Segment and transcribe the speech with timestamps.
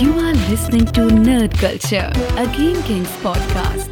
[0.00, 2.06] You are listening to Nerd Culture,
[2.38, 3.88] a Game Kings podcast.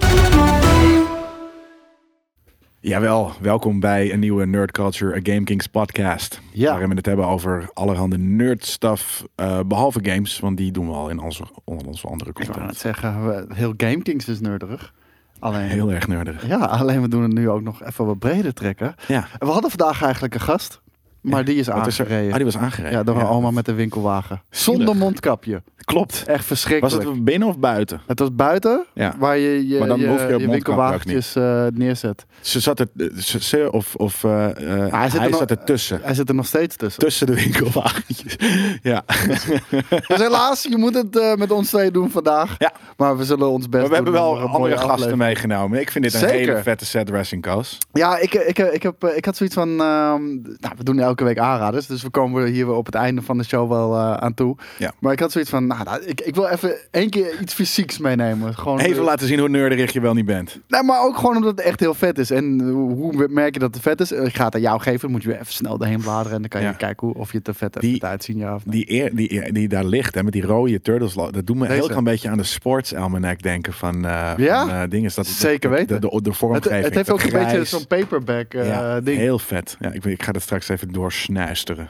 [2.81, 6.41] Jawel, welkom bij een nieuwe Nerd Culture A Game Kings podcast.
[6.53, 6.71] Ja.
[6.71, 10.93] Waarin we het hebben over allerhande nerd stuff, eh, behalve games, want die doen we
[10.95, 12.77] al in onze, onder onze andere Ik wou net content.
[12.79, 14.95] zeggen, we- heel GameKings is nerdig.
[15.39, 16.47] Alleen, Heel erg nerdig.
[16.47, 18.95] ja, alleen we doen het nu ook nog even wat breder trekken.
[19.09, 19.27] Ja.
[19.39, 20.81] En we hadden vandaag eigenlijk een gast,
[21.21, 21.73] maar die is er?
[21.73, 22.31] aangereden.
[22.31, 22.99] Ah, die was aangereden.
[22.99, 24.43] ja, door een oma met een winkelwagen.
[24.51, 24.77] Zielig.
[24.79, 25.63] Zonder mondkapje.
[25.77, 26.15] Klopt.
[26.27, 27.09] Echt Was verschrikkelijk.
[27.09, 28.01] het binnen of buiten?
[28.07, 29.15] Het was buiten, Ja.
[29.19, 32.27] waar je je, Maar dan je, hoef je op je mondkapje winkelwagentjes eh, neerzet.
[32.41, 35.65] Ze zat er, ze, ze of, of eh, eh, hij, zit er nog- zat er
[35.65, 36.01] tussen.
[36.03, 37.03] Hij zit er nog steeds tussen.
[37.03, 38.37] Tussen de winkelwagentjes.
[38.93, 39.05] ja.
[40.09, 42.55] Dus helaas, je moet het eh, met ons twee doen vandaag.
[42.59, 42.73] Ja.
[42.97, 45.19] Maar we zullen ons best Maar we hebben doen wel andere gasten aflevering.
[45.19, 45.81] meegenomen.
[45.81, 46.37] Ik vind dit een Zeker.
[46.37, 47.47] hele vette set dressing.
[47.93, 49.69] Ja, ik, ik, ik, heb, ik had zoiets van.
[49.69, 51.87] ehm, nou, we doen elke week aanraders.
[51.87, 54.57] Dus we komen hier op het einde van de show wel eh, aan toe.
[54.79, 54.93] Ja.
[54.99, 55.67] Maar ik had zoiets van.
[55.67, 58.55] Nou, nou, ik, ik wil even één keer iets fysieks meenemen.
[58.55, 60.61] Gewoon, Even eh, laten zien hoe nerderig je wel niet bent.
[60.69, 62.31] Nee, maar ook gewoon omdat het echt heel vet is.
[62.31, 64.13] En eh, hoe merk je dat het vet is?
[64.13, 65.11] Ik ga het aan jou geven.
[65.11, 66.33] Moet je weer even snel erheen bladeren.
[66.33, 66.73] En dan kan je Ja.
[66.73, 68.37] kijken hoe, of je het te vet hebt uitzien.
[68.39, 68.85] Ja of nee.
[68.85, 71.73] Die, eer, die, die daar ligt, hè, met die rode turtles, dat doet me Deze.
[71.75, 74.61] heel klein beetje aan de sports almanac denken van, eh Ja?
[74.67, 75.11] van eh, dingen.
[75.15, 76.01] Dat, Zeker de, weten.
[76.01, 76.85] De, de, de vormgeving.
[76.85, 79.19] het heeft ook een beetje zo'n paperback eh, ja, ding.
[79.19, 79.77] heel vet.
[79.81, 81.89] Ja, ik, ik ga dat straks even doorsnuisteren.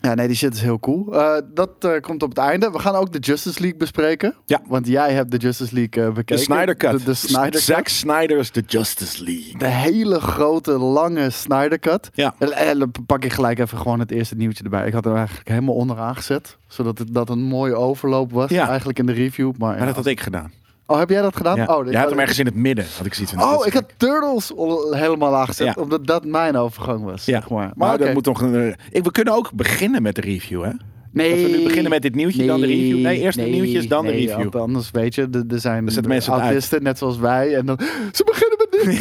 [0.00, 1.14] Ja, nee, die shit is heel cool.
[1.14, 2.70] Eh, dat eh, komt op het einde.
[2.70, 4.34] We gaan ook de Justice League bespreken.
[4.46, 4.60] Ja.
[4.66, 6.42] Want jij hebt de Justice League eh, De bekeken.
[6.42, 6.98] Snyder Cut.
[6.98, 7.60] De, de Snyder Cut.
[7.60, 9.58] Zack Snyder's The Justice League.
[9.58, 12.10] De hele grote, lange Snyder Cut.
[12.12, 12.34] Ja.
[12.38, 14.86] En, pak ik gelijk even gewoon het eerste nieuwtje erbij.
[14.86, 16.56] Ik had er eigenlijk helemaal onderaan gezet.
[16.68, 18.50] Zodat het dat een mooie overloop was.
[18.50, 18.68] Ja.
[18.68, 19.52] Eigenlijk in de review.
[19.58, 20.52] Maar, Maar dat had ik gedaan.
[20.86, 21.56] Oh, heb jij dat gedaan?
[21.56, 21.76] Ja.
[21.76, 23.42] Oh, Jij had hem ergens in het midden, had ik zoiets van.
[23.50, 23.84] dat Oh, ik had.
[23.96, 25.66] Turtles al helemaal aangezet.
[25.66, 25.74] Ja.
[25.78, 27.24] Omdat dat mijn overgang was.
[27.24, 27.58] Ja, Zeg maar.
[27.58, 28.12] maar, Maar, dat oké.
[28.12, 30.70] moet toch een, eh, ik, we kunnen ook beginnen met de review, hè?
[31.12, 31.30] Nee.
[31.42, 32.98] Dat we nu beginnen met dit nieuwtje, dan de review.
[32.98, 34.42] Nee, eerst de nee, nieuwtjes, dan de nee, review.
[34.42, 36.42] want anders weet je, er, er zijn zetten mensen uit.
[36.42, 37.54] autisten net zoals wij.
[37.56, 37.78] En dan,
[38.12, 38.55] ze beginnen.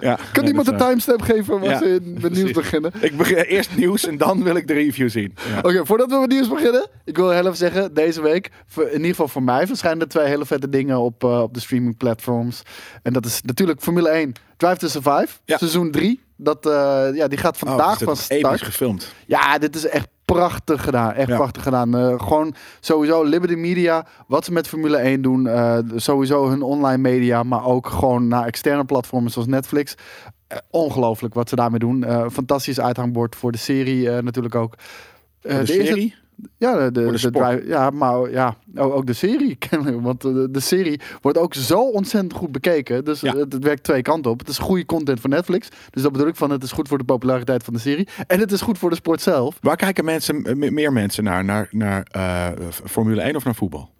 [0.00, 0.18] Ja.
[0.32, 2.92] Kan nee, iemand een timestamp geven waar Ja, ze in- met nieuws beginnen?
[3.00, 5.34] Ik begin eerst nieuws en dan wil ik de review zien.
[5.48, 5.58] Ja.
[5.58, 9.06] Oké, voordat we met nieuws beginnen, ik wil heel even zeggen, deze week, in ieder
[9.06, 12.62] geval voor mij, verschijnen er twee hele vette dingen op, eh, op de streaming platforms.
[13.02, 15.56] En dat is natuurlijk Formule 1, Drive to Survive, Ja.
[15.58, 16.22] seizoen 3.
[16.36, 18.62] Dat, eh, ja, die gaat Oh, vandaag dit van episch start.
[18.62, 19.12] gefilmd.
[19.26, 21.12] Ja, dit is echt prachtig gedaan.
[21.12, 21.36] Echt Ja.
[21.36, 21.96] prachtig gedaan.
[21.96, 25.46] Eh, gewoon sowieso Liberty Media, wat ze met Formule 1 doen.
[25.46, 29.94] eh, sowieso hun online media, maar ook gewoon naar externe platformen zoals Netflix.
[30.46, 32.04] Eh, ongelooflijk wat ze daarmee doen.
[32.32, 34.74] Fantastisch uithangbord voor de serie natuurlijk ook.
[35.40, 36.14] De, serie?
[36.58, 40.02] Ja, de, drive- ja, maar ja, ook, ook de serie kennelijk.
[40.02, 43.04] Want de, de serie wordt ook zo ontzettend goed bekeken.
[43.04, 43.36] Dus Ja.
[43.36, 44.38] het, het werkt twee kanten op.
[44.38, 45.68] Het is goede content voor Netflix.
[45.90, 48.08] Dus dat bedoel ik van, het is goed voor de populariteit van de serie.
[48.26, 49.58] En het is goed voor de sport zelf.
[49.60, 51.44] Waar kijken mensen, meer mensen naar?
[51.44, 52.48] Naar, naar eh,
[52.84, 53.90] Formule 1 of naar voetbal?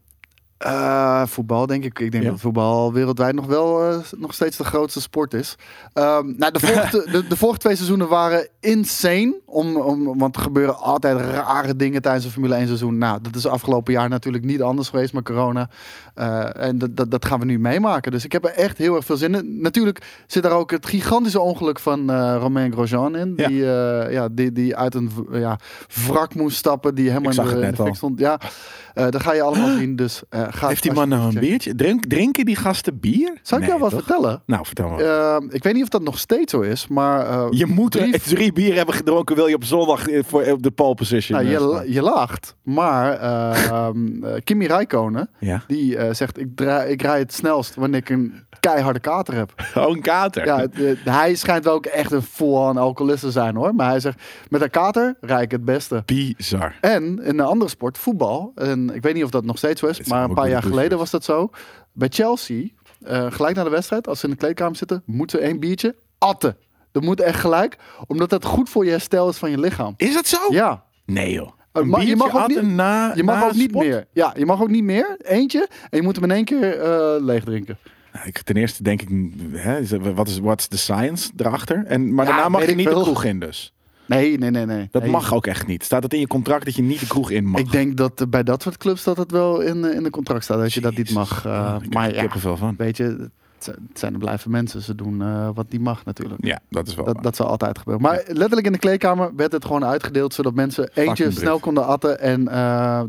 [0.64, 1.98] Eh, voetbal, denk ik.
[1.98, 2.30] Ik denk Ja.
[2.30, 5.56] dat voetbal wereldwijd nog wel eh, nog steeds de grootste sport is.
[5.92, 9.40] Ehm, nou, de, vorige, de, de vorige twee seizoenen waren insane.
[9.44, 12.98] Om, om, want er gebeuren altijd rare dingen tijdens een Formule 1 seizoen.
[12.98, 15.68] Nou, dat is afgelopen jaar natuurlijk niet anders geweest met corona.
[16.14, 18.12] Eh, en dat, dat, dat gaan we nu meemaken.
[18.12, 19.60] Dus ik heb er echt heel erg veel zin in.
[19.60, 23.32] Natuurlijk zit daar ook het gigantische ongeluk van Romain Grosjean in.
[23.36, 23.48] Ja.
[23.48, 23.64] Die,
[24.12, 25.58] ja, die, die uit een ja,
[26.06, 26.94] wrak moest stappen.
[26.94, 28.18] Die helemaal Ik zag in de, het in de fik stond.
[28.18, 28.38] Ja,
[28.94, 29.96] eh dat ga je allemaal zien.
[29.96, 31.74] Dus, eh, ga Heeft die man nou een biertje?
[31.74, 33.38] Drink, drinken die gasten bier?
[33.42, 34.04] Zal ik Nee, jou wat toch?
[34.04, 34.42] vertellen?
[34.46, 35.00] Nou, vertel maar.
[35.00, 37.26] Ehm, ik weet niet of dat nog steeds zo is, maar...
[37.26, 40.42] eh, je moet drie- drie, drie bier hebben gedronken, wil je op zondag eh, voor,
[40.44, 45.28] op de pole position nou, eh, je, je lacht, maar eh, ehm, eh, Kimi Räikkönen,
[45.38, 45.62] Ja.
[45.66, 49.52] die eh, zegt, ik, draai, ik rij het snelst wanneer ik een keiharde kater heb.
[49.74, 50.44] Oh, een kater.
[50.46, 53.88] Ja, het, eh, hij schijnt wel ook echt een full-on alcoholist te zijn hoor, maar
[53.88, 56.02] hij zegt, met een kater rijd ik het beste.
[56.06, 56.74] Bizar.
[56.80, 59.86] En in een andere sport, voetbal, en ik weet niet of dat nog steeds zo
[59.86, 61.50] is, maar een paar jaar de geleden was dat zo.
[61.92, 62.66] Bij Chelsea,
[63.04, 65.94] eh, gelijk na de wedstrijd, als ze in de kleedkamer zitten, moeten ze één biertje
[66.18, 66.56] atten.
[66.92, 69.94] Dat moet echt gelijk, omdat dat goed voor je herstel is van je lichaam.
[69.96, 70.38] Is dat zo?
[70.50, 71.46] Ja, Nee joh.
[71.46, 74.06] Uh, Een maar je mag ook niet- na, je mag ook niet meer.
[74.12, 75.16] Ja, je mag ook niet meer.
[75.22, 75.68] Eentje.
[75.90, 77.78] En je moet hem in één keer eh, leeg drinken.
[78.12, 79.08] Nou, ik, ten eerste denk ik,
[79.52, 79.80] hè,
[80.42, 81.84] wat is the science erachter?
[81.86, 83.02] En, maar Ja, daarna mag je niet de veel.
[83.02, 83.74] kroeg in dus.
[84.06, 84.88] Nee, nee, nee, nee.
[84.90, 85.10] Dat Nee.
[85.10, 85.84] mag ook echt niet.
[85.84, 87.60] Staat het in je contract dat je niet de kroeg in mag?
[87.60, 90.10] Ik denk dat eh, bij dat soort clubs dat het wel in, eh, in de
[90.10, 90.58] contract staat.
[90.58, 91.44] Dat je dat niet mag.
[91.46, 92.74] eh, Oh, ik maar heb ja, kippenvel van.
[92.76, 93.04] weet je,
[93.58, 94.82] het zijn- de blijven mensen.
[94.82, 96.44] Ze doen wat die mag natuurlijk.
[96.44, 97.22] Ja, dat is wel Dat, waar.
[97.22, 98.02] dat zal altijd gebeuren.
[98.02, 100.34] Maar letterlijk in de kleedkamer werd het gewoon uitgedeeld.
[100.34, 102.20] Zodat mensen eentje snel konden atten.
[102.20, 102.44] En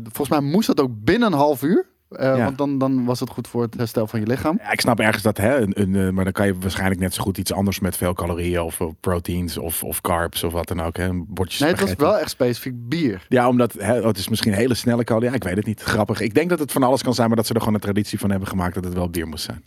[0.02, 1.86] volgens mij moest dat ook binnen een half uur.
[2.10, 2.44] Eh, Ja.
[2.44, 4.58] Want dan, dan was het goed voor het herstel van je lichaam.
[4.62, 7.14] Ja, ik snap ergens dat, hè, een, een, eh, maar dan kan je waarschijnlijk net
[7.14, 10.68] zo goed iets anders met veel calorieën of eh, proteins of, of carbs of wat
[10.68, 10.96] dan ook.
[10.96, 13.26] Hè, een bordje Nee, het was wel echt specifiek bier.
[13.28, 15.30] Ja, omdat hè, oh, het is misschien hele snelle calorieën.
[15.30, 15.82] Ja, ik weet het niet.
[15.82, 16.20] Grappig.
[16.20, 18.18] Ik denk dat het van alles kan zijn, maar dat ze er gewoon een traditie
[18.18, 19.62] van hebben gemaakt dat het wel bier moest zijn.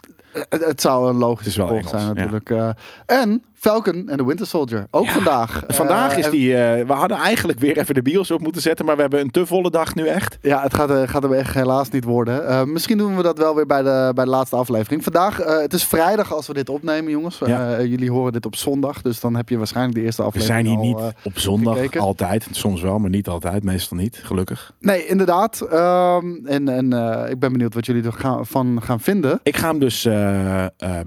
[0.49, 2.75] Het, het zou een Het logisch is wel gevolg Engels, zijn natuurlijk.
[3.05, 4.87] en Falcon en de Winter Soldier.
[4.91, 5.63] Ook vandaag.
[5.67, 6.55] Vandaag Eh, is die.
[6.55, 9.31] eh, we hadden eigenlijk weer even de bios op moeten zetten, maar we hebben een
[9.31, 10.37] te volle dag nu echt.
[10.41, 12.71] Ja, het gaat, eh, gaat er echt helaas niet worden.
[12.71, 15.03] Misschien doen we dat wel weer bij de, bij de laatste aflevering.
[15.03, 17.39] Vandaag, het is vrijdag als we dit opnemen, jongens.
[17.45, 17.81] Ja.
[17.81, 20.77] Jullie horen dit op zondag, dus dan heb je waarschijnlijk de eerste We aflevering zijn
[20.85, 22.01] hier al, niet op zondag gekeken.
[22.01, 22.47] altijd.
[22.51, 23.63] Soms wel, maar niet altijd.
[23.63, 24.73] Meestal niet, gelukkig.
[24.79, 25.61] nee, inderdaad.
[25.61, 26.85] Ehm, en en
[27.29, 29.39] ik ben benieuwd wat jullie ervan gaan, gaan vinden.
[29.43, 30.03] Ik ga hem dus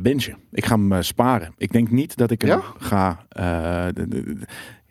[0.01, 0.37] bingen.
[0.53, 1.55] Ik ga hem sparen.
[1.57, 2.63] Ik denk niet dat ik Ja?
[2.79, 3.25] ga.
[3.29, 4.39] eh, de- de- de-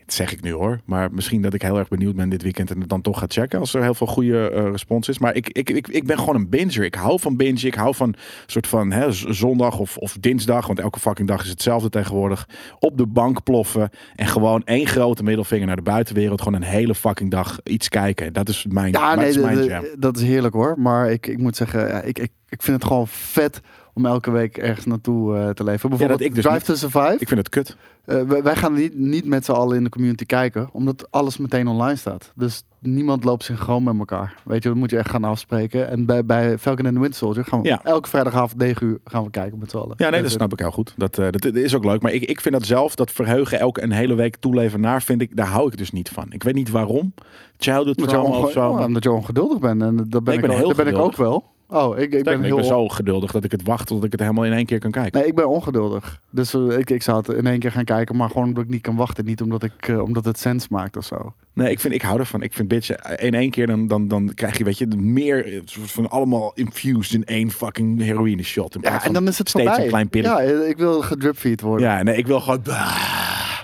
[0.06, 0.80] dat zeg ik nu hoor.
[0.86, 3.26] Maar misschien dat ik heel erg benieuwd ben dit weekend en het dan toch ga
[3.28, 5.20] checken als er heel veel goede eh, respons is.
[5.20, 6.84] Maar ik, ik, ik, ik ben gewoon een binger.
[6.84, 7.66] Ik hou van bingen.
[7.66, 8.16] Ik hou van
[8.46, 10.68] soort van hè, zondag of, of dinsdag.
[10.68, 12.48] Want elke fucking dag is hetzelfde tegenwoordig.
[12.80, 13.90] Op de bank ploffen.
[14.16, 16.42] En gewoon één grote middelvinger naar de buitenwereld.
[16.42, 18.34] Gewoon een hele fucking dag iets kijken.
[18.34, 19.84] Dat is mijn, Ja, dat nee, mijn jam.
[20.00, 20.76] dat is heerlijk hoor.
[20.80, 23.62] Maar ik, ik moet zeggen, ja, ik, ik, ik vind het gewoon vet
[23.94, 25.90] om elke week ergens naartoe eh, te leven.
[25.90, 26.66] Bijvoorbeeld ik dus Drive niet.
[26.66, 27.16] to Survive.
[27.20, 27.76] Ik vind het kut.
[28.06, 31.38] Eh, wij, wij gaan niet, niet met z'n allen in de community kijken, omdat alles
[31.38, 32.32] meteen online staat.
[32.36, 34.36] Dus niemand loopt synchroon met elkaar.
[34.44, 35.90] Weet je, dat moet je echt gaan afspreken.
[35.90, 37.84] En bij, bij Falcon and the Winter Soldier gaan we Ja.
[37.84, 39.94] elke vrijdagavond 9 uur gaan we kijken met z'n allen.
[39.98, 40.94] Ja, nee, dat Dus, snap ik heel goed.
[40.98, 42.02] Dat, eh, dat, is ook leuk.
[42.02, 45.22] Maar ik, ik vind dat zelf, dat verheugen elke een hele week toeleven naar, vind
[45.22, 46.26] ik, daar hou ik dus niet van.
[46.30, 47.14] Ik weet niet waarom.
[47.58, 48.70] Childhood trauma of zo.
[48.70, 49.82] oh, omdat je ongeduldig bent.
[49.82, 51.44] En dat ben ik ik, ben heel dat ben ik ook wel.
[51.74, 52.50] Oh, ik, ben heel...
[52.50, 54.80] ik ben zo geduldig dat ik het wacht tot ik het helemaal in één keer
[54.80, 55.20] kan kijken.
[55.20, 56.22] Nee, ik ben ongeduldig.
[56.30, 58.70] Dus eh, ik, ik zou het in één keer gaan kijken, maar gewoon omdat ik
[58.70, 59.26] niet kan wachten.
[59.26, 61.34] Niet omdat, ik, eh, omdat het sens maakt of zo.
[61.54, 62.42] Nee, ik, vind, ik hou ervan.
[62.42, 65.62] Ik vind bitch, in één keer dan, dan, dan krijg je, weet je, meer eh,
[65.66, 68.76] soort van allemaal infused in één fucking heroïne shot.
[68.76, 69.84] In Ja, en dan is het steeds voorbij.
[69.84, 70.44] een klein pilletje.
[70.44, 71.88] Ja, eh, ik wil gedripfeed worden.
[71.88, 72.62] Ja, nee, ik wil gewoon...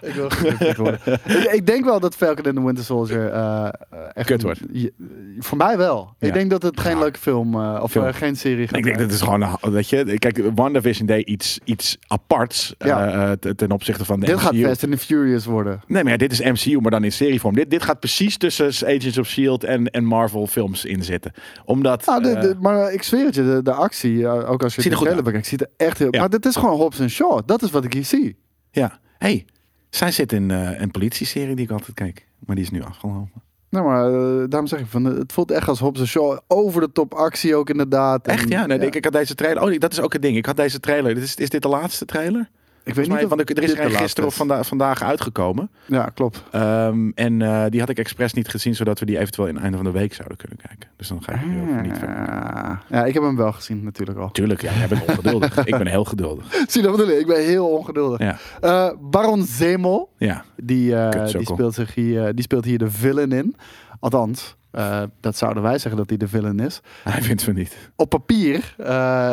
[0.10, 0.30] Ik wil
[0.76, 1.00] worden.
[1.26, 3.72] ik, ik denk wel dat Falcon and the Winter Soldier eh, eh,
[4.14, 4.28] echt...
[4.28, 4.60] Kut wordt.
[5.40, 6.14] Voor mij wel.
[6.20, 6.28] Ja.
[6.28, 7.00] Ik denk dat het geen Ja.
[7.00, 8.14] leuke film eh, of Film.
[8.14, 11.28] geen serie gaat Ik denk dat het is gewoon, een- weet je, kijk, WandaVision deed
[11.28, 13.36] iets, iets aparts Ja.
[13.56, 14.56] ten opzichte van de Dit gaat.
[14.56, 15.82] Fast and the Furious worden.
[15.88, 17.56] Nee, maar dit is MCU, maar dan in serievorm.
[17.56, 19.64] Dit, dit gaat precies tussen Agents of S.H.I.E.L.D.
[19.64, 21.32] En, en Marvel films inzitten.
[21.66, 22.06] Omdat...
[22.06, 24.92] Nou, de, de- maar ik zweer het je, de, de actie, ook als je Ziet
[24.92, 26.10] er de trailer bekijkt, ziet er echt heel...
[26.10, 27.40] Maar dit is gewoon Hobbs en Shaw.
[27.46, 28.38] Dat is wat ik hier zie.
[28.72, 29.46] ja, hey,
[29.90, 32.26] zij zit in eh, een politieserie die ik altijd kijk.
[32.46, 33.42] Maar die is nu afgelopen.
[33.70, 36.38] Nou, maar eh, daarom zeg ik van, het voelt echt als Hobbs en Shaw.
[36.48, 38.28] Over de top actie ook inderdaad.
[38.28, 38.66] En- Echt, ja?
[38.66, 39.64] Nee, Ik, ik had deze trailer...
[39.64, 40.38] Oh, dat is ook een ding.
[40.38, 41.14] Ik had deze trailer...
[41.14, 42.50] Dit is, is dit de laatste trailer?
[42.88, 45.70] Ik weet niet want er is er gisteren of vanda- vandaag uitgekomen.
[45.86, 46.44] Ja, klopt.
[46.52, 49.64] Ehm, en eh, die had ik expres niet gezien, zodat we die eventueel in het
[49.64, 50.90] einde van de week zouden kunnen kijken.
[50.96, 51.40] Dus dan ga ik
[51.76, 52.16] ook niet verder.
[52.30, 52.72] Ah.
[52.90, 54.32] Ja, ik heb hem wel gezien natuurlijk al.
[54.32, 55.58] Tuurlijk, ja, jij bent ongeduldig.
[55.66, 56.46] ik ben heel geduldig.
[56.68, 57.20] Zie je dat bedoel ik?
[57.20, 58.20] Ik ben heel ongeduldig.
[58.20, 60.44] Ja, Eh, Baron Zemo, ja.
[60.56, 63.56] die, eh, die, speelt zich hier, die speelt hier de villain in.
[64.00, 64.56] Althans,
[65.20, 66.82] dat zouden wij zeggen dat hij de villain is.
[67.04, 67.92] hij vindt van niet.
[67.96, 68.74] Op papier,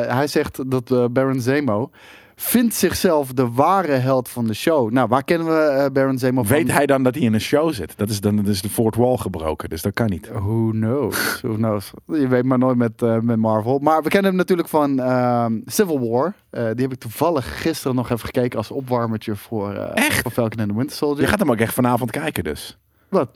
[0.08, 1.90] hij zegt dat Baron Zemo
[2.36, 4.90] vindt zichzelf de ware held van de show.
[4.90, 6.56] Nou, waar kennen we eh, Baron Zemo van?
[6.56, 7.96] Weet hij dan dat hij in een show zit?
[7.96, 10.28] Dat is dan dat is de fourth wall gebroken, dus dat kan niet.
[10.28, 11.40] Who knows?
[11.40, 11.90] Who knows?
[12.06, 13.78] Je weet maar nooit met, eh, met Marvel.
[13.78, 16.34] Maar we kennen hem natuurlijk van ehm, Civil War.
[16.50, 20.22] Eh, die heb ik toevallig gisteren nog even gekeken als opwarmertje voor, Echt?
[20.22, 21.22] voor Falcon and the Winter Soldier.
[21.22, 22.78] Je gaat hem ook echt vanavond kijken dus.
[23.08, 23.30] Wat?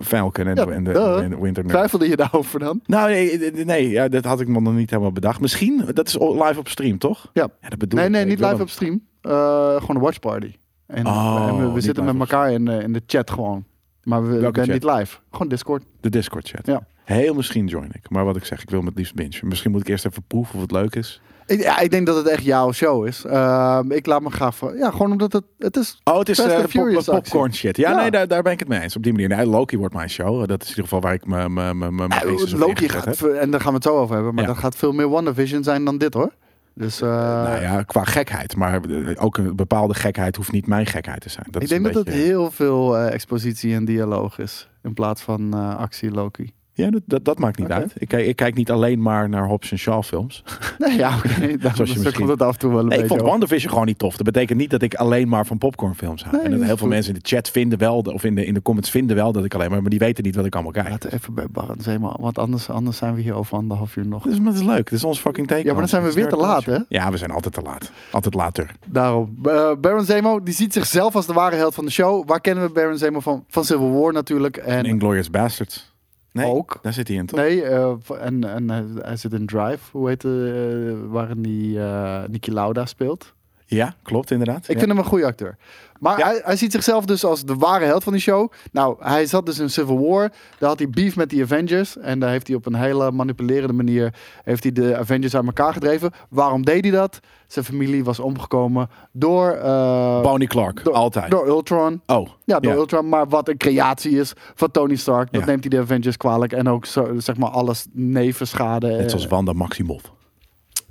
[0.00, 1.18] Falcon en Ja, de, en de, duh.
[1.22, 1.74] en de Winter Nerd.
[1.74, 2.80] Twijfelde je daarover dan?
[2.86, 5.40] Nou, nee, nee, nee ja, dat had ik me nog niet helemaal bedacht.
[5.40, 7.30] Misschien, dat is live op stream, toch?
[7.32, 7.48] Ja.
[7.60, 8.12] Ja, dat bedoel Nee, ik.
[8.14, 9.02] nee, Ik niet live hem- op stream.
[9.20, 9.30] Eh,
[9.76, 10.54] gewoon een watch party.
[10.86, 13.64] En, Oh, en we, zitten met elkaar in, eh, in de chat gewoon.
[14.02, 14.90] Maar we Welke zijn chat?
[14.90, 15.18] niet live.
[15.30, 15.82] Gewoon Discord.
[16.00, 16.66] De Discord chat.
[16.66, 16.86] Ja.
[17.04, 18.10] Heel misschien join ik.
[18.10, 19.38] Maar wat ik zeg, ik wil het liefst bingen.
[19.42, 21.20] Misschien moet ik eerst even proeven of het leuk is.
[21.50, 23.24] Ik, ja, ik denk dat het echt jouw show is.
[23.24, 24.76] Ehm, ik laat me graag voor.
[24.76, 26.00] Ja, gewoon omdat het, het is.
[26.04, 26.62] Oh, het is eh, pop-
[26.94, 27.04] actie.
[27.04, 27.76] popcorn shit.
[27.76, 27.96] Ja, Ja.
[28.00, 28.96] nee, daar, daar ben ik het mee eens.
[28.96, 29.28] Op die manier.
[29.28, 30.48] Nee, Loki wordt mijn show.
[30.48, 32.88] Dat is in ieder geval waar ik me me me me Eh, meest op Loki
[32.88, 33.20] gaat, heb.
[33.30, 34.34] en daar gaan we het zo over hebben.
[34.34, 34.50] Maar Ja.
[34.50, 36.30] dat gaat veel meer WandaVision zijn dan dit hoor.
[36.74, 37.08] Dus eh,
[37.44, 38.56] nou ja, qua gekheid.
[38.56, 41.46] Maar eh, ook een bepaalde gekheid hoeft niet mijn gekheid te zijn.
[41.50, 44.68] Dat ik denk dat beetje- het heel veel eh, expositie en dialoog is.
[44.82, 46.52] In plaats van eh, actie Loki.
[46.80, 47.92] Ja, dat, dat, dat maakt niet uit.
[47.98, 50.42] Ik, kijk- ik kijk niet alleen maar naar Hobbs en Shaw films.
[50.78, 51.56] Nee, ja, oké.
[51.56, 53.20] Dan Zoals je misschien- komt het af en toe wel een Nee, ik vond.
[53.20, 54.16] WandaVision gewoon niet tof.
[54.16, 56.36] Dat betekent niet dat ik alleen maar van popcornfilms hou.
[56.36, 56.88] Nee, en heel veel goed.
[56.88, 59.44] mensen in de chat vinden wel, of in de, in de comments vinden wel dat
[59.44, 60.88] ik alleen maar, maar die weten niet wat ik allemaal kijk.
[60.88, 62.14] Laten we even bij Baron Zemo.
[62.20, 64.22] Want anders, anders zijn we hier over anderhalf uur nog.
[64.22, 64.76] Dus, maar dat is leuk.
[64.90, 65.64] Dit is ons fucking teken.
[65.64, 66.78] Ja, maar dan zijn we weer te laat, hè?
[66.88, 67.90] Ja, we zijn altijd te laat.
[68.10, 68.70] Altijd later.
[68.86, 69.36] Daarom.
[69.44, 72.28] Eh, Baron Zemo, die ziet zichzelf als de ware held van de show.
[72.28, 73.44] Waar kennen we Baron Zemo van?
[73.48, 74.56] Van Civil War natuurlijk.
[74.56, 75.89] En En Inglourious Bastards.
[76.32, 76.78] Nee, Ook.
[76.82, 77.38] daar zit hij in, toch?
[77.40, 79.90] Nee, eh, en, en hij- hij zit in Drive.
[79.92, 83.34] Hoe heet de, eh, waarin die eh Niki Lauda speelt.
[83.76, 84.62] Ja, klopt inderdaad.
[84.68, 84.78] Ik ja.
[84.78, 85.56] vind hem een goede acteur.
[85.98, 86.26] Maar Ja.
[86.26, 88.52] hij, hij ziet zichzelf dus als de ware held van die show.
[88.72, 90.32] Nou, hij zat dus in Civil War.
[90.58, 91.98] Daar had hij beef met die Avengers.
[91.98, 94.14] En daar heeft hij op een hele manipulerende manier...
[94.44, 96.10] heeft hij de Avengers uit elkaar gedreven.
[96.28, 97.20] Waarom deed hij dat?
[97.46, 99.50] Zijn familie was omgekomen door...
[99.50, 101.30] eh, Bonnie Clark, door- altijd.
[101.30, 102.00] Door Ultron.
[102.06, 102.78] oh, Ja, door Ja.
[102.78, 103.08] Ultron.
[103.08, 105.32] Maar wat een creatie is van Tony Stark.
[105.32, 106.52] Dat neemt hij de Avengers kwalijk.
[106.52, 108.88] En ook zo, zeg maar alles nevenschade.
[108.88, 110.12] net eh, zoals Wanda Maximoff.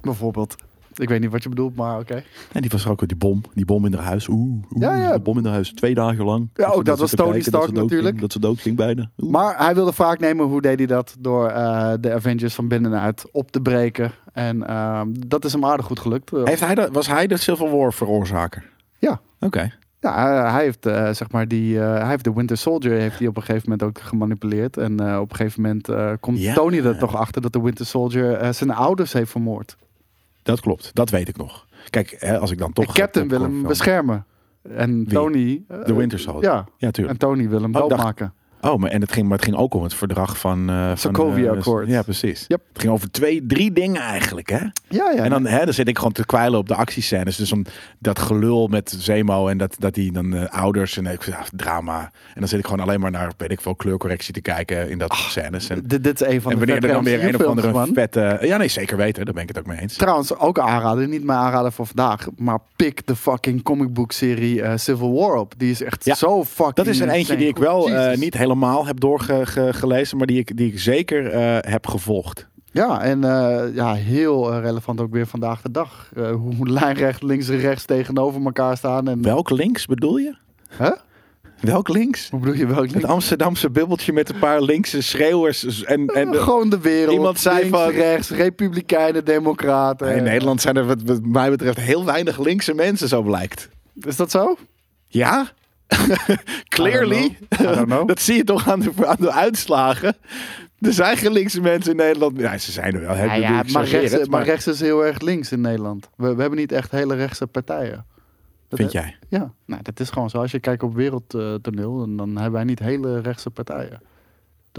[0.02, 0.56] bijvoorbeeld.
[1.00, 2.24] Ik weet niet wat je bedoelt, maar oké.
[2.52, 4.28] En die was er ook die bom, die bom in haar huis.
[4.28, 5.12] Oeh, oeh Ja, ja.
[5.12, 5.74] de bom in haar huis.
[5.74, 6.50] Twee dagen lang.
[6.54, 8.10] Ja, ze- dat ze was Tony kijken Stark dat natuurlijk.
[8.10, 9.10] ging, dat ze dood ging bijna.
[9.18, 9.32] Oeh.
[9.32, 10.46] Maar hij wilde wraak nemen.
[10.46, 11.16] Hoe deed hij dat?
[11.20, 14.12] Door eh, de Avengers van binnenuit op te breken.
[14.34, 16.32] En ehm, dat is hem aardig goed gelukt.
[16.44, 18.70] Heeft hij de, was hij de Civil War veroorzaker?
[19.00, 19.22] Ja.
[19.40, 19.72] Oké.
[20.02, 23.28] Ja, hij- heeft, eh, zeg maar die, eh, hij heeft de Winter Soldier heeft hij
[23.28, 24.78] op een gegeven moment ook gemanipuleerd.
[24.78, 26.54] En op een gegeven moment komt.
[26.54, 29.78] Tony er toch achter dat de Winter Soldier zijn ouders heeft vermoord.
[30.50, 30.90] Dat klopt.
[30.94, 31.66] Dat weet ik nog.
[31.90, 32.86] Kijk, hè, als ik dan toch...
[32.86, 34.26] en Captain eh, wil hem beschermen.
[34.76, 35.06] En?
[35.08, 35.64] Tony...
[35.68, 36.44] eh, De Winter Soldier.
[36.52, 37.20] Ja, Ja, en tuurlijk.
[37.20, 38.34] Tony wil hem Oh, doodmaken.
[38.62, 40.70] Oh, maar, en het ging, maar het ging ook om het verdrag van...
[40.70, 41.88] eh van, Sokovia eh.
[41.88, 42.46] Ja, precies.
[42.48, 42.62] Yep.
[42.72, 44.58] Het ging over twee, drie dingen eigenlijk, hè?
[44.58, 45.24] Ja, ja.
[45.24, 47.36] En dan, hè, dan zit ik gewoon te kwijlen op de actiescènes.
[47.36, 47.66] Dus om
[48.00, 52.00] dat gelul met Zemo en dat, dat die dan eh, ouders en ik, ja, drama.
[52.02, 54.98] En dan zit ik gewoon alleen maar naar, weet ik veel, kleurcorrectie te kijken in
[54.98, 55.70] dat scènes.
[55.70, 57.72] En, dit, dit is een van en de wanneer er dan weer een of andere
[57.72, 57.90] man.
[57.94, 58.38] vette...
[58.42, 59.26] Ja, nee, zeker weten.
[59.26, 59.96] Daar ben ik het ook mee eens.
[59.96, 61.08] Trouwens, ook een aanrader.
[61.08, 62.28] Niet mijn aanrader voor vandaag.
[62.38, 65.54] Maar pik de fucking comic book serie eh, Civil War op.
[65.58, 68.34] Die is echt Ja, zo fucking Dat is er eentje die ik wel eh, niet
[68.34, 68.48] helemaal
[68.86, 72.48] heb doorgelezen, maar die ik, die ik zeker eh, heb gevolgd.
[72.72, 76.10] Ja, en eh, ja, heel eh, relevant ook weer vandaag de dag.
[76.16, 79.08] Eh, hoe lijnrecht links en rechts tegenover elkaar staan.
[79.08, 80.36] En, Welk links bedoel je?
[81.62, 82.30] Welk links?
[82.30, 83.08] Hoe bedoel je welk Het links?
[83.08, 85.84] Amsterdamse bubbeltje met een paar linkse schreeuwers.
[85.84, 87.14] En, en Gewoon de wereld.
[87.16, 90.16] iemand zei links, van- rechts, republikeinen, democraten.
[90.16, 93.70] in Nederland zijn er wat, wat mij betreft heel weinig linkse mensen, zo blijkt.
[94.02, 94.58] Is dat zo?
[95.08, 95.48] Ja?
[96.76, 97.24] Clearly.
[97.24, 97.72] I don't know.
[97.72, 98.08] I don't know.
[98.14, 100.16] Dat zie je toch aan de, aan de uitslagen.
[100.80, 102.40] Er zijn geen linkse mensen in Nederland.
[102.40, 103.16] Ja, ze zijn er wel.
[103.16, 106.10] Ja, ja, maar, rechts, het, maar rechts is heel erg links in Nederland.
[106.16, 108.06] We, we hebben niet echt hele rechtse partijen.
[108.68, 109.16] Dat Vind he- jij?
[109.28, 110.38] Ja, nou, dat is gewoon zo.
[110.38, 114.02] Als je kijkt op wereldtoneel, dan, dan hebben wij niet hele rechtse partijen.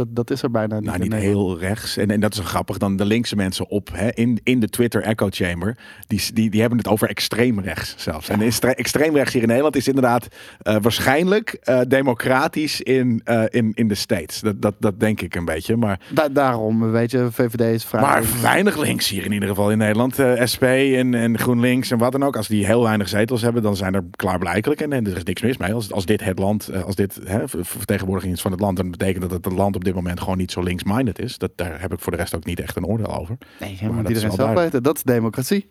[0.01, 0.85] Dat, dat is er bijna niet.
[0.85, 1.97] Nou, niet heel rechts.
[1.97, 2.79] En, en dat is grappig.
[2.79, 5.77] Dan de linkse mensen op hè, in, in de Twitter echo chamber.
[6.07, 8.29] Die, die, die hebben het over extreem rechts zelfs.
[8.29, 10.29] En extre- extreem rechts hier in Nederland is inderdaad
[10.63, 14.41] eh, waarschijnlijk eh, democratisch in, eh, in, in de States.
[14.41, 15.77] Dat, dat, dat denk ik een beetje.
[15.77, 18.01] Maar, Da- daarom, weet je, VVD is vrij.
[18.03, 20.15] maar weinig links hier in ieder geval in Nederland.
[20.53, 22.37] SP en, en GroenLinks en wat dan ook.
[22.37, 24.81] Als die heel weinig zetels hebben, dan zijn er klaarblijkelijk.
[24.81, 25.75] En, en er is niks mis mee.
[25.75, 28.91] Als, als dit het land, als dit hè, ver- vertegenwoordiging is van het land, dan
[28.91, 31.39] betekent dat het land op dit moment gewoon niet zo links-minded is.
[31.39, 33.39] Dat, daar heb ik voor de rest ook niet echt een oordeel over.
[33.61, 34.83] nee, maar dat iedereen zelf weten.
[34.83, 35.71] Dat is democratie.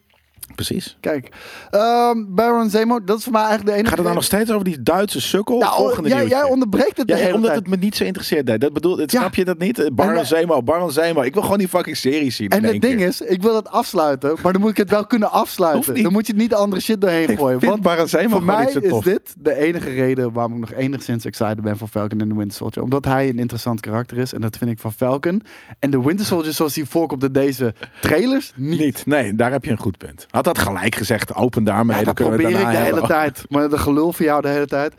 [0.56, 0.98] Precies.
[1.00, 1.30] Kijk,
[1.70, 3.90] ehm, Baron Zemo, dat is voor mij eigenlijk de enige...
[3.90, 5.60] Gaat het dan nog steeds over die Duitse sukkel?
[5.60, 7.60] Nou, Volgende jij, jij onderbreekt het de Ja, hele omdat tijd.
[7.66, 8.46] het me niet zo interesseert.
[8.46, 8.62] deed.
[8.62, 9.20] Dat bedoel, het, Ja.
[9.20, 9.90] snap je dat niet?
[9.94, 11.22] Baron En, eh, Zemo, Baron Zemo.
[11.22, 12.50] Ik wil gewoon die fucking serie zien.
[12.50, 13.08] En het ding keer.
[13.08, 16.04] is, ik wil het afsluiten, maar dan moet ik het wel kunnen afsluiten.
[16.04, 17.60] Dan moet je niet andere shit doorheen gooien.
[17.60, 19.04] Want Baron Zemo voor mij is tof.
[19.04, 22.58] dit de enige reden waarom ik nog enigszins excited ben voor Falcon en de Winter
[22.58, 22.84] Soldier.
[22.84, 25.42] Omdat hij een interessant karakter is en dat vind ik van Falcon.
[25.80, 28.80] En de Winter Soldier zoals die voorkomt in deze trailers, niet.
[28.80, 29.06] Niet.
[29.06, 30.26] Nee, daar heb je een goed punt.
[30.30, 31.36] Had dat gelijk gezegd.
[31.36, 31.98] Open daarmee.
[31.98, 33.04] Ja, dat probeer het ik de hele hebben.
[33.08, 33.44] tijd.
[33.50, 34.94] Maar de gelul van jou de hele tijd.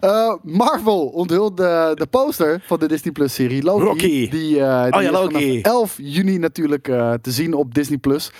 [0.00, 3.84] Eh, Marvel onthult de, de poster van de Disney Plus serie Loki.
[3.84, 4.30] Rocky.
[4.30, 5.60] Die, eh, die Oh ja, is Loki.
[5.62, 8.30] vanaf 11 juni natuurlijk eh, te zien op Disney Plus.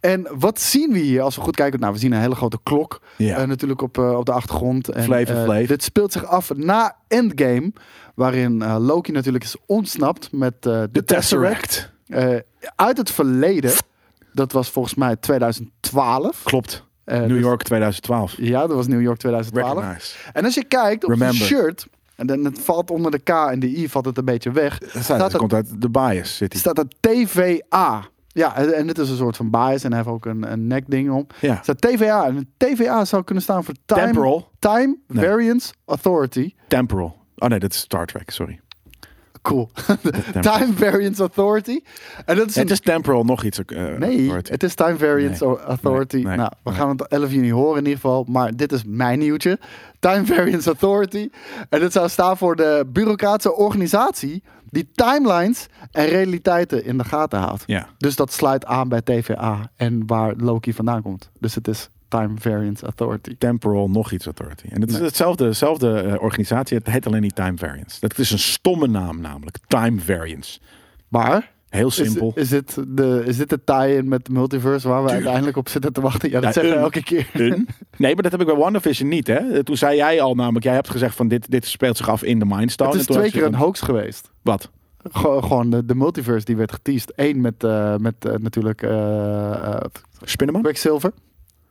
[0.00, 1.80] En wat zien we hier als we goed kijken?
[1.80, 3.46] Nou, we zien een hele grote klok Ja.
[3.46, 4.88] natuurlijk op, op de achtergrond.
[4.88, 5.66] En, eh, Flav.
[5.66, 7.72] dit speelt zich af na Endgame.
[8.14, 11.90] Waarin Loki natuurlijk is ontsnapt met de De Tesseract.
[12.06, 12.44] Tesseract.
[12.76, 13.72] Uit het verleden.
[14.34, 16.42] Dat was volgens mij 2012.
[16.42, 16.84] Klopt.
[17.04, 18.34] Eh, New dus- York 2012.
[18.36, 19.74] ja, dat was New York 2012.
[19.74, 20.16] Recognize.
[20.32, 21.36] En als je kijkt op Remember.
[21.36, 21.86] zijn shirt,
[22.16, 24.78] en dan het valt onder de K en de I valt het een beetje weg,
[24.78, 26.38] Dat, staat dat komt uit de bias.
[26.38, 26.48] Hij.
[26.54, 28.04] staat er TVA.
[28.28, 31.10] Ja, en, dit is een soort van bias en hij heeft ook een, een nekding
[31.10, 31.26] om.
[31.40, 31.58] Ja.
[31.62, 34.50] Staat TVA en TVA zou kunnen staan voor Time, Temporal.
[34.58, 35.24] time Nee.
[35.28, 36.54] Variance Authority.
[36.68, 37.16] Temporal.
[37.36, 38.30] Oh nee, dat is Star Trek.
[38.30, 38.60] Sorry.
[39.44, 39.70] Cool.
[40.40, 41.80] Time Variance Authority.
[42.26, 43.58] En dat is Het een- is temporal nog iets.
[43.64, 44.50] eh, Nee, authority.
[44.50, 45.56] het is Time Variance Nee.
[45.58, 46.16] Authority.
[46.16, 48.24] Nee, nee, nou, we gaan het 11 juni horen in ieder geval.
[48.28, 49.58] Maar dit is mijn nieuwtje.
[49.98, 51.28] Time Variance Authority.
[51.68, 57.38] En dat zou staan voor de bureaucratische organisatie die timelines en realiteiten in de gaten
[57.38, 57.62] houdt.
[57.66, 57.86] Ja.
[57.98, 61.30] Dus dat sluit aan bij TVA en waar Loki vandaan komt.
[61.38, 63.34] Dus het is Time Variance Authority.
[63.38, 64.66] Temporal nog iets authority.
[64.68, 65.04] En het is Nee.
[65.04, 66.76] hetzelfde, dezelfde eh, organisatie.
[66.76, 68.00] Het heet alleen niet Time Variance.
[68.00, 69.56] Dat is een stomme naam namelijk.
[69.66, 70.58] Time Variance.
[71.08, 72.32] Maar Heel is, simpel.
[72.34, 75.92] is, dit de, is dit de tie-in met de multiverse waar we uiteindelijk op zitten
[75.92, 76.30] te wachten?
[76.30, 77.28] Ja, dat Ja, zeggen we elke keer.
[77.32, 77.68] Een?
[77.96, 79.26] Nee, maar dat heb ik bij WandaVision niet.
[79.26, 79.64] Hè?
[79.64, 82.38] Toen zei jij al namelijk, jij hebt gezegd van dit, dit speelt zich af in
[82.38, 82.90] de Mindstone.
[82.90, 84.30] Het is twee keer een hoax geweest.
[84.42, 84.70] Wat?
[85.12, 87.12] Go- gewoon de, de multiverse die werd geteased.
[87.16, 89.80] Eén met, eh, met eh, natuurlijk eh, eh,
[90.22, 90.62] Spinnenman?
[90.64, 91.12] Quicksilver.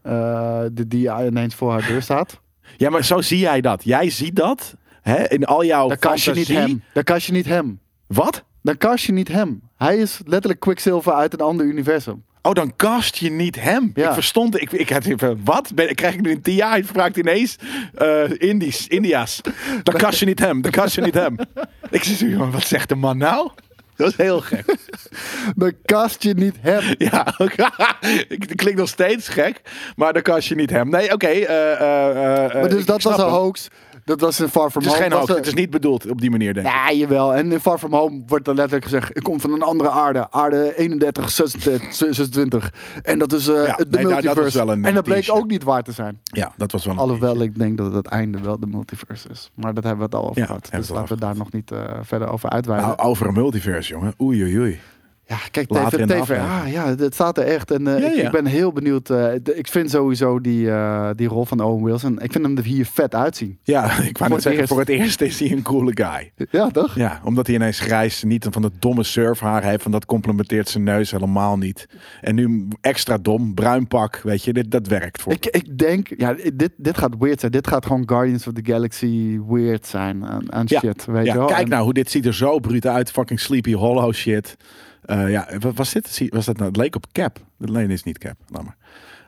[0.04, 2.42] Eh, die, die ineens voor haar deur staat.
[2.78, 3.84] Ja, maar zo zie jij dat.
[3.84, 5.30] Jij ziet dat hè?
[5.30, 6.84] in al jouw Dan kan je niet hem.
[6.94, 7.80] Dan kan je niet hem.
[8.08, 8.44] Wat?
[8.62, 9.62] Dan cast je niet hem.
[9.78, 12.24] Hij is letterlijk Quicksilver uit een ander universum.
[12.42, 13.92] Oh, dan cast je niet hem.
[13.94, 14.08] Ja.
[14.08, 15.72] Ik verstond, ik, ik had even, wat?
[15.76, 17.56] Ben, krijg ik nu een TI vraagt ineens
[17.94, 19.42] eh Indisch, India's.
[19.84, 21.36] Dan cast je niet hem, dan cast je niet hem.
[21.90, 23.50] Ik zeg, jongen, wat zegt de man nou?
[23.96, 24.76] Dat is heel gek.
[25.56, 26.96] Dan cast je niet hem.
[26.98, 27.36] Ja,
[28.28, 29.62] ik- het klinkt nog steeds gek,
[29.96, 30.90] maar dan cast je niet hem.
[30.90, 31.28] Nee, oké.
[31.28, 33.68] eh, eh, eh, Maar dus dat was een hoax.
[34.06, 35.26] Dat was in Far From Het is Home.
[35.26, 36.72] geen het is niet bedoeld op die manier, denk ik.
[36.74, 37.34] Ja, jawel.
[37.34, 39.18] En in Far From Home wordt er letterlijk gezegd...
[39.18, 40.32] ik kom van een andere aarde.
[40.32, 41.94] Aarde 31, 26.
[41.94, 42.74] 26.
[43.04, 44.42] En dat is eh, Ja, de nee, dat- dat multiverse.
[44.44, 46.20] was wel een en dat bleek ook niet waar te zijn.
[46.24, 49.52] Ja, dat was wel een Alhoewel ik denk dat het einde wel de multiverse is.
[49.56, 50.70] Maar dat hebben we het al over Ja, gehad.
[50.72, 52.88] Dus laten we daar nog niet eh, verder over uitweiden.
[52.90, 54.14] Nou, over een multiverse, jongen.
[54.22, 54.80] Oei, oei, oei.
[55.28, 57.72] Ja, kijk, later TV, ah, ja, het staat er echt.
[57.72, 58.26] En eh, Ja, ik, ja.
[58.26, 59.10] ik ben heel benieuwd.
[59.10, 62.20] eh, ik vind sowieso die, eh, die rol van Owen Wilson...
[62.22, 63.58] ik vind hem er hier vet uitzien.
[63.64, 64.74] Ja, ik wou net zeggen, eerst.
[64.74, 66.32] voor het eerst is hij een coole guy.
[66.52, 66.96] Ja, toch?
[66.96, 70.84] Ja, omdat hij ineens grijs niet van dat domme surfhaar heeft, van dat complementeert zijn
[70.84, 71.86] neus helemaal niet.
[72.22, 75.32] En nu extra dom, bruin pak, weet je, dit, dat werkt voor.
[75.34, 77.52] Ik, ik denk, ja, dit, dit gaat weird zijn.
[77.52, 81.06] Dit gaat gewoon Guardians of the Galaxy weird zijn aan, aan ja, shit.
[81.06, 81.46] Weet je wel?
[81.48, 84.58] kijk En- nou hoe dit ziet er zo bruut uit, fucking Sleepy Hollow shit.
[85.06, 86.28] Eh, ja, wat was dit?
[86.30, 86.68] Was dat nou?
[86.68, 87.40] Het leek op Cap.
[87.58, 88.38] Nee, dit is niet Cap.
[88.48, 88.78] Laat maar.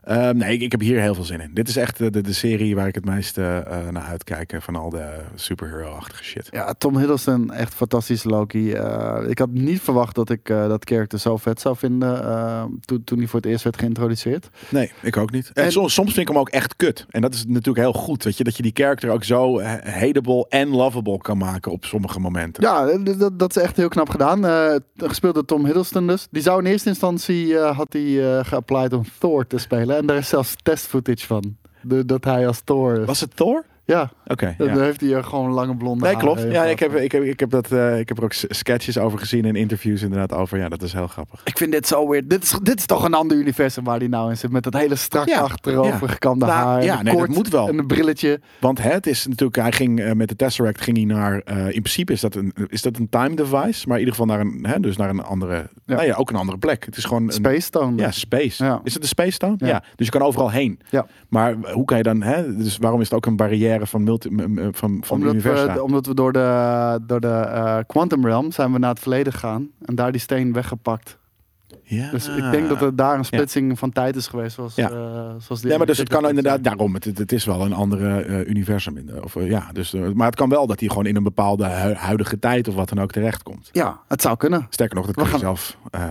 [0.05, 1.49] Ehm, nee, ik, ik heb hier heel veel zin in.
[1.53, 4.61] Dit is echt de, de, de serie waar ik het meeste eh, naar uitkijk eh,
[4.61, 6.47] van al de superhero-achtige shit.
[6.51, 8.71] Ja, Tom Hiddleston, echt fantastisch Loki.
[8.73, 12.63] Eh, ik had niet verwacht dat ik eh, dat character zo vet zou vinden eh,
[12.85, 14.49] toen, toen hij voor het eerst werd geïntroduceerd.
[14.69, 15.51] Nee, ik ook niet.
[15.53, 17.05] En, En- soms, soms vind ik hem ook echt kut.
[17.09, 18.23] En dat is natuurlijk heel goed.
[18.23, 21.85] Weet je, dat je die character ook zo eh, hateable en lovable kan maken op
[21.85, 22.63] sommige momenten.
[22.63, 24.45] Ja, dat, dat is echt heel knap gedaan.
[24.45, 26.27] Eh, gespeeld door Tom Hiddleston dus.
[26.31, 29.94] Die zou in eerste instantie, eh, had hij eh geapplied om Thor te spelen.
[29.97, 31.57] En daar is zelfs test footage van.
[31.81, 33.05] De, dat hij als Thor...
[33.05, 33.65] Was het Thor?
[33.85, 34.55] Ja, Oké.
[34.57, 34.79] dan ja.
[34.79, 36.41] heeft hij er gewoon lange blonde Nee, klopt.
[36.41, 39.19] Ja, ik heb, ik, heb, ik, heb dat, eh, ik heb er ook sketches over
[39.19, 40.57] gezien en interviews inderdaad over.
[40.57, 41.41] Ja, dat is heel grappig.
[41.43, 42.29] Ik vind dit zo weird.
[42.29, 44.51] Dit is, dit is toch een ander universum waar hij nou in zit.
[44.51, 46.13] Met dat hele strak Ja, achterover ja.
[46.13, 46.83] gekamde Nou, haar.
[46.83, 47.67] ja, nee, dat kort moet wel.
[47.67, 48.39] En een brilletje.
[48.59, 51.57] Want hè, het is natuurlijk, hij ging eh, met de Tesseract ging hij naar, eh,
[51.65, 54.39] in principe is dat, een, is dat een time device, maar in ieder geval naar
[54.39, 55.53] een, hè, dus naar een andere,
[55.85, 55.95] Ja.
[55.95, 56.85] nou ja, ook een andere plek.
[56.85, 58.01] Het is gewoon een, Space Stone.
[58.01, 58.63] Ja, space.
[58.63, 58.81] Ja.
[58.83, 59.55] Is het een space stone?
[59.57, 59.67] Ja.
[59.67, 59.83] Ja.
[59.95, 60.79] Dus je kan overal heen.
[60.89, 61.05] Ja.
[61.29, 62.55] Maar hoe kan je dan, hè?
[62.55, 64.29] Dus waarom is het ook een barrière van multi,
[64.71, 65.73] van, van omdat, universa?
[65.73, 69.33] we, omdat we door de, door de eh, Quantum Realm zijn we naar het verleden
[69.33, 69.69] gegaan.
[69.85, 71.17] En daar die steen weggepakt.
[71.85, 72.09] Ja.
[72.11, 74.55] Dus ik denk dat er daar een splitsing van tijd is geweest.
[74.55, 74.89] Zoals, Ja.
[74.89, 74.95] eh,
[75.37, 76.63] zoals die Ja, maar dus het kan inderdaad, zijn.
[76.63, 78.97] daarom, het, het is wel een andere eh, universum.
[78.97, 81.23] In de, of, eh, ja, dus, maar het kan wel dat hij gewoon in een
[81.23, 83.69] bepaalde hu- huidige tijd of wat dan ook terechtkomt.
[83.71, 84.67] Ja, het zou kunnen.
[84.69, 86.03] Sterker nog, dat We kan je zelf eh,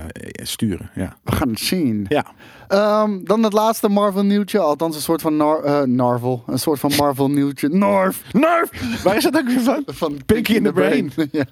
[0.42, 0.90] sturen.
[0.94, 1.16] Ja.
[1.24, 2.06] We gaan het zien.
[2.08, 2.24] ja.
[2.68, 4.58] Ehm, dan het laatste Marvel nieuwtje.
[4.58, 6.42] Althans een soort van nar eh, Narvel.
[6.46, 7.68] Een soort van Marvel nieuwtje.
[7.68, 8.22] Narf!
[8.32, 9.02] Nerf!
[9.02, 9.82] Waar is dat ook weer van?
[9.86, 11.12] Van Pinky in the Brain.
[11.32, 11.44] ja.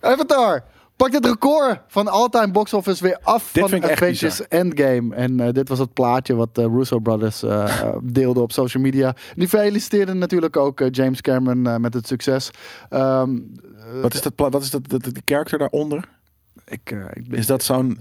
[0.00, 0.62] Avatar!
[0.96, 5.14] Pakt het record van all-time box office weer af Dit van Avengers Endgame.
[5.14, 8.82] En eh, dit was het plaatje wat de Russo Brothers eh, eh, deelden op social
[8.82, 9.14] media.
[9.34, 12.50] Die feliciteerden natuurlijk ook eh, James Cameron eh, met het succes.
[12.88, 13.38] Ehm,
[14.02, 16.08] Wat is dat, wat is dat, dat, die character daaronder?
[16.66, 17.98] ik, eh, Is dat zo'n,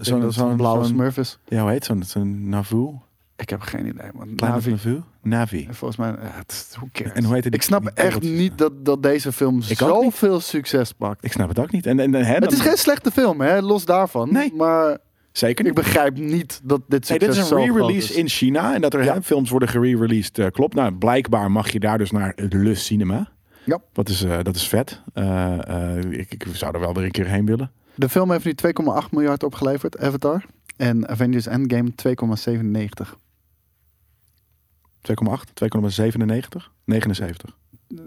[0.57, 1.39] blauwe smurf is.
[1.45, 2.87] ja, hoe heet zo'n, Navu?
[3.37, 4.09] Ik heb geen idee.
[4.35, 5.67] Kleine Navi.
[5.71, 6.77] Volgens mij, ja, het?
[7.13, 10.91] En hoe heet die- ik snap echt niet dat, dat deze film Ik zoveel succes
[10.91, 11.23] pakt.
[11.25, 11.85] Ik snap het ook niet.
[11.85, 13.61] En, en, en, hè, Het is geen slechte film, hè?
[13.61, 14.33] los daarvan.
[14.33, 14.53] Nee.
[14.53, 14.97] Maar
[15.31, 15.83] Zeker ik niet.
[15.83, 18.73] begrijp niet dat dit Nee, succes dit is een re-release in China.
[18.73, 19.21] En dat er Ja.
[19.21, 20.73] films worden gere-released, eh, klopt.
[20.75, 23.27] Nou, blijkbaar mag je daar dus naar Le Cinema.
[23.63, 23.79] Ja.
[23.93, 25.01] Dat is, eh, dat is vet.
[25.13, 27.71] Eh, ik, ik zou er wel weer een keer heen willen.
[27.95, 30.45] De film heeft nu 2,8 miljard opgeleverd, Avatar.
[30.77, 33.17] En Avengers Endgame 2,97.
[35.11, 37.57] 2,8, 2,97, 79.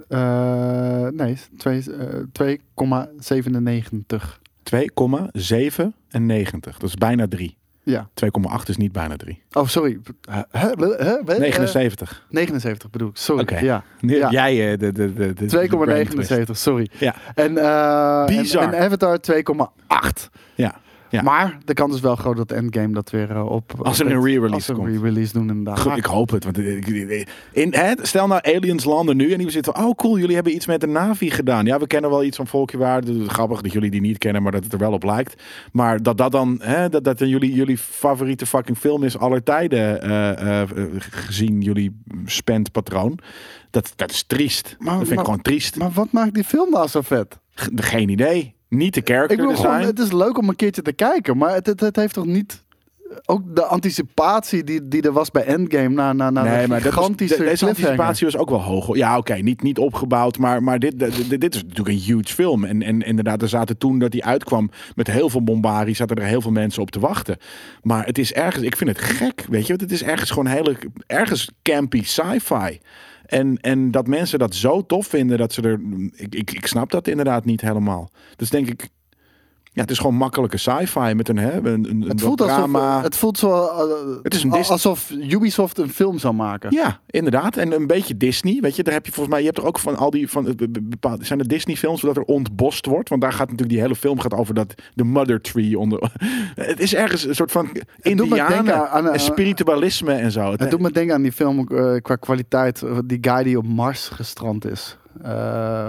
[0.09, 4.41] Eh, nee, twee- eh, 2,97.
[4.63, 6.79] 2,97.
[6.79, 7.57] Dat is bijna 3.
[7.83, 8.09] Ja.
[8.15, 9.43] 2,8 is niet bijna 3.
[9.53, 9.99] Oh, sorry.
[10.31, 10.43] Huh?
[10.51, 10.63] Huh?
[10.63, 10.99] Huh?
[10.99, 11.27] Huh?
[11.39, 12.25] 79.
[12.29, 13.17] Eh, 79 bedoel ik.
[13.17, 13.65] Sorry.
[13.65, 13.85] Ja.
[14.31, 16.31] Jij eh, de, de, de, de, de brain twist.
[16.49, 16.91] 2,79, sorry.
[16.99, 17.15] Ja.
[17.35, 18.73] En, eh, en, Bizar.
[18.73, 20.29] en Avatar 2,8.
[20.55, 20.81] Ja.
[21.11, 21.23] Ja.
[21.23, 23.73] Maar de kans is wel groot dat Endgame dat weer eh, op...
[23.83, 24.89] Als er een re-release als ze een komt.
[24.91, 25.81] re-release doen inderdaad.
[25.81, 26.45] Goed, ik hoop het.
[26.45, 30.19] Want ik- in, hè, stel nou aliens landen nu en die zitten van, oh cool,
[30.19, 31.65] jullie hebben iets met de Navi gedaan.
[31.67, 33.09] Ja, we kennen wel iets van Volkjewaard.
[33.27, 35.43] Grappig dat jullie die niet kennen, maar dat het er wel op lijkt.
[35.73, 40.03] Maar dat dat dan, hè, dat, dat jullie, jullie favoriete fucking film is aller tijden
[40.03, 40.69] eh, eh,
[40.99, 43.19] gezien jullie spendpatroon.
[43.71, 44.77] Dat, dat is triest.
[44.79, 45.77] Maar- dat vind maar- ik gewoon triest.
[45.77, 47.39] Maar wat maakt die film nou zo vet?
[47.55, 48.55] Ge- Geen idee.
[48.69, 51.55] Niet de Ik character bedoel gewoon, het is leuk om een keertje te kijken, maar
[51.55, 52.67] het, het, het heeft toch niet...
[53.27, 56.83] Ook de anticipatie die, die er was bij Endgame na, na, na Nee, de maar
[56.83, 58.97] dat was- gigantische de- deze anticipatie was ook wel hoog.
[58.97, 62.65] Ja, oké, niet, niet opgebouwd, maar, maar dit, dit, dit is natuurlijk een huge film.
[62.65, 66.25] En, en inderdaad, er zaten toen dat die uitkwam met heel veel bombarie, zaten er
[66.25, 67.37] heel veel mensen op te wachten.
[67.83, 70.47] Maar het is ergens, ik vind het gek, weet je, want het is ergens gewoon
[70.47, 70.77] hele,
[71.07, 72.79] ergens campy sci-fi.
[73.29, 75.81] En, en dat mensen dat zo tof vinden dat ze er.
[76.15, 78.11] Ik, ik, ik snap dat inderdaad niet helemaal.
[78.37, 78.89] Dus denk ik.
[79.79, 83.03] Ja, het is gewoon makkelijke sci-fi met een, hè, een, een, Het voelt, alsof, drama.
[83.03, 83.79] het voelt zo, eh,
[84.23, 86.71] Het is een Disney- alsof Ubisoft een film zou maken.
[86.73, 87.57] Ja, inderdaad.
[87.57, 88.59] En een beetje Disney.
[88.61, 89.41] Weet je, daar heb je volgens mij.
[89.45, 90.29] Je hebt er ook van al die.
[90.31, 93.09] Van, eh, be- be- bepaalde, zijn er Disney-films dat er ontbost wordt?
[93.09, 96.13] Want daar gaat natuurlijk die hele film gaat over dat de Mother Tree onder.
[96.55, 97.69] Het is ergens een soort van
[98.01, 100.51] Indianen denken aan, eh, en spiritualisme en zo.
[100.57, 102.83] Het doet me denken aan die film eh, qua kwaliteit.
[102.83, 104.97] eh, Die guy die op Mars gestrand is.
[105.23, 105.87] Eh,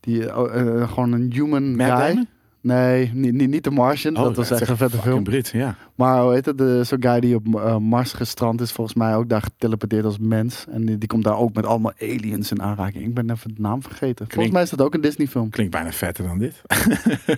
[0.00, 2.08] die, eh, eh, gewoon een human Matt guy.
[2.08, 2.26] Damon?
[2.60, 4.14] Nee, niet, niet, niet de Martian.
[4.14, 5.22] dat was echt een vette film.
[5.24, 5.76] Brit, ja.
[5.94, 6.58] Maar hoe heet het?
[6.58, 10.18] de- Zo'n guy die op eh, Mars gestrand is, volgens mij ook daar geteleporteerd als
[10.18, 10.64] mens.
[10.70, 13.04] En die, die komt daar ook met allemaal aliens in aanraking.
[13.04, 14.26] Ik ben even de naam vergeten.
[14.28, 15.50] Volgens mij is dat ook een Disney film.
[15.50, 16.62] Klinkt bijna vetter dan dit.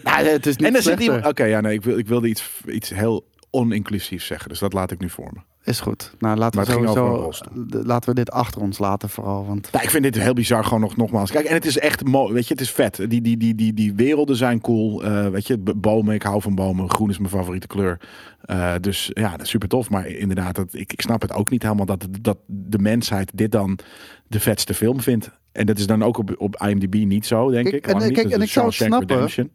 [0.05, 1.03] Nou, het is niet en er zit slechter.
[1.05, 1.27] iemand.
[1.27, 4.49] Oké, ja, nee, ik, wil, ik wilde iets, iets heel oниnclusiefs zeggen.
[4.49, 5.41] Dus dat laat ik nu voor me.
[5.71, 6.13] Is goed.
[6.19, 7.31] Nou, laten we sowieso...
[7.71, 9.47] Laten we dit achter ons laten vooral.
[9.47, 11.31] Want Nou, ik vind dit heel bizar gewoon nog, nogmaals.
[11.31, 12.33] Kijk, en het is echt mooi.
[12.33, 12.97] Weet je, het is vet.
[12.97, 15.05] Die, die, die, die, die werelden zijn cool.
[15.05, 16.91] Eh, weet je, bomen, ik hou van bomen.
[16.91, 18.01] Groen is mijn favoriete kleur.
[18.41, 19.91] Eh, dus ja, dat is super tof.
[19.91, 23.53] Maar inderdaad, dat, ik, ik snap het ook niet helemaal dat, dat de mensheid dit
[23.53, 23.79] dan
[24.27, 25.31] de vetste film vindt.
[25.53, 27.93] En dat is dan ook op, op IMDb niet zo, denk Kijk, ik.
[28.03, 29.09] en- kijk, en ik zou het snappen.
[29.09, 29.51] Redemption.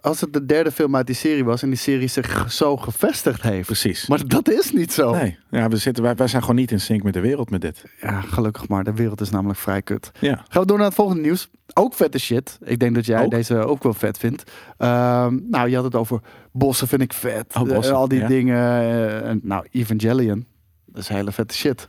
[0.00, 3.42] als het de derde film uit die serie was en die serie zich zo gevestigd
[3.42, 3.66] heeft.
[3.66, 4.06] Precies.
[4.06, 5.12] Maar dat is niet zo.
[5.14, 7.60] Nee, ja, we zitten, wij, wij zijn gewoon niet in sync met de wereld met
[7.60, 7.84] dit.
[8.00, 8.84] Ja, gelukkig maar.
[8.84, 10.10] De wereld is namelijk vrij kut.
[10.20, 10.44] Ja.
[10.48, 11.48] Gaan we door naar het volgende nieuws.
[11.74, 12.58] Ook vette shit.
[12.64, 13.30] Ik denk dat jij Ook?
[13.30, 14.50] deze ook wel vet vindt.
[14.76, 16.20] Ehm, nou, je had het over
[16.52, 17.54] bossen vind ik vet.
[17.56, 18.26] Oh, bossen, Eh, al die ja.
[18.26, 18.82] dingen.
[19.24, 20.46] eh, nou, Evangelion.
[20.86, 21.88] Dat is hele vette shit.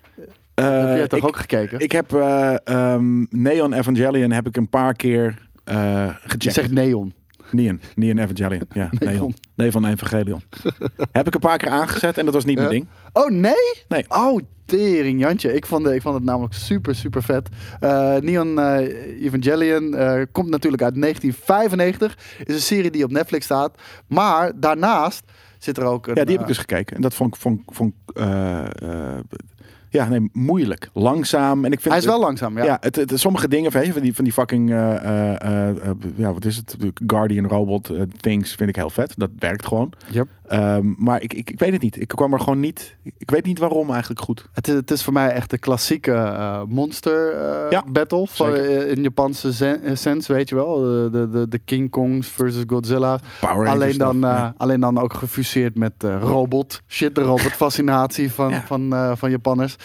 [0.60, 1.80] Eh, Heb jij toch ik, ook gekeken?
[1.80, 6.54] ik heb eh, ehm, Neon Evangelion heb ik een paar keer eh je gecheckt.
[6.54, 7.14] zegt neon.
[7.52, 8.62] Neon, Neon Evangelion.
[8.74, 9.14] Ja, Neon.
[9.14, 9.34] Neon.
[9.56, 10.42] Nee, van Evangelion.
[11.12, 12.88] Heb ik een paar keer aangezet en dat was niet mijn ding.
[13.14, 13.84] Oh, nee?
[13.88, 14.06] Nee.
[14.08, 15.54] Oh, tering, Jantje.
[15.54, 17.50] Ik vond, ik vond het namelijk super, super vet.
[18.24, 18.60] Neon
[19.22, 19.96] Evangelion
[20.32, 22.18] komt natuurlijk uit 1995.
[22.44, 23.82] Is een serie die op Netflix staat.
[24.08, 25.24] Maar daarnaast
[25.58, 26.16] zit er ook een...
[26.16, 26.96] Ja, die heb ik dus gekeken.
[26.96, 27.94] En dat vond ik, vond,
[29.90, 30.90] ja, nee, moeilijk.
[30.94, 31.66] Langzaam.
[31.66, 32.64] En ik vind Hij is wel langzaam, ja.
[32.64, 36.34] Ja, het, het, sommige dingen je, van die, van die fucking, eh, eh, eh, ja,
[36.34, 36.76] wat is het?
[37.08, 39.14] Guardian Robot things vind ik heel vet.
[39.18, 39.94] Dat werkt gewoon.
[40.12, 40.28] Yep.
[40.50, 42.02] Ehm, maar ik, ik, ik weet het niet.
[42.02, 42.96] Ik kwam er gewoon niet.
[43.18, 44.46] Ik weet niet waarom eigenlijk goed.
[44.54, 48.28] Het, is, het is voor mij echt de klassieke eh, monster eh, Ja, battle.
[48.28, 49.54] Van, eh, in Japanse
[49.94, 50.80] sense, weet je wel.
[51.12, 53.20] De, de, de, King Kongs versus Godzilla.
[53.40, 54.54] Power Alleen dan, ja.
[54.58, 56.82] alleen dan ook gefuseerd met robot.
[56.88, 58.64] Shit, de robot fascinatie van, Ja.
[58.66, 59.76] van, van Japanners.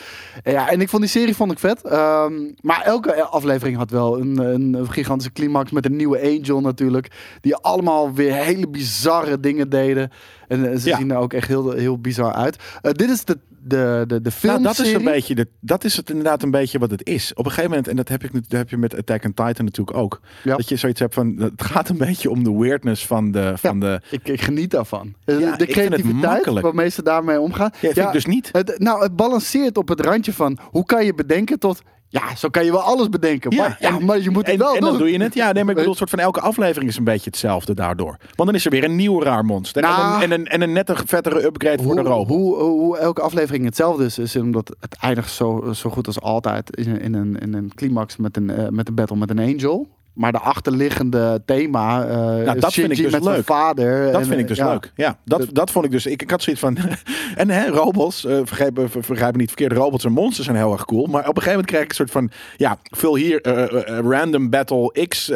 [0.42, 1.82] En ja, en ik vond die serie vond ik vet.
[1.82, 7.10] Ehm, maar elke aflevering had wel een, een gigantische climax met een nieuwe Angel natuurlijk.
[7.40, 10.10] Die allemaal weer hele bizarre dingen deden.
[10.48, 10.96] En eh, ze Ja.
[10.96, 12.56] zien er ook echt heel, heel bizar uit.
[12.82, 15.96] Eh, dit is de, de, de, de Nou, dat is een beetje de, dat is
[15.96, 17.32] het inderdaad een beetje wat het is.
[17.34, 19.64] Op een gegeven moment, en dat heb, ik, dat heb je met Attack on Titan
[19.64, 20.20] natuurlijk ook.
[20.42, 20.56] Ja.
[20.56, 23.80] Dat je zoiets hebt van, het gaat een beetje om de weirdness van de, van
[23.80, 25.14] de Ik, ik geniet daarvan.
[25.24, 27.70] Eh, Ja, de creativiteit waarmee ze daarmee omgaan.
[27.80, 28.48] Ja, vind ik dus niet.
[28.52, 31.82] Het, nou, het balanceert op het randje van hoe kan je bedenken tot.
[32.20, 33.56] Ja, zo kan je wel alles bedenken.
[33.56, 34.88] maar, ja, en- maar je moet het en, wel en doen.
[34.88, 35.34] dan doe je het.
[35.34, 38.16] Ja, nee, maar ik bedoel, soort van elke aflevering is een beetje hetzelfde daardoor.
[38.34, 39.82] Want dan is er weer een nieuw raar monster.
[39.82, 40.22] Nou.
[40.22, 42.28] en, een, en, een, en een nette, vettere upgrade voor de robot.
[42.28, 46.20] hoe, hoe, hoe elke aflevering hetzelfde is, is omdat het eindigt zo, zo goed als
[46.20, 49.30] altijd in, een- in, een, in een climax met een, eh, met een battle met
[49.30, 49.88] een angel.
[50.14, 53.44] Maar de achterliggende thema eh Nou, dat vind ik dus met leuk.
[53.44, 54.12] vader.
[54.12, 54.70] Dat en, vind ik eh, dus ja.
[54.70, 54.92] leuk.
[54.94, 56.06] Ja, dat, Dat- dat vond ik dus.
[56.06, 56.76] Ik, ik had zoiets van.
[57.36, 59.72] en hè, robots, eh vergrijp, me- ver- vergrijp me niet verkeerd.
[59.72, 61.06] Robots en monsters zijn heel erg cool.
[61.06, 62.30] Maar op een gegeven moment krijg ik een soort van.
[62.56, 65.28] Ja, vul hier eh, random battle X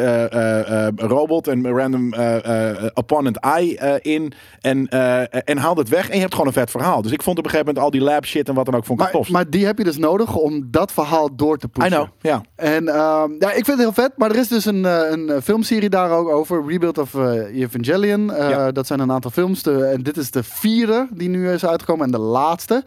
[0.95, 2.13] robot en random
[2.93, 4.33] opponent eh, in.
[4.61, 4.87] En,
[5.45, 6.07] en haal het weg.
[6.09, 7.01] En je hebt gewoon een vet verhaal.
[7.01, 8.85] Dus ik vond op een gegeven moment al die lab shit en wat dan ook
[8.85, 9.29] vond ik Maar, tof.
[9.29, 11.91] maar die heb je dus nodig om dat verhaal door te I pushen.
[11.91, 12.41] know, ja.
[12.55, 15.29] En ehm, ja, ik vind het heel vet, maar er is dus een, eh, een
[15.29, 16.65] eh, filmserie daar ook over.
[16.67, 18.25] Rebuild of eh, Evangelion.
[18.25, 18.71] Ja.
[18.71, 19.63] Dat zijn een aantal films.
[19.63, 22.05] De, en dit is de vierde die nu is uitgekomen.
[22.05, 22.83] En de laatste.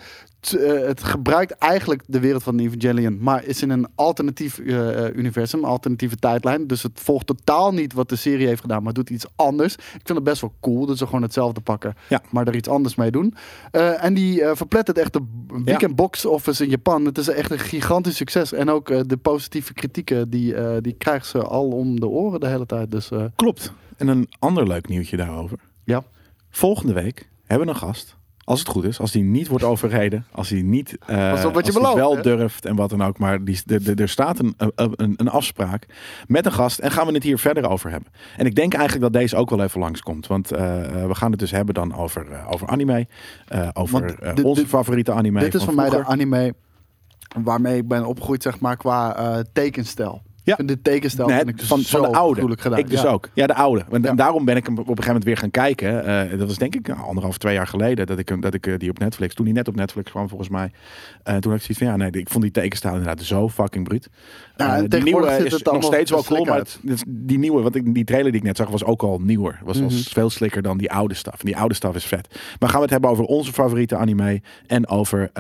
[0.51, 3.19] Eh, het gebruikt eigenlijk de wereld van Evangelion.
[3.21, 5.65] Maar is in een alternatief eh, universum.
[5.65, 6.67] Alternatieve tijdlijn.
[6.67, 8.83] Dus het volgt totaal niet wat de serie heeft gedaan.
[8.83, 9.75] Maar doet iets anders.
[9.75, 10.87] Ik vind het best wel cool.
[10.87, 11.95] Dat ze gewoon hetzelfde pakken.
[12.09, 12.23] Ja.
[12.31, 13.35] Maar er iets anders mee doen.
[13.71, 15.23] En die verplettert echt de
[15.65, 17.05] weekend box office in Japan.
[17.05, 18.53] Het is echt een gigantisch succes.
[18.53, 22.67] En ook de positieve kritieken, die, die krijgen ze al om de oren de hele
[22.67, 22.91] tijd.
[22.91, 23.73] Dus Klopt.
[23.97, 25.59] En een ander leuk nieuwtje daarover.
[25.85, 26.05] ja.
[26.51, 28.17] Volgende week hebben we een gast.
[28.45, 31.47] Als het goed is, als die niet wordt overreden, als hij niet, eh wat je
[31.47, 32.23] als hij belooft, wel hè?
[32.23, 35.87] durft en wat dan ook, maar die, de, de, er staat een, een, een, afspraak
[36.27, 38.13] met een gast en gaan we het hier verder over hebben.
[38.37, 41.31] En ik denk eigenlijk dat deze ook wel even langskomt, want eh, eh, we gaan
[41.31, 43.07] het dus hebben dan over, eh, over anime,
[43.49, 45.41] eh, over eh, onze favoriete anime.
[45.41, 46.55] Dit is van voor mij de anime
[47.45, 50.23] waarmee ik ben opgegroeid, zeg maar, qua eh, tekenstijl.
[50.45, 50.57] Ja.
[50.65, 52.57] De tekenstijl Nee, ik van, zo van de oude.
[52.59, 52.79] gedaan.
[52.79, 53.09] Ik dus Ja.
[53.09, 53.29] ook.
[53.35, 53.85] Ja, de oude.
[54.03, 54.15] Ja.
[54.15, 56.05] daarom ben ik hem op een gegeven moment weer gaan kijken.
[56.31, 58.67] Eh, dat was denk ik nou, anderhalf, twee jaar geleden dat ik, hem, dat ik
[58.67, 60.71] eh, die op Netflix, toen die net op Netflix kwam volgens mij.
[61.23, 63.85] Eh, toen had ik zoiets van, ja nee, ik vond die tekenstijl inderdaad zo fucking
[63.89, 64.09] bruut.
[64.57, 67.63] Ja, en die tegenwoordig nieuwe is het nog steeds wel cool, maar het- die nieuwe,
[67.63, 69.59] want ik, die trailer die ik net zag was ook al nieuwer.
[69.65, 69.95] Was al Mhm.
[69.97, 71.41] veel slikker dan die oude staf.
[71.41, 72.29] En die oude staf is vet.
[72.59, 75.31] Maar gaan we het hebben over onze favoriete anime en over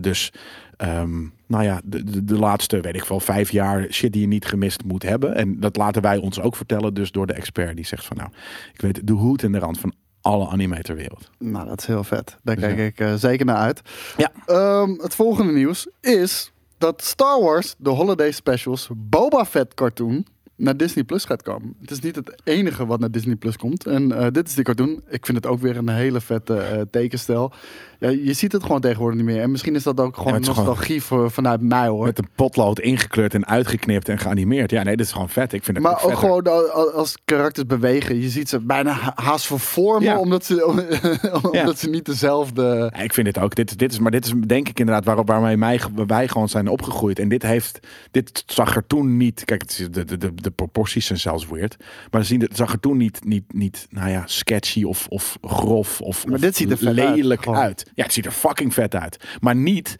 [0.00, 0.32] dus...
[0.80, 4.26] ehm, nou ja, de, de, de laatste, weet ik wel, vijf jaar shit die je
[4.26, 5.34] niet gemist moet hebben.
[5.34, 8.30] En dat laten wij ons ook vertellen, dus door de expert die zegt van nou,
[8.72, 11.30] ik weet de hoed en de rand van alle anime ter wereld.
[11.38, 12.36] Nou, dat is heel vet.
[12.42, 12.84] Daar Dus kijk ja.
[12.84, 13.80] ik eh, zeker naar uit.
[14.16, 14.32] Ja.
[14.46, 20.26] Ehm, het volgende nieuws is dat Star Wars, de holiday specials, Boba Fett cartoon
[20.60, 21.74] naar Disney Plus gaat komen.
[21.80, 23.86] Het is niet het enige wat naar Disney Plus komt.
[23.86, 25.02] En eh, dit is die cartoon.
[25.08, 27.52] Ik vind het ook weer een hele vette eh, tekenstijl.
[28.00, 29.40] Ja, je ziet het gewoon tegenwoordig niet meer.
[29.42, 32.04] En misschien is dat ook gewoon gewoon- nostalgie voor, vanuit mij hoor.
[32.04, 34.70] Met een potlood ingekleurd en uitgeknipt en geanimeerd.
[34.70, 35.52] Ja, nee, dit is gewoon vet.
[35.52, 38.20] Ik vind het Maar ook gewoon al- als karakters bewegen.
[38.20, 40.02] Je ziet ze bijna ha- haast vervormen.
[40.02, 40.18] Ja.
[40.18, 40.66] Omdat, ze,
[41.42, 42.90] omdat ze niet dezelfde...
[42.94, 43.54] Ja, ik vind dit ook.
[43.54, 46.68] Dit, dit is, maar dit is denk ik inderdaad waarop waarmee mij, wij gewoon zijn
[46.68, 47.18] opgegroeid.
[47.18, 47.78] En dit heeft,
[48.10, 49.44] dit zag er toen niet.
[49.44, 51.76] Kijk, het is, de, de, de, de proporties zijn zelfs weird.
[52.10, 56.00] Maar zien, het zag er toen niet, niet, niet, nou ja, sketchy of, of grof
[56.00, 57.89] of, Maar dit ziet er uit, lelijk uit.
[57.94, 59.24] Ja, het ziet er fucking vet uit.
[59.40, 59.96] Maar niet.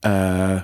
[0.00, 0.62] eh,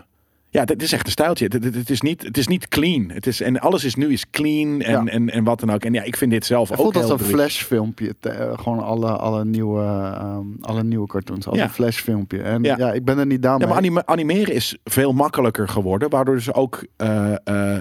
[0.50, 1.44] ja, dit is echt een stijltje.
[1.44, 3.10] Het, het, het is niet, het is niet clean.
[3.10, 5.10] Het is, en alles is nu is clean en, Ja.
[5.12, 5.84] en, en wat dan ook.
[5.84, 8.14] En ja, ik vind dit zelf Het ook voelt als een flashfilmpje.
[8.20, 11.46] eh, gewoon alle, alle, nieuwe, ehm, alle nieuwe cartoons.
[11.46, 11.64] Als Ja.
[11.64, 12.42] een flashfilmpje.
[12.42, 12.76] En Ja.
[12.78, 12.92] ja.
[12.92, 16.10] ik ben er niet Ja, maar anime- animeren is veel makkelijker geworden.
[16.10, 17.34] Waardoor dus ook eh,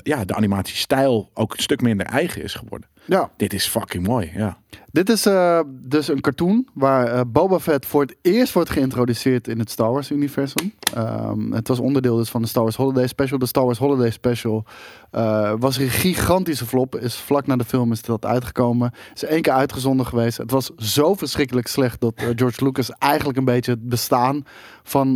[0.03, 2.89] ja, de animatiestijl ook een stuk minder eigen is geworden.
[3.05, 4.58] Ja, Dit is fucking mooi, ja.
[4.95, 9.47] Dit is eh, dus een cartoon waar eh, Boba Fett voor het eerst wordt geïntroduceerd
[9.47, 10.73] in het Star Wars universum.
[10.93, 13.39] Ehm, het was onderdeel dus van de Star Wars Holiday Special.
[13.39, 14.65] De Star Wars Holiday Special
[15.12, 16.95] eh, was een gigantische flop.
[16.95, 18.91] Is vlak na de film is dat uitgekomen.
[19.13, 20.38] Is één keer uitgezonden geweest.
[20.38, 24.45] Het was zo verschrikkelijk slecht dat George Lucas eigenlijk een beetje het bestaan
[24.84, 25.13] van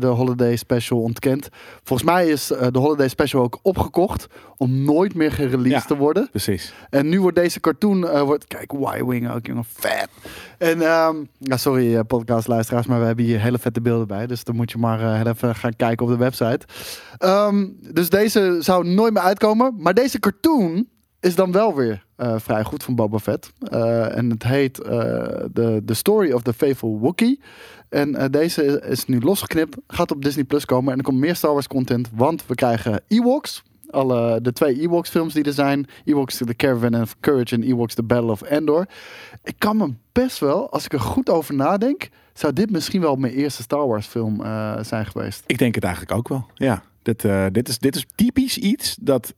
[0.00, 1.48] de Holiday Special ontkent.
[1.82, 5.80] Volgens mij is de Holiday Special ook opgekocht om nooit meer gereleased Ja.
[5.80, 6.28] te worden.
[6.30, 6.74] Precies.
[6.90, 8.72] En nu wordt deze cartoon, wordt, kijk,
[9.22, 10.08] Y-Wing ook, jongen, vet.
[10.58, 14.26] En, ehm, ja, sorry eh, podcastluisteraars, maar we hebben hier hele vette beelden bij.
[14.26, 16.66] Dus dan moet je maar eh, even gaan kijken op de website.
[17.18, 19.74] Ehm, dus deze zou nooit meer uitkomen.
[19.78, 20.86] Maar deze cartoon
[21.20, 23.52] is dan wel weer eh, vrij goed van Boba Fett.
[23.70, 27.40] En het heet the, the Story of the Faithful Wookiee.
[27.88, 30.92] En deze is nu losgeknipt, gaat op Disney Plus komen.
[30.92, 33.62] En er komt meer Star Wars content, want we krijgen Ewoks.
[33.92, 35.86] Alle, de twee Ewoks films die er zijn.
[36.04, 38.86] Ewoks The Caravan of Courage en Ewoks The Battle of Endor.
[39.44, 43.16] Ik kan me best wel, als ik er goed over nadenk, zou dit misschien wel
[43.16, 45.44] mijn eerste Star Wars film eh, zijn geweest.
[45.46, 46.82] Ik denk het eigenlijk ook wel, ja.
[47.02, 49.34] Dit, eh, dit, is, dit is typisch iets dat...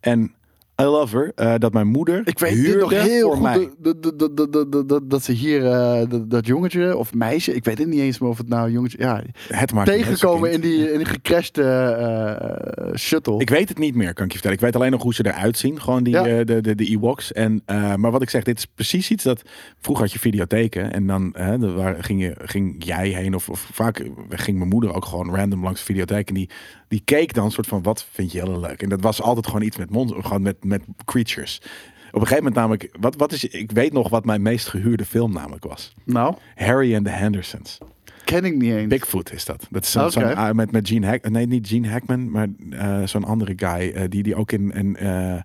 [0.00, 0.34] En
[0.82, 5.32] I love her, eh, dat mijn moeder Ik weet dit nog heel goed, dat- ze
[5.32, 8.70] hier, eh, dat- jongetje of meisje, ik weet het niet eens meer of het nou
[8.70, 13.38] jongetje, ja, Het maakt tegengekomen in die, in die gecrashte eh, shuttle.
[13.38, 14.56] Ik weet het niet meer, kan ik je vertellen.
[14.56, 15.80] Ik weet alleen nog hoe ze eruit zien.
[15.80, 16.44] Gewoon die, Ja.
[16.44, 17.32] de, de, de Ewoks.
[17.32, 17.62] En,
[17.96, 19.42] maar wat ik zeg, dit is precies iets dat...
[19.80, 20.92] Vroeger had je videotheken.
[20.92, 21.34] En dan
[21.76, 23.34] waren- ging, je, ging jij heen.
[23.34, 26.28] Of, of vaak ging mijn moeder ook gewoon random langs de videotheek.
[26.28, 26.48] En die,
[26.88, 28.82] die keek dan soort van, wat vind je heel leuk?
[28.82, 31.60] En dat was altijd gewoon iets met mond, gewoon met, met creatures.
[32.06, 32.96] Op een gegeven moment namelijk...
[33.00, 35.92] Wat, wat is, ik weet nog wat mijn meest gehuurde film namelijk was.
[36.04, 37.78] nou, Harry and the Hendersons.
[38.24, 38.88] ken ik niet eens.
[38.88, 39.66] Bigfoot is dat.
[39.70, 43.02] Dat is zo'n, zo'n, ah, met, met Gene Hack, nee, niet Gene Hackman, maar eh,
[43.06, 45.40] zo'n andere guy eh, die, die ook in, in eh,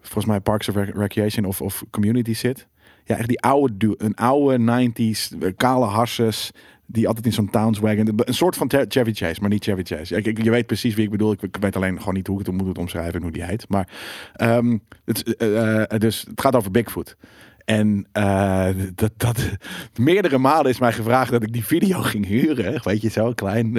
[0.00, 2.66] volgens mij Parks of Rec- Recreation of, of Community zit.
[3.04, 6.50] Ja, echt die oude, een oude 90s, eh, kale harses.
[6.86, 8.12] Die altijd in zo'n Townswagon.
[8.16, 10.22] Een soort van Chevy Chase, maar niet Chevy Chase.
[10.42, 11.32] Je weet precies wie ik bedoel.
[11.32, 13.68] Ik, weet alleen gewoon niet hoe ik het moet omschrijven en hoe die heet.
[13.68, 13.88] Maar
[14.34, 17.16] ehm, het, eh, eh, dus het gaat over Bigfoot.
[17.64, 19.50] En eh, dat, dat,
[19.96, 22.80] meerdere malen is mij gevraagd dat ik die video ging huren.
[22.82, 23.72] Weet je, zo klein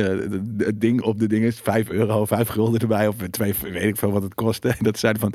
[0.76, 3.08] ding op de ding is 5 euro, 5 gulden erbij.
[3.08, 4.70] Of twee, weet ik veel wat het kostte.
[4.70, 5.34] En dat zeiden van,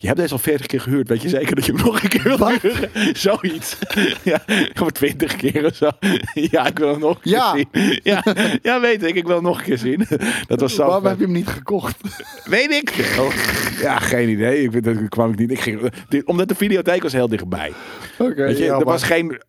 [0.00, 1.08] je hebt deze al 40 keer gehuurd.
[1.08, 2.90] Weet je zeker dat je hem nog een keer wil huren?
[3.16, 3.78] Zoiets.
[4.24, 5.90] ja, gewoon 20 keer of zo.
[6.50, 7.54] ja, ik wil hem nog een keer Ja.
[7.56, 7.98] zien.
[8.02, 8.22] Ja,
[8.62, 9.14] ja, weet ik.
[9.14, 10.06] Ik wil hem nog een keer zien.
[10.46, 11.96] dat was zo Waarom heb je hem niet gekocht?
[12.44, 13.30] Weet ik veel.
[13.80, 14.62] Ja, geen idee.
[14.62, 15.50] Ik, vind dat kwam ik niet.
[15.50, 15.90] Ik ging,
[16.24, 17.72] omdat de videotheek was heel dichtbij.
[18.18, 19.40] Oké, ja, er maar- was geen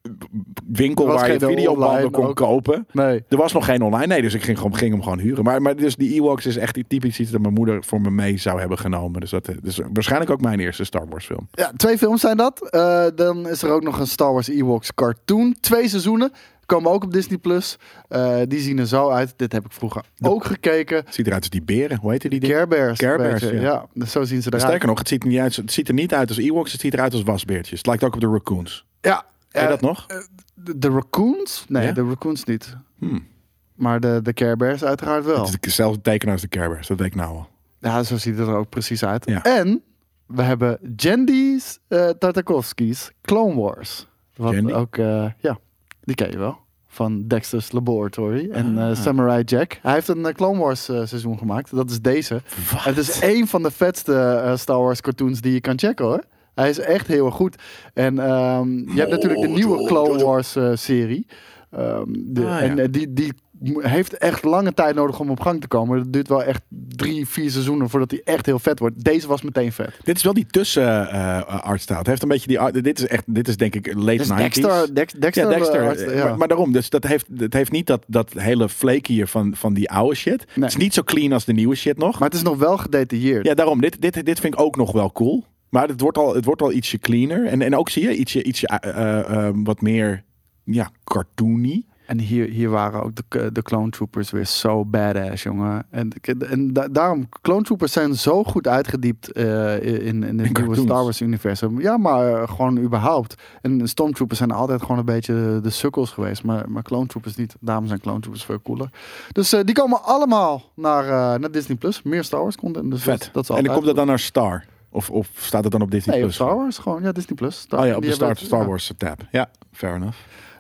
[0.68, 2.36] winkel was waar je videobanden kon ook.
[2.36, 2.88] kopen.
[2.92, 3.24] Nee.
[3.30, 4.08] Er was nog geen online.
[4.08, 5.44] Nee, dus ik ging, gewoon, ging hem gewoon huren.
[5.44, 8.12] Maar, maar dus die Ewoks is echt die typisch iets dat mijn moeder voor me
[8.12, 9.20] mee zou hebben genomen.
[9.22, 11.48] Dus dat is waarschijnlijk ook mijn eerste Star Wars film.
[11.52, 12.70] Ja, twee films zijn dat.
[12.70, 15.56] Eh, dan is er ook nog een Star Wars Ewoks cartoon.
[15.60, 16.32] Twee seizoenen.
[16.66, 17.38] Komen ook op Disney+.
[17.38, 17.78] Plus.
[18.08, 19.34] Eh, die zien er zo uit.
[19.36, 21.04] Dit heb ik vroeger ook gekeken.
[21.10, 21.98] Ziet eruit als die beren.
[21.98, 22.40] Hoe heet die?
[22.40, 23.00] Care Bears.
[23.00, 23.52] Care Bears, ja.
[23.52, 23.86] ja.
[23.94, 24.64] dus zo zien ze eruit.
[24.64, 26.72] Sterker nog, het ziet, er niet uit, het ziet er niet uit als Ewoks.
[26.72, 27.78] Het ziet eruit als wasbeertjes.
[27.78, 28.86] Het lijkt ook op de raccoons.
[29.02, 29.26] Ja.
[29.52, 30.06] Ken je eh, dat nog?
[30.54, 31.66] De, de raccoons?
[31.68, 31.92] Nee, Ja?
[31.92, 32.76] de raccoons niet.
[33.00, 33.28] Hmm.
[33.76, 35.40] Maar de, de Care Bears uiteraard wel.
[35.40, 36.88] Het is hetzelfde teken als de Care Bears.
[36.88, 37.48] Dat weet ik nou al.
[37.80, 39.26] Ja, zo ziet het er ook precies uit.
[39.26, 39.44] Ja.
[39.44, 39.84] En
[40.30, 44.08] we hebben Jendy's uh, Tartakovsky's Clone Wars.
[44.36, 44.72] Wat Jandy?
[44.74, 45.58] ook, eh, ja,
[46.02, 46.58] die ken je wel.
[46.88, 48.96] Van Dexter's Laboratory en eh, Ah.
[48.96, 49.80] Samurai Jack.
[49.82, 51.76] Hij heeft een eh, Clone Wars eh, seizoen gemaakt.
[51.76, 52.42] Dat is deze.
[52.76, 56.24] Het is één van de vetste eh, Star Wars cartoons die je kan checken hoor.
[56.56, 57.56] Hij is echt heel erg goed.
[57.94, 61.26] En ehm, je hebt natuurlijk de nieuwe Clone Wars eh, serie.
[61.72, 62.60] Ehm, de, Ah, ja.
[62.60, 63.34] En eh, die, die
[63.78, 66.00] heeft echt lange tijd nodig om op gang te komen.
[66.00, 69.04] Het duurt wel echt drie, vier seizoenen voordat hij echt heel vet wordt.
[69.04, 69.92] Deze was meteen vet.
[70.04, 71.98] Dit is wel die tussen eh artstyle.
[71.98, 74.30] Het heeft een beetje die art, dit is echt dit is denk ik late Dus
[74.30, 74.36] 90s.
[74.36, 76.08] Dexter, Dex, Dexter, ja, Dexter.
[76.08, 76.24] eh, ja.
[76.24, 79.56] Maar, maar daarom, dus dat heeft, het heeft niet dat, dat hele flake hier van,
[79.56, 80.46] van die oude shit.
[80.54, 82.20] Het is niet zo clean als de nieuwe shit nog.
[82.20, 83.46] Maar het is nog wel gedetailleerd.
[83.46, 85.46] ja, daarom, dit, dit, dit vind ik ook nog wel cool.
[85.70, 87.46] Maar het wordt al, het wordt al ietsje cleaner.
[87.46, 90.24] En, en ook zie je ietsje, ietsje eh, eh, eh, wat meer
[90.64, 91.86] ja, cartoony.
[92.10, 95.86] En hier, hier waren ook de, de Clone Troopers weer zo badass, jongen.
[95.90, 96.10] En,
[96.50, 99.76] en da- daarom, Clone Troopers zijn zo goed uitgediept eh,
[100.08, 100.76] in, in het nieuwe.
[100.76, 101.82] Star Wars universum.
[101.82, 103.36] Ja, maar eh, gewoon überhaupt.
[103.62, 106.44] En Stormtroopers zijn altijd gewoon een beetje de, de sukkels geweest.
[106.44, 107.56] Maar, maar Clone Troopers niet.
[107.60, 108.90] Daarom zijn Clone Troopers veel cooler.
[109.32, 111.78] Dus eh, die komen allemaal naar, naar Disney+.
[111.78, 112.02] Plus.
[112.02, 112.92] Meer Star Wars content.
[112.92, 113.20] Dus Vet.
[113.20, 114.66] Dat, dat is en dan komt dat dan naar Star.
[114.92, 116.36] Of, of staat het dan op Disney Nee, Plus?
[116.36, 117.04] Star Wars gewoon.
[117.04, 117.36] Ja, Disney+.
[117.36, 117.66] Plus.
[117.70, 118.68] Oh ja, op de Star, Star.
[118.68, 119.22] Wars tab.
[119.32, 120.18] Ja, fair enough.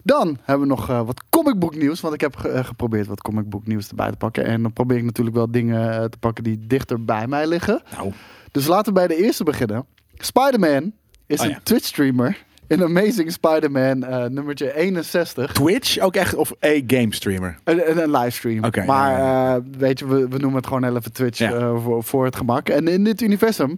[0.09, 2.01] Dan hebben we nog eh, wat comicbook nieuws.
[2.01, 4.45] Want ik heb ge- eh, geprobeerd wat comicbook nieuws erbij te pakken.
[4.45, 7.81] En dan probeer ik natuurlijk wel dingen eh, te pakken die dichter bij mij liggen.
[7.95, 8.11] Nou,
[8.51, 9.85] Dus laten we bij de eerste beginnen.
[10.13, 10.91] Spider-Man
[11.25, 11.59] is Oh een ja.
[11.63, 12.45] Twitch streamer.
[12.69, 15.51] In Amazing Spider-Man eh, nummertje 61.
[15.53, 17.55] Twitch ook echt of a game streamer?
[17.63, 18.59] Een, een, een livestream.
[18.85, 21.51] Maar ja, eh, weet je, we, we noemen het gewoon even Twitch Ja.
[21.53, 22.69] eh, voor, voor het gemak.
[22.69, 23.75] En in dit universum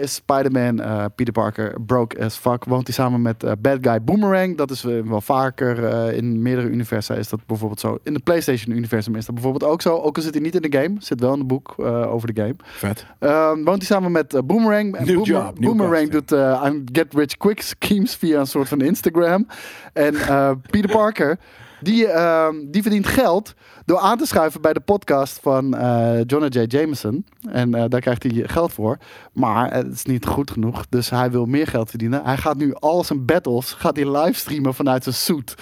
[0.00, 0.76] is Spider-Man,
[1.14, 2.64] Peter Parker, broke as fuck.
[2.64, 4.56] Woont hij samen met Bad Guy Boomerang.
[4.56, 5.78] Dat is wel vaker
[6.12, 7.98] in meerdere universa is dat bijvoorbeeld zo.
[8.02, 9.96] In de PlayStation-universum is dat bijvoorbeeld ook zo.
[9.96, 10.94] Ook al zit hij niet in de game.
[10.98, 12.56] Zit wel in het boek over de game.
[12.64, 13.06] Vet.
[13.18, 14.96] Ehm, woont hij samen met Boomerang.
[15.06, 19.46] Boomer- job, Boomerang doet aan get rich quick schemes via een soort van Instagram.
[19.92, 21.38] En eh, Peter Parker,
[21.80, 26.48] die, ehm, die verdient geld door aan te schuiven bij de podcast van eh Jonah
[26.50, 26.64] J.
[26.68, 27.26] Jameson.
[27.50, 28.98] En eh, daar krijgt hij geld voor.
[29.32, 30.86] Maar het is niet goed genoeg.
[30.88, 32.24] Dus hij wil meer geld verdienen.
[32.24, 35.54] Hij gaat nu al zijn battles gaat hij livestreamen vanuit zijn suit.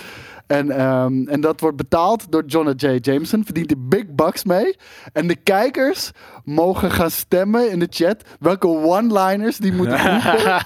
[0.47, 2.99] En, ehm, en dat wordt betaald door Jonah J.
[3.01, 3.45] Jameson.
[3.45, 4.77] Verdient hij big bucks mee.
[5.13, 6.11] En de kijkers
[6.45, 10.65] mogen gaan stemmen in de chat welke one-liners die moeten roepen.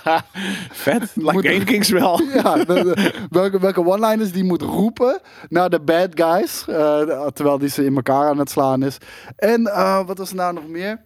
[0.73, 1.13] Vet.
[1.15, 2.21] Like Game Kings wel.
[2.43, 6.65] ja, de- de- welke, welke one-liners die moet roepen naar de bad guys.
[6.69, 8.97] eh, terwijl die ze in elkaar aan het slaan is.
[9.37, 11.01] En eh, wat was er nou nog meer?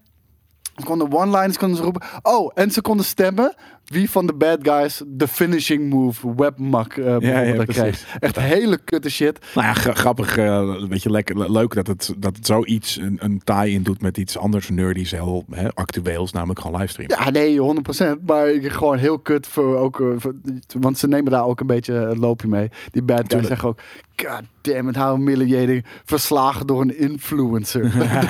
[0.77, 2.03] Ze konden one-liners konden ze roepen.
[2.23, 7.77] Oh, en ze konden stemmen wie van de bad guys de finishing move webmak bijvoorbeeld
[7.77, 8.05] ja, precies.
[8.21, 9.39] Echt hele kutte shit.
[9.55, 10.37] Nou ja, gra- grappig.
[10.37, 14.01] eh weet je, lekker, le- leuk dat het, dat het zoiets een, een tie-in doet
[14.03, 17.11] met iets anders nerdies, heel hè, actueels, namelijk gewoon livestream.
[17.11, 17.59] Ja, nee,
[18.19, 18.25] 100%.
[18.27, 20.01] Maar gewoon heel kut voor ook.
[20.01, 20.35] eh, voor-
[20.81, 22.69] want ze nemen daar ook een beetje een loopje mee.
[22.91, 23.49] Die bad guys Tuurlijk.
[23.49, 23.79] zeggen ook.
[24.17, 25.85] God damn it, how humiliating.
[26.05, 27.83] Verslagen door een influencer.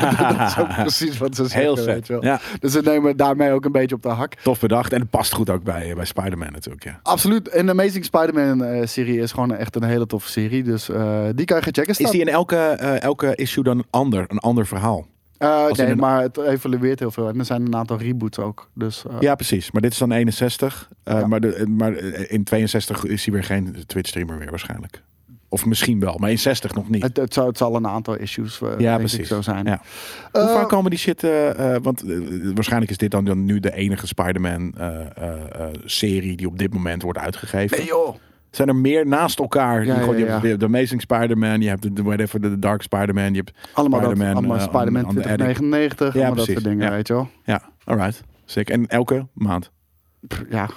[0.39, 1.61] dat is ook precies wat ze zeggen.
[1.61, 2.07] Heel weet vet.
[2.07, 2.25] je wel.
[2.25, 4.35] Ja, Dus ze nemen daarmee ook een beetje op de hak.
[4.35, 4.93] tof bedacht.
[4.93, 6.85] En het past goed ook bij, bij Spider-Man natuurlijk.
[6.85, 7.01] Ja.
[7.03, 7.49] Absoluut.
[7.49, 10.63] En de Amazing Spider-Man eh, serie is gewoon echt een hele toffe serie.
[10.63, 11.87] Dus eh, die kan je gaan checken.
[11.91, 15.07] Is Staat- die in elke, eh, elke issue dan een ander, een ander verhaal?
[15.39, 17.29] Nee, een- maar het evolueert heel veel.
[17.29, 18.71] En er zijn een aantal reboots ook.
[18.75, 19.71] Dus, Ja, precies.
[19.71, 20.89] Maar dit is dan 61.
[21.05, 21.27] Eh, Ja.
[21.27, 21.93] maar, de, maar
[22.31, 25.03] in 62 is hij weer geen Twitch-streamer meer waarschijnlijk.
[25.55, 27.03] Of misschien wel, maar in 60 nog niet.
[27.03, 29.65] het, het, zal, het zal een aantal issues eh, ja, denk ik zo zijn.
[29.67, 29.81] Ja.
[30.33, 31.25] Eh, Hoe vaak komen die shit...
[31.25, 32.17] eh, eh, want eh,
[32.55, 37.77] waarschijnlijk is dit dan, dan nu de enige Spider-Man-serie die op dit moment wordt uitgegeven.
[37.79, 38.15] Nee joh.
[38.51, 39.85] Zijn er meer naast elkaar?
[39.85, 43.31] Ja, gewoon- je hebt de, de Amazing Spider-Man, je hebt de, whatever, de, Dark Spider-Man,
[43.31, 43.53] je hebt...
[43.73, 45.37] Allemaal, dat, Spider-Man, allemaal eh, Spider-Man on- on the attic.
[45.37, 46.15] 2099.
[46.15, 46.91] Ja, allemaal dat soort dingen, Ja.
[46.91, 47.29] weet je wel.
[47.45, 48.23] Ja, alright.
[48.45, 48.71] Sick.
[48.71, 49.71] En elke maand?
[50.29, 50.69] Pff, Ja,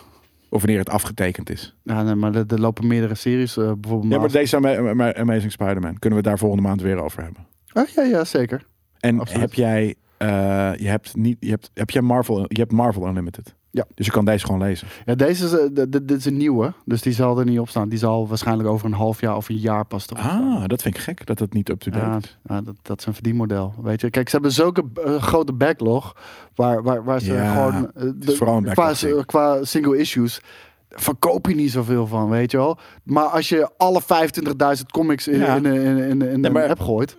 [0.49, 1.75] Of wanneer het afgetekend is?
[1.83, 3.57] ja nee, maar er, er lopen meerdere series.
[3.57, 6.81] eh, bijvoorbeeld Ja, maar deze Ama- Ama- Amazing Spider-Man, kunnen we het daar volgende maand
[6.81, 7.47] weer over hebben?
[7.73, 8.67] Ah, ja, ja, zeker.
[8.99, 9.41] En Absoluut.
[9.41, 10.27] heb jij, eh,
[10.75, 13.55] je hebt niet, je hebt, heb jij Marvel, je hebt Marvel Unlimited?
[13.71, 13.85] Ja.
[13.95, 14.87] Dus je kan deze gewoon lezen.
[15.05, 16.73] Ja, deze is, eh, dit is een nieuwe.
[16.85, 17.89] Dus die zal er niet op staan.
[17.89, 20.53] Die zal waarschijnlijk over een half jaar of een jaar pas erop staan.
[20.57, 22.37] Ah, dat vind ik gek dat het niet up-to-date Ja, is.
[22.43, 23.73] ja, dat, dat is een verdienmodel.
[23.81, 26.15] Weet je, kijk, ze hebben zulke eh, grote backlog.
[26.55, 27.91] Waar, waar, waar ze Ja, gewoon.
[27.93, 28.93] eh, is vooral een qua,
[29.25, 30.41] qua single issues.
[30.89, 32.77] Verkoop je niet zoveel van, weet je wel.
[33.03, 35.55] Maar als je alle 25.000 comics in, Ja.
[35.55, 37.17] in, in, in, in, Nee, een app gooit.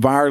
[0.00, 0.30] Waar,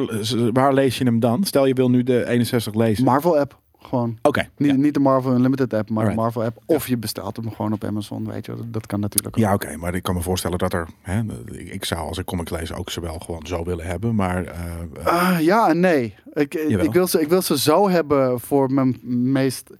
[0.52, 1.44] waar lees je hem dan?
[1.44, 3.04] Stel je wil nu de 61 lezen.
[3.04, 3.58] Marvel app.
[3.88, 4.18] Gewoon.
[4.22, 4.48] Oké.
[4.56, 6.16] Niet, Ja, niet de Marvel Unlimited app, maar Alright.
[6.16, 6.62] de Marvel app.
[6.66, 8.54] Of je bestelt hem gewoon op Amazon, weet je.
[8.66, 9.42] Dat, kan natuurlijk ook.
[9.42, 9.76] ja oké.
[9.76, 10.88] Maar ik kan me voorstellen dat er...
[11.02, 11.22] Hè,
[11.52, 14.14] ik, zou als ik comic lees ook ze wel gewoon zo willen hebben.
[14.14, 14.60] Maar eh,
[14.96, 16.14] eh, Ah, ja nee.
[16.32, 18.98] Ik, ik, wil ze, ik wil ze zo hebben voor mijn
[19.32, 19.70] meest...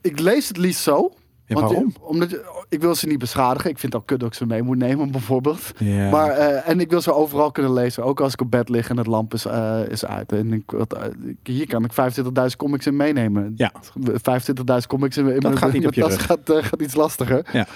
[0.00, 1.12] Ik lees het liefst zo.
[1.46, 1.92] Ja, want waarom?
[2.00, 3.70] omdat je- ik wil ze niet beschadigen.
[3.70, 5.80] Ik vind het al kut dat ik ze mee moet nemen, bijvoorbeeld.
[6.10, 8.04] Maar, eh, en ik wil ze overal kunnen lezen.
[8.04, 10.32] Ook als ik op bed lig en het lamp is, eh, is uit.
[10.32, 11.02] En ik, wat, eh,
[11.42, 13.52] hier kan ik 25.000 comics in meenemen.
[13.56, 13.72] Ja.
[14.00, 16.24] 25.000 comics in, in Dat mijn, gaat niet op je rug.
[16.26, 17.46] gaat, eh, gaat iets lastiger.
[17.52, 17.66] Ja.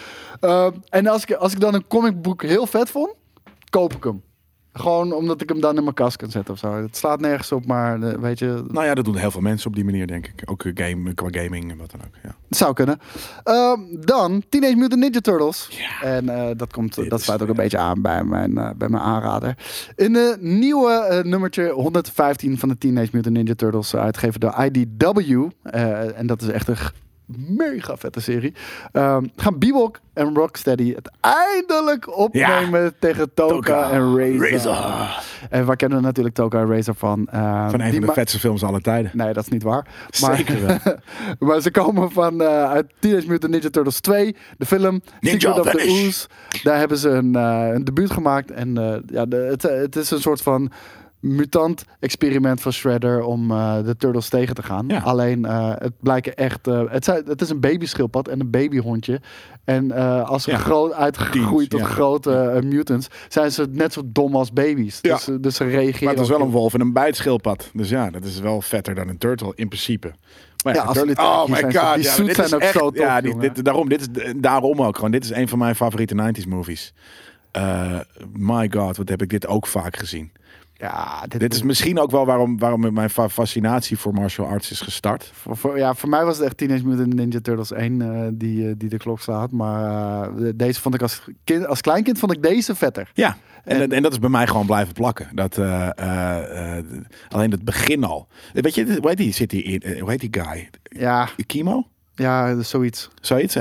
[0.40, 3.14] Eh, en als ik, als ik dan een comicboek heel vet vond,
[3.70, 4.22] koop ik hem.
[4.76, 6.82] Gewoon omdat ik hem dan in mijn kast kan zetten of zo.
[6.82, 9.68] Het slaat nergens op, maar eh, weet je, Nou ja, dat doen heel veel mensen
[9.68, 10.42] op die manier, denk ik.
[10.44, 12.14] Ook eh, game, qua gaming en wat dan ook.
[12.22, 12.36] Ja.
[12.48, 12.98] het zou kunnen.
[13.44, 15.68] Ehm, dan Teenage Mutant Ninja Turtles.
[15.70, 16.08] Ja.
[16.08, 19.02] En eh, dat, komt, Dit dat sluit ook een beetje aan bij mijn, bij mijn
[19.02, 19.56] aanrader.
[19.94, 25.42] In de nieuwe nummertje 115 van de Teenage Mutant Ninja Turtles, uitgegeven door IDW.
[26.14, 26.76] en dat is echt een
[27.56, 28.54] mega vette serie.
[28.92, 34.50] Ehm, gaan Bebop en Rocksteady het eindelijk opnemen tegen Toka, Toka, en Razor.
[34.50, 35.24] Razor.
[35.50, 37.28] En waar kennen we natuurlijk Toka en Razor van?
[37.30, 39.10] Eh, Van een van de vetste films aller tijden.
[39.14, 39.86] Nee, dat is niet waar.
[40.20, 40.78] Maar, Zeker wel.
[41.48, 45.60] maar ze komen van eh, uit Teenage Mutant Ninja Turtles 2, de film Ninja Secret
[45.60, 45.88] of the.
[45.88, 46.26] Ooze.
[46.62, 48.50] Daar hebben ze een, een debuut gemaakt.
[48.50, 50.70] En eh, ja, de, het, het is een soort van
[51.34, 54.84] mutant experiment van Shredder om eh, de Turtles tegen te gaan.
[54.88, 54.98] Ja.
[55.00, 56.66] Alleen eh, het blijken echt...
[56.66, 59.20] eh, het, zijn, het is een babyschildpad en een babyhondje.
[59.64, 59.92] En
[60.26, 60.56] als ze Ja.
[60.56, 61.86] groot uitgegroeid tot ja.
[61.86, 65.00] grote mutants, zijn ze net zo dom als baby's.
[65.00, 66.04] Dus, dus ze reageren...
[66.04, 67.70] Maar het is wel een wolf en een bijtschildpad.
[67.72, 70.12] Dus ja, dat is wel vetter dan een turtle in principe.
[70.64, 71.70] Maar Ja, als turtle- oh my zo- god.
[71.70, 73.54] die ja, dit zijn is ook echt, zo tof, ja, die- jongen.
[73.54, 75.10] dit, daarom, dit is, daarom ook gewoon.
[75.10, 76.92] Dit is een van mijn favoriete 90s movies.
[78.32, 80.32] My god, wat heb ik dit ook vaak gezien.
[80.78, 84.70] Ja, dit, Dit is misschien ook wel waarom, waarom mijn fa- fascinatie voor martial arts
[84.70, 85.30] is gestart.
[85.34, 88.68] Voor, voor- ja, voor mij was het echt Teenage Mutant Ninja Turtles 1 eh, die,
[88.68, 89.50] eh, die de klok slaat.
[89.50, 93.10] Maar eh, deze vond ik als, kind, als kleinkind vond ik deze vetter.
[93.14, 95.28] Ja, en, En- en, dat is bij mij gewoon blijven plakken.
[95.34, 95.58] Dat,
[97.28, 98.28] alleen het begin al.
[98.52, 100.68] Weet je, hoe heet die, zit die in, hoe heet die guy?
[100.82, 101.86] Ja, Kimo?
[102.14, 103.08] ja zoiets.
[103.20, 103.54] Zoiets.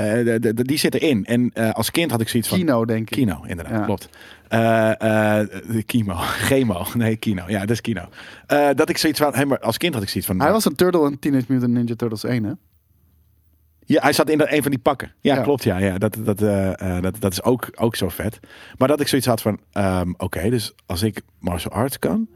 [0.52, 1.24] die zit erin.
[1.24, 2.58] En als kind had ik zoiets van...
[2.58, 3.16] Kino, denk ik.
[3.16, 3.84] Kino, inderdaad, Ja.
[3.84, 4.08] klopt.
[4.48, 6.14] De Kimo,
[6.48, 7.44] Chemo, nee, Kino.
[7.46, 8.08] Ja, dat is Kino.
[8.46, 10.40] Eh, dat ik zoiets van, hey, maar als kind had ik zoiets van...
[10.40, 12.52] Hij was een turtle in Teenage Mutant Ninja Turtles 1, hè?
[13.88, 15.12] Ja, hij zat in dat, een van die pakken.
[15.20, 15.42] Ja, Ja.
[15.42, 15.62] klopt.
[15.64, 18.38] Ja, ja dat, dat, dat, dat is ook, ook zo vet.
[18.76, 22.28] Maar dat ik zoiets had van, ehm, oké, dus als ik martial arts kan,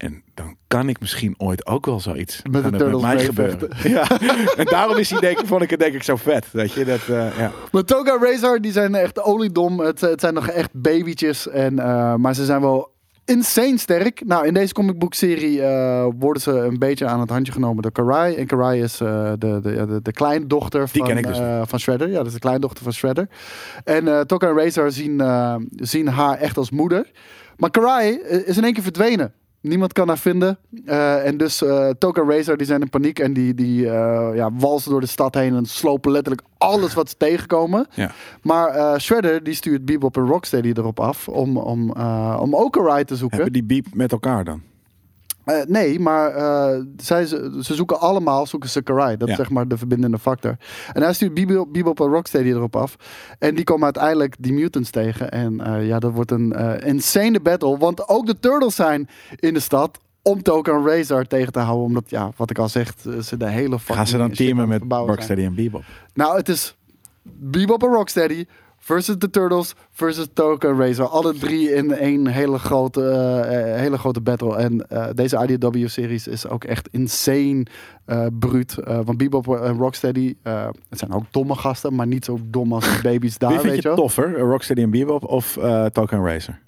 [0.00, 3.68] en dan kan ik misschien ooit ook wel zoiets Met de Turtles mij gebeuren.
[3.90, 4.20] Ja,
[4.56, 6.46] en daarom is hij denk, vond ik het denk ik zo vet.
[6.52, 7.52] Weet je, dat, eh, ja.
[7.72, 9.80] Maar Toga en Razor, die zijn echt oliedom.
[9.80, 11.48] Het, het zijn nog echt babytjes.
[11.48, 12.92] En, eh, maar ze zijn wel
[13.24, 14.22] insane sterk.
[14.26, 18.34] Nou, in deze comicboekserie eh worden ze een beetje aan het handje genomen door Karai.
[18.34, 21.62] En Karai is eh, de, de, de, de kleindochter Die van, ken ik dus eh,
[21.66, 22.08] van Shredder.
[22.08, 23.28] Ja, dat is de kleindochter van Shredder.
[23.84, 27.10] En eh Toga en Razor zien, eh, zien haar echt als moeder.
[27.56, 29.32] Maar Karai eh, is in één keer verdwenen.
[29.60, 30.58] Niemand kan haar vinden.
[30.84, 33.18] Eh, en dus eh Toka Razor die zijn in paniek.
[33.18, 35.54] En die, die eh, ja, walsen door de stad heen.
[35.54, 37.86] En slopen letterlijk alles wat ze tegenkomen.
[37.94, 38.10] Ja.
[38.42, 41.28] Maar Shredder die stuurt Bebop en Rocksteady erop af.
[41.28, 41.90] Om, om,
[42.40, 43.36] om ook een ride te zoeken.
[43.36, 44.62] Hebben die beep met elkaar dan?
[45.50, 49.16] Eh, nee, maar eh, zij, ze, ze zoeken allemaal zoeken ze Karai.
[49.16, 49.34] Dat Ja.
[49.34, 50.56] is zeg maar de verbindende factor.
[50.92, 52.96] En hij stuurt Bebop, Bebop en Rocksteady erop af.
[53.38, 55.30] En die komen uiteindelijk die mutants tegen.
[55.30, 56.52] En eh, ja, dat wordt een
[56.84, 57.78] insane battle.
[57.78, 61.86] Want ook de Turtles zijn in de stad om Token Razor tegen te houden.
[61.86, 64.82] Omdat, ja, wat ik al zeg, ze de hele fucking Gaan ze dan teamen met.
[64.88, 65.82] Rocksteady en Bebop?
[66.14, 66.76] Nou, het is
[67.22, 68.46] Bebop en Rocksteady
[68.80, 71.06] versus de Turtles versus Token Razor.
[71.06, 74.56] Alle drie in één hele grote, eh, eh, hele grote battle.
[74.56, 77.66] En eh, deze IDW-series is ook echt insane
[78.04, 78.74] eh bruut.
[78.84, 80.34] Want Bebop en Rocksteady,
[80.88, 83.72] het zijn ook domme gasten, maar niet zo dom als die baby's daar, Wie vind
[83.72, 84.38] weet je toffer?
[84.38, 86.60] Rocksteady en Bebop of uh, Token Racer?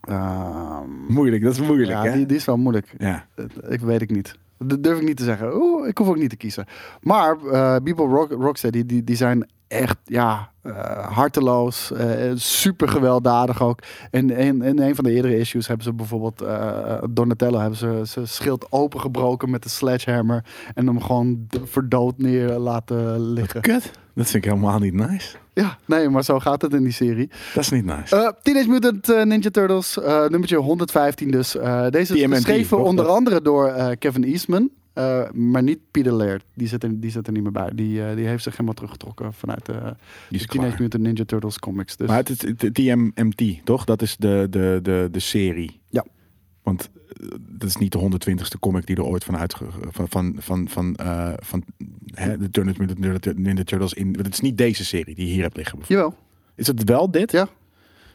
[0.00, 2.12] Ehm, Moeilijk, dat is moeilijk ja, hè?
[2.12, 2.94] die, die is wel moeilijk.
[2.98, 3.26] Ja.
[3.68, 4.34] Ik weet ik niet.
[4.58, 5.46] Dat durf ik niet te zeggen.
[5.88, 6.66] Ik hoef ook niet te kiezen.
[7.00, 10.72] Maar eh Bebop Rock, Rocksteady, die, die zijn echt ja, eh,
[11.12, 11.92] harteloos.
[11.92, 13.78] eh, super gewelddadig ook.
[14.10, 16.44] En in, in een van de eerdere issues hebben ze bijvoorbeeld
[17.10, 20.44] Donatello hebben ze zijn schild opengebroken met de sledgehammer.
[20.74, 23.60] En hem gewoon verdood neer laten liggen.
[23.60, 23.90] Kut.
[24.14, 25.36] Dat vind ik helemaal niet nice.
[25.60, 27.30] Ja, nee, maar zo gaat het in die serie.
[27.54, 28.16] Dat is niet nice.
[28.16, 31.56] Eh, Teenage Mutant eh, Ninja Turtles, eh, nummertje 115 dus.
[31.56, 34.70] Eh, deze is geschreven onder Dat- andere door Kevin Eastman.
[35.32, 36.44] maar niet Peter Laird.
[36.54, 37.70] Die zit er, die zit er niet meer bij.
[37.74, 39.94] Die, die heeft zich helemaal teruggetrokken vanuit de,
[40.28, 40.82] de Teenage.
[40.82, 41.96] Mutant Ninja Turtles comics.
[41.96, 43.84] Dus Maar het is TMMT, toch?
[43.84, 45.80] Dat is de, de, de, de serie.
[45.90, 46.04] Ja.
[46.62, 46.90] Want
[47.40, 49.54] dat is niet de 120ste comic die er ooit van uit
[49.90, 50.96] van van van van,
[51.42, 51.64] van
[52.18, 54.14] hè, de Teenage Mutant Ninja Turtles in.
[54.18, 55.78] Het is niet deze serie die je hier hebt liggen.
[55.86, 56.14] jawel.
[56.54, 57.32] Is het wel dit?
[57.32, 57.48] Ja.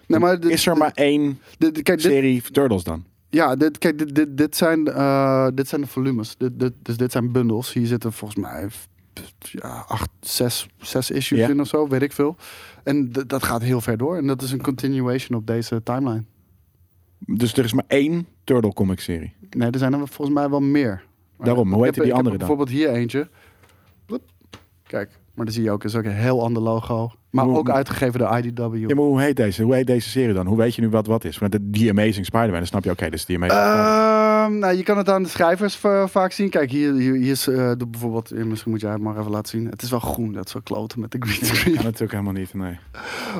[0.07, 3.03] Nee, maar dit- is er maar één dit- dit- kijk, serie Turtles dan?
[3.29, 6.35] ja, dit, kijk, dit, dit, dit, zijn, eh, dit zijn de volumes.
[6.37, 7.73] Dit, dit, dus dit zijn bundels.
[7.73, 8.67] Hier zitten volgens mij
[9.39, 12.35] ja, acht, zes, zes issues in of zo, weet ik veel.
[12.83, 14.17] En dat gaat heel ver door.
[14.17, 16.23] En dat is een continuation op deze timeline.
[17.19, 19.33] Dus er is maar één Turtle comic serie.
[19.49, 21.03] Nee, er zijn er volgens mij wel meer.
[21.37, 22.47] Maar Daarom, hoe heet heb- die andere dan?
[22.47, 23.29] Bijvoorbeeld hier eentje.
[24.91, 27.11] Kijk, maar dan zie je ook, is ook een heel ander logo.
[27.29, 28.75] Maar Hoe- ook uitgegeven door IDW.
[28.75, 29.63] Ja, maar hoe heet deze?
[29.63, 30.45] Hoe heet deze serie dan?
[30.47, 31.37] Hoe weet je nu wat wat is?
[31.37, 34.09] Want The Amazing Spider-Man, dan snap je, oké, dit is The Amazing Spider-Man.
[34.51, 36.49] Ehm, nou, je kan het aan de schrijvers va- vaak zien.
[36.49, 39.31] Kijk, hier, hier, hier is eh, de, bijvoorbeeld, eh, misschien moet jij het maar even
[39.31, 39.65] laten zien.
[39.69, 41.73] Het is wel groen, dat is wel kloten met de green screen.
[41.75, 42.77] Ja, natuurlijk helemaal niet, nee.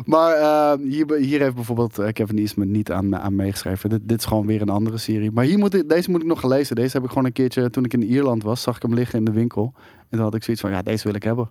[0.05, 3.89] Maar ehm, hier, hier heeft bijvoorbeeld eh, Kevin Eastman niet aan, aan meegeschreven.
[3.89, 5.31] Dit, dit is gewoon weer een andere serie.
[5.31, 6.75] Maar hier moet ik, deze moet ik nog gelezen.
[6.75, 9.19] Deze heb ik gewoon een keertje, toen ik in Ierland was, zag ik hem liggen
[9.19, 9.73] in de winkel.
[10.11, 11.49] En toen had ik zoiets van, ja, deze wil ik hebben.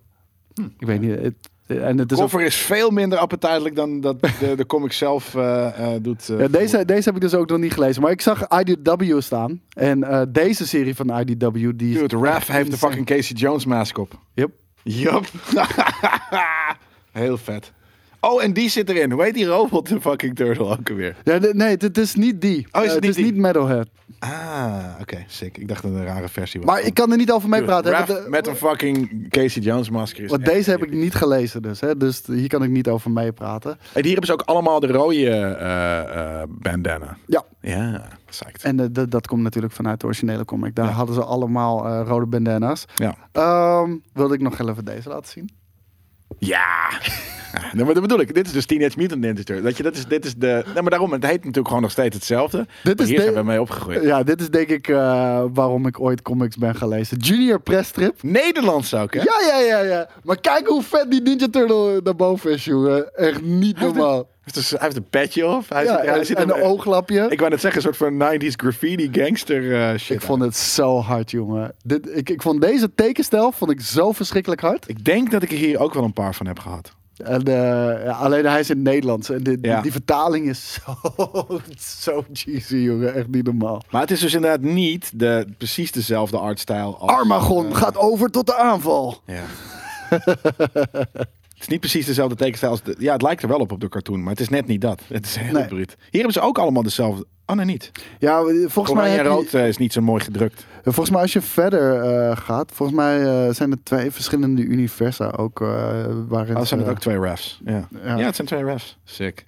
[0.78, 1.10] Ik weet niet.
[1.20, 1.34] Het,
[1.66, 5.94] en het is ook- is veel minder appetijtelijk dan dat de, de comic zelf eh,
[5.94, 6.28] eh, doet.
[6.28, 6.40] eh.
[6.40, 8.02] Ja, deze, deze heb ik dus ook nog niet gelezen.
[8.02, 9.60] Maar ik zag IDW staan.
[9.72, 11.74] En eh, deze serie van IDW, die...
[11.98, 14.18] Dude, Raph heeft de fucking Casey Jones mask op.
[14.34, 14.50] Yep.
[14.82, 15.24] Yup.
[17.12, 17.72] Heel vet.
[18.20, 19.10] Oh, en die zit erin.
[19.12, 21.16] Hoe heet die robot, de fucking turtle ook alweer?
[21.24, 22.58] Ja, de- nee, het is niet die.
[22.58, 23.88] Oh, is het Eh, het niet is niet Metalhead.
[24.18, 25.58] Ah, oké, sick.
[25.58, 26.68] Ik dacht dat het een rare versie was.
[26.70, 28.30] Maar ik kan er niet over meepraten.
[28.30, 31.80] met een fucking Casey Jones masker is Want deze heb ik niet gelezen dus.
[31.80, 31.96] Hè?
[31.96, 33.70] Dus hier kan ik niet over meepraten.
[33.70, 37.16] En hier hebben ze ook allemaal de rode eh, bandana.
[37.26, 37.44] Ja.
[37.60, 38.62] Ja, psyched.
[38.62, 38.76] En
[39.08, 40.74] dat- komt natuurlijk vanuit de originele comic.
[40.74, 40.92] Daar Ja.
[40.92, 42.84] hadden ze allemaal rode bandana's.
[42.94, 43.14] Ja.
[43.32, 45.50] Ehm, wilde ik nog even deze laten zien?
[46.40, 46.66] Ja.
[47.72, 48.34] Ja, maar dat bedoel ik.
[48.34, 49.62] Dit is dus Teenage Mutant Ninja Turtles.
[49.62, 50.62] Dat je, dat is, dit is de.
[50.64, 52.66] Nee, maar daarom, het heet natuurlijk gewoon nog steeds hetzelfde.
[52.82, 54.02] Dit is hier de- zijn we mee opgegroeid.
[54.02, 57.16] Ja, dit is denk ik eh, waarom ik ooit comics ben gaan lezen.
[57.18, 58.22] Junior Press Strip.
[58.22, 59.20] Nederlands ook, hè?
[59.20, 60.08] Ja, ja, ja, ja.
[60.22, 63.14] Maar kijk hoe vet die Ninja Turtle naar boven is, jongen.
[63.14, 64.28] Echt niet normaal.
[64.52, 65.64] Hij heeft, dus, hij heeft een petje op.
[65.68, 67.26] Hij Ja, zit, hij en, zit en in- een ooglapje.
[67.30, 70.16] Ik wou net zeggen, een soort van 90s graffiti gangster eh, shit.
[70.16, 71.72] Ik vond het zo hard, jongen.
[71.84, 74.88] Dit, ik, ik vond deze tekenstijl vond ik zo verschrikkelijk hard.
[74.88, 76.92] Ik denk dat ik er hier ook wel een paar van heb gehad.
[77.24, 77.54] En, eh,
[78.04, 79.30] ja, alleen hij is in het Nederlands.
[79.30, 79.80] En die, die- Ja.
[79.80, 83.14] die vertaling is zo, zo cheesy, jongen.
[83.14, 83.82] Echt niet normaal.
[83.90, 87.10] Maar het is dus inderdaad niet de, precies dezelfde artstijl als...
[87.10, 89.20] Armagon eh, gaat over tot de aanval.
[89.26, 89.42] Ja.
[91.60, 92.82] het is niet precies dezelfde tekenstijl als...
[92.82, 94.80] De, ja, het lijkt er wel op op de cartoon, maar het is net niet
[94.80, 95.02] dat.
[95.08, 95.66] Het is heel Nee.
[95.66, 95.96] bruut.
[95.98, 97.24] Hier hebben ze ook allemaal dezelfde...
[97.46, 97.90] Oh, nee, niet.
[98.18, 100.66] Ja, volgens mij, Oranje en rood eh, is niet zo mooi gedrukt.
[100.82, 102.72] volgens mij als je verder eh, gaat...
[102.74, 105.60] Volgens mij eh, zijn er twee verschillende universa ook.
[105.60, 105.68] eh
[106.28, 107.60] waarin Oh, zijn het ook twee refs.
[107.64, 107.88] Ja.
[108.04, 108.16] Ja.
[108.16, 108.98] ja, het zijn twee refs.
[109.04, 109.46] Sick.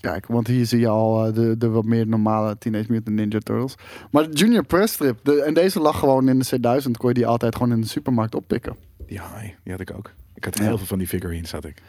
[0.00, 3.38] Kijk, want hier zie je al eh, de, de wat meer normale Teenage Mutant Ninja
[3.38, 3.74] Turtles.
[4.10, 7.14] Maar de Junior Press Strip, de, en deze lag gewoon in de C1000, kon je
[7.14, 8.76] die altijd gewoon in de supermarkt oppikken.
[9.06, 10.10] High, die had ik ook.
[10.34, 10.64] Ik had Ja.
[10.64, 11.82] heel veel van die figurines, had ik.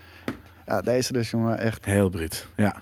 [0.66, 1.86] Ja, deze dus, jongen, echt.
[1.86, 2.48] Heel bruut.
[2.56, 2.76] Ja.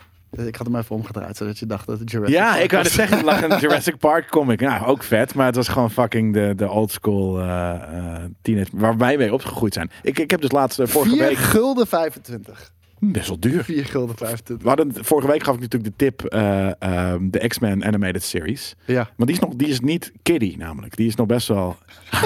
[0.45, 2.83] Ik had hem even omgedraaid, zodat je dacht dat het Jurassic Ja, Park ik wou
[2.83, 4.59] het zeggen, het lag een Jurassic Park comic.
[4.59, 8.97] Ja, ook vet, maar het was gewoon fucking de, de old school eh, teenage, waar
[8.97, 9.91] wij mee opgegroeid zijn.
[10.01, 12.71] Ik, ik heb dus laatst, eh, vorige 4 week, gulden 25.
[13.03, 13.63] Best wel duur.
[13.63, 14.61] 4 gulden 25.
[14.63, 18.75] We hadden, vorige week gaf ik natuurlijk de tip, eh, ehm, de X-Men Animated Series.
[18.85, 19.09] Ja.
[19.17, 20.95] Maar die is, nog, die is niet kiddie namelijk.
[20.95, 21.77] Die is nog best wel...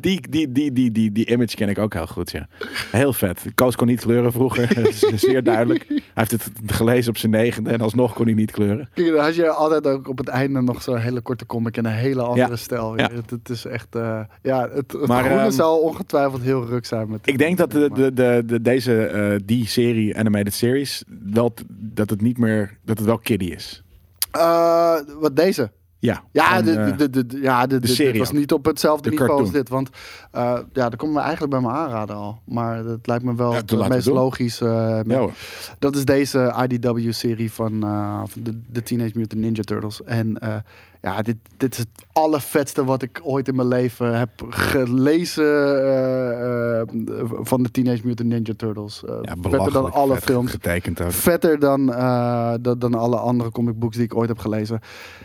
[0.00, 2.46] Die, die, die, die, die, die image ken ik ook heel goed, ja.
[2.90, 3.42] Heel vet.
[3.54, 5.84] Koos kon niet kleuren vroeger, dat is zeer duidelijk.
[5.88, 8.88] Hij heeft het gelezen op zijn negende en alsnog kon hij niet kleuren.
[8.94, 11.84] Kijk, dan had je altijd ook op het einde nog zo'n hele korte comic in
[11.84, 12.56] een hele andere Ja.
[12.56, 12.98] stijl.
[12.98, 13.10] Ja.
[13.12, 16.86] Het, het is echt, eh, ja, het, het Maar, groene ehm, zal ongetwijfeld heel ruk
[16.86, 17.10] zijn.
[17.10, 21.54] Met, Ik denk dat de, de, de, de- deze, eh, die serie, animated series, wel,
[21.54, 23.82] t- dat het niet meer, dat het wel kiddie is.
[24.30, 25.70] Eh, wat deze?
[25.98, 28.52] Ja, Ja, van, de, eh, de, de, de- ja de, de, serie dit was niet
[28.52, 29.46] op hetzelfde De niveau cartoon.
[29.46, 29.68] als dit.
[29.68, 29.88] Want
[30.30, 32.40] eh, ja, daar komen we eigenlijk bij me aanraden al.
[32.44, 34.14] Maar het lijkt me wel Ja, het meest doen.
[34.14, 34.58] logisch.
[34.58, 35.28] ja.
[35.78, 40.02] Dat is deze IDW-serie van, eh, van de, de Teenage Mutant Ninja Turtles.
[40.02, 40.56] En eh,
[41.04, 45.44] ja, dit, dit is het allervetste wat ik ooit in mijn leven heb gelezen
[45.84, 46.86] eh, eh,
[47.30, 49.02] van de Teenage Mutant Ninja Turtles.
[49.22, 50.50] Ja vetter dan alle vet films.
[50.50, 51.12] Getekend ook.
[51.12, 51.86] Vetter dan,
[52.60, 54.80] dan, dan alle andere comic books die ik ooit heb gelezen.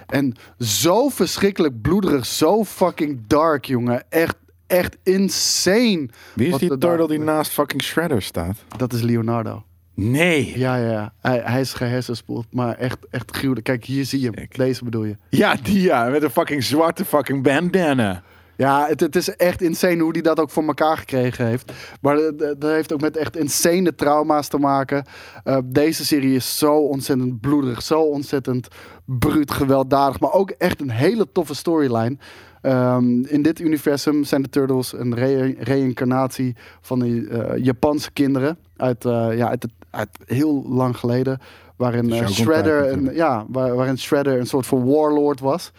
[0.08, 4.04] En zo verschrikkelijk bloederig, zo fucking dark, jongen.
[4.10, 4.36] Echt,
[4.68, 6.10] echt insane.
[6.36, 8.58] Wie is die turtle die naast fucking Shredder staat?
[8.78, 9.64] Dat is Leonardo.
[10.00, 10.60] Nee.
[10.60, 11.14] Ja, ja, ja.
[11.22, 13.66] Hij, hij is gehersenspoeld, maar echt, echt gruwelijk.
[13.66, 14.34] Kijk, hier zie je hem.
[14.36, 14.58] Kijk.
[14.58, 15.18] Deze bedoel je.
[15.30, 18.24] Ja, die ja, met een fucking zwarte fucking bandana.
[18.56, 21.72] Ja, het, het is echt insane hoe hij dat ook voor elkaar gekregen heeft.
[22.02, 25.06] Maar dat, heeft ook met echt insane trauma's te maken.
[25.44, 28.68] Eh, deze serie is zo ontzettend bloederig, zo ontzettend
[29.06, 30.20] bruut, gewelddadig.
[30.20, 32.18] Maar ook echt een hele toffe storyline.
[32.62, 38.58] Ehm, in dit universum zijn de Turtles een re- reïncarnatie van die eh, Japanse kinderen.
[38.80, 41.40] Uit, eh, ja, uit, het, uit heel lang geleden.
[41.76, 45.72] Waarin eh, Shredder, een, ja, waar- waarin Shredder een soort van warlord was.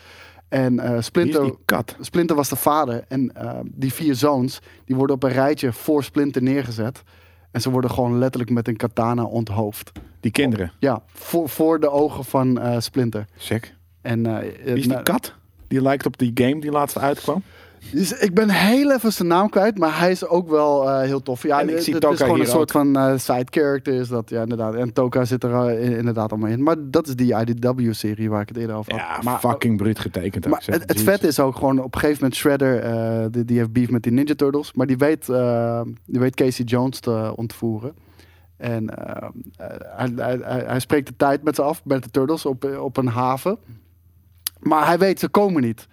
[0.49, 1.97] En eh, Splinter, kat?
[2.01, 3.05] Splinter was de vader.
[3.09, 3.33] En
[3.65, 7.03] die vier zoons, die worden op een rijtje voor Splinter neergezet.
[7.51, 9.93] En ze worden gewoon letterlijk met een katana onthoofd.
[10.21, 10.73] Die kinderen.
[10.79, 13.25] Ja, voor, voor de ogen van Splinter.
[13.37, 13.75] Sick.
[14.03, 15.35] En, Wie is die nou, kat?
[15.69, 17.43] Die lijkt op die game die laatst uitkwam.
[17.93, 21.23] Dus ik ben heel even zijn naam kwijt, maar hij is ook wel eh, heel
[21.23, 21.43] tof.
[21.43, 24.09] Ja, En ik het- zie het is gewoon een soort van eh, side character is
[24.09, 24.75] dat, ja inderdaad.
[24.75, 26.63] En Toka zit er eh, in- inderdaad allemaal in.
[26.63, 29.01] Maar dat is die IDW-serie waar ik het eerder over had.
[29.01, 30.47] Ja, maar, fucking bruut getekend.
[30.47, 33.73] Maar het, het vet is ook gewoon op een gegeven moment Shredder, die, die heeft
[33.73, 35.27] beef met die Ninja Turtles, maar die weet,
[36.07, 37.95] die weet Casey Jones te ontvoeren.
[38.57, 38.91] En
[39.57, 42.97] hij, hij, hij, hij spreekt de tijd met ze af, met de Turtles, op, op
[42.97, 43.59] een haven.
[44.59, 45.87] Maar hij weet, ze komen niet.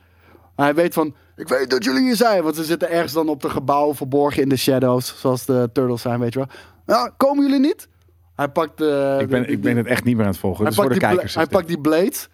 [0.55, 3.41] Hij weet van, ik weet dat jullie hier zijn, want ze zitten ergens dan op
[3.41, 6.47] de gebouwen verborgen in de shadows, zoals de Turtles zijn, weet je wel.
[6.85, 7.87] Ja, komen jullie niet?
[8.35, 9.17] Hij pakt de...
[9.21, 10.59] Ik ben, de- ik ben het echt niet meer aan het volgen.
[10.59, 11.33] hij Dus voor pakt, de kijkers.
[11.35, 11.51] hij dit.
[11.53, 12.27] pakt die blades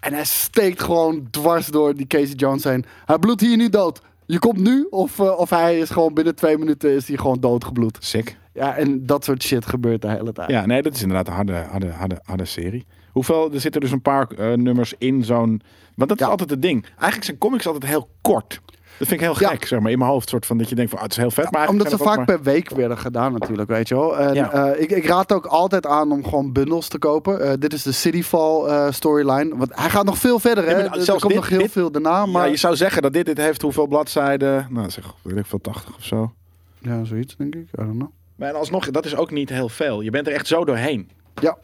[0.00, 2.84] en hij steekt gewoon dwars door die Casey Jones heen.
[3.04, 4.00] Hij bloedt hier nu dood.
[4.26, 7.40] Je komt nu of, eh, of hij is gewoon binnen twee minuten is hij gewoon
[7.40, 7.96] doodgebloed.
[8.00, 8.36] Sick.
[8.54, 10.50] Ja, en dat soort shit gebeurt de hele tijd.
[10.50, 12.86] Ja, nee, dat is inderdaad een harde, harde, harde, harde serie.
[13.12, 15.62] Hoeveel, er zitten dus een paar eh, nummers in zo'n...
[15.94, 16.24] Want dat Ja.
[16.24, 16.84] is altijd het ding.
[16.94, 18.60] Eigenlijk zijn comics altijd heel kort.
[18.98, 19.48] Dat vind ik heel Ja.
[19.48, 19.90] gek, zeg maar.
[19.90, 21.50] In mijn hoofd soort van dat je denkt van, ah, het is heel vet.
[21.50, 24.18] Maar Omdat ze vaak per week werden gedaan natuurlijk, weet je wel.
[24.18, 24.52] En, Ja.
[24.52, 27.40] eh, ik, ik raad ook altijd aan om gewoon bundels te kopen.
[27.40, 29.56] Eh, dit is de Cityfall storyline.
[29.56, 30.70] Want hij gaat nog veel verder, hè.
[30.70, 32.26] Ja, er komt dit- nog heel dit- veel daarna.
[32.26, 32.48] maar...
[32.50, 34.66] Je zou zeggen dat dit, dit heeft hoeveel bladzijden?
[34.70, 36.32] Nou, zeg, weet ik veel, 80 of zo.
[36.78, 37.60] Ja, zoiets denk ik.
[37.62, 38.10] I don't know.
[38.36, 40.00] Maar en alsnog, dat is ook niet heel veel.
[40.00, 41.10] Je bent er echt zo doorheen.
[41.40, 41.56] Ja,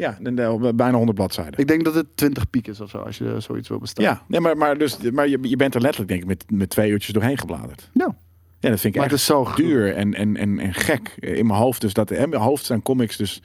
[0.00, 1.58] Ja, dan, eh, bijna 100 bladzijden.
[1.58, 4.10] ik denk dat het 20 piek is of zo, als je zoiets wil bestellen.
[4.10, 6.70] Ja, nee, maar, maar, dus, maar je, je bent er letterlijk denk ik met, met
[6.70, 7.90] twee uurtjes doorheen gebladerd.
[7.92, 8.16] Ja.
[8.58, 11.16] Ja, dat vind ik Maar het echt is zo duur en, en, en, en gek
[11.18, 11.80] in mijn hoofd.
[11.80, 13.42] Dus dat in mijn hoofd zijn comics dus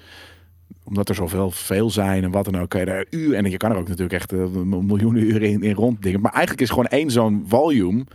[0.84, 2.86] omdat er zoveel veel zijn en wat dan ook.
[2.86, 6.22] Daar uur en je kan er ook natuurlijk echt eh, miljoenen uren in, in ronddingen.
[6.22, 8.06] Maar eigenlijk is gewoon één zo'n volume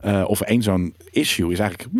[0.00, 1.90] eh, of één zo'n issue is eigenlijk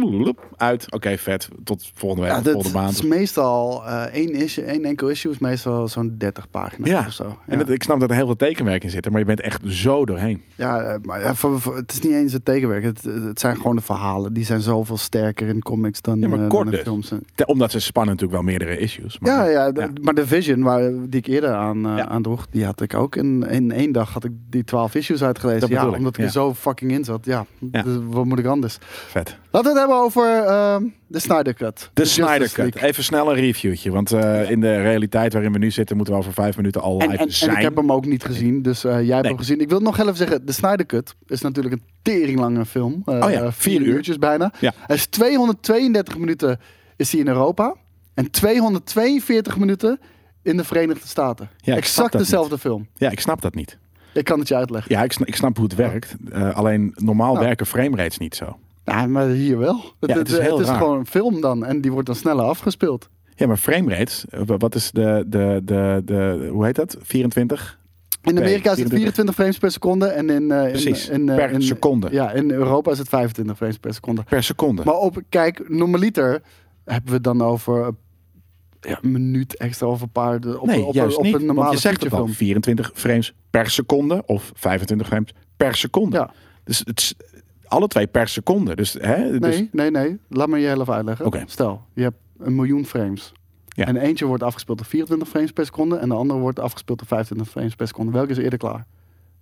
[0.56, 0.92] uit.
[0.92, 1.48] Oké, vet.
[1.64, 2.92] Tot volgende week, Ja, of dat volgende maand.
[2.92, 7.12] is meestal eh, één, issue, één enkel issue is meestal zo'n 30 pagina's Ja, of
[7.12, 7.38] zo.
[7.46, 9.60] en dat, ik snap dat er heel veel tekenwerk in zit, maar je bent echt
[9.66, 10.42] zo doorheen.
[10.54, 12.82] Ja, eh, maar ja, voor- voor- het is niet eens het tekenwerk.
[12.84, 14.32] Het, het zijn gewoon de verhalen.
[14.32, 16.80] Die zijn zoveel sterker in comics dan, Ja, maar eh, kort dan in dus.
[16.82, 17.12] films.
[17.34, 19.18] Te- Omdat ze spannen natuurlijk wel meerdere issues.
[19.18, 22.06] Maar, Ja, ja, de- maar de Vision, waar, die ik eerder aan, Ja.
[22.08, 23.16] aandroeg, die had ik ook.
[23.16, 25.68] In, in één dag had ik die 12 issues uitgelezen.
[25.68, 27.24] Ja, omdat ik er zo fucking in zat.
[27.24, 27.82] Ja, Ja.
[27.94, 28.78] Dus wat moet ik anders?
[28.80, 29.36] Vet.
[29.50, 31.90] Laten we het hebben over ehm, de Snyder Cut.
[31.94, 32.76] De Snyder Cut.
[32.76, 33.90] Even snel een reviewtje.
[33.90, 36.96] Want eh, in de realiteit waarin we nu zitten, moeten we over vijf minuten al
[36.96, 37.50] live En, en, zijn.
[37.50, 39.22] en ik heb hem ook niet gezien, dus eh, jij hebt Nee.
[39.22, 39.60] hem gezien.
[39.60, 43.02] Ik wil nog even zeggen, de Snyder Cut is natuurlijk een teringlange film.
[43.04, 43.86] Eh, Oh ja, vier uur.
[43.94, 44.52] uurtjes bijna.
[44.60, 44.72] Ja.
[44.86, 46.58] Hij is 232 minuten
[46.96, 47.74] is hij in Europa
[48.14, 50.00] en 242 minuten
[50.42, 51.50] in de Verenigde Staten.
[51.56, 52.88] Ja, exact dezelfde film.
[52.96, 53.78] Ja, ik snap dat niet.
[54.12, 54.94] Ik kan het je uitleggen.
[54.94, 56.14] Ja, ik snap, ik snap hoe het werkt.
[56.32, 57.40] Eh, alleen normaal Ja.
[57.40, 58.58] werken framerates niet zo.
[58.84, 59.76] Ja, maar hier wel.
[60.00, 60.76] Het, Ja, het is heel raar.
[60.76, 63.08] gewoon een film dan en die wordt dan sneller afgespeeld.
[63.34, 66.96] Ja, maar framerates, eh, wat is de, de, de, de, hoe heet dat?
[67.00, 67.78] 24?
[68.22, 68.98] In Amerika is het 24.
[68.98, 72.08] 24 frames per seconde en in, eh, in, Precies, in, per in- seconde.
[72.10, 74.22] Ja, in Europa is het 25 frames per seconde.
[74.22, 74.82] Per seconde.
[74.84, 76.42] Maar op, kijk, normaliter
[76.84, 77.90] hebben we het dan over
[78.80, 81.34] ja, een minuut extra of een paar de- op, nee, op, juist op niet.
[81.34, 82.46] een normale want je zegt het al, featurefilm.
[82.46, 86.16] 24 frames per seconde of 25 frames per seconde.
[86.16, 86.30] Ja.
[86.64, 87.14] Dus het is
[87.64, 88.76] alle twee per seconde.
[88.76, 90.18] Dus, hè, dus Nee, nee, nee.
[90.28, 91.44] Laat me je heel even uitleggen.
[91.46, 93.32] Stel, je hebt een miljoen frames.
[93.68, 93.86] Ja.
[93.86, 95.96] En eentje wordt afgespeeld op 24 frames per seconde.
[95.96, 98.12] En de andere wordt afgespeeld op 25 frames per seconde.
[98.12, 98.86] Welke is eerder klaar?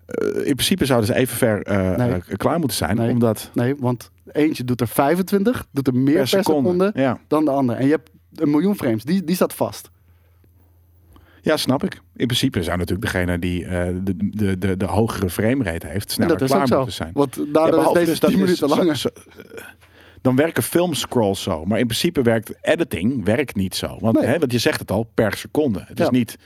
[0.07, 2.11] eh, in principe zouden ze even ver eh, Nee.
[2.12, 2.97] eh, klaar moeten zijn.
[2.97, 3.11] Nee.
[3.11, 7.18] Omdat Nee, want eentje doet er 25, doet er meer per seconde, Ja.
[7.26, 7.78] dan de andere.
[7.78, 8.11] En je hebt
[8.41, 9.91] een miljoen frames, die, die staat vast.
[11.43, 11.95] ja, snap ik.
[12.16, 16.12] In principe zou natuurlijk degene die eh, de, de, de, de hogere framerate heeft En
[16.12, 16.76] sneller is klaar zo.
[16.76, 17.11] moeten zijn.
[17.14, 18.97] Want Ja, behalve is dus deze dat 10 is minuten langer.
[18.97, 19.62] zo- eh,
[20.22, 21.64] dan werken filmscrolls zo.
[21.64, 23.97] Maar in principe werkt editing werkt niet zo.
[24.01, 24.26] Want, Nee.
[24.26, 25.84] hè, want je zegt het al, per seconde.
[25.86, 26.36] Het is niet...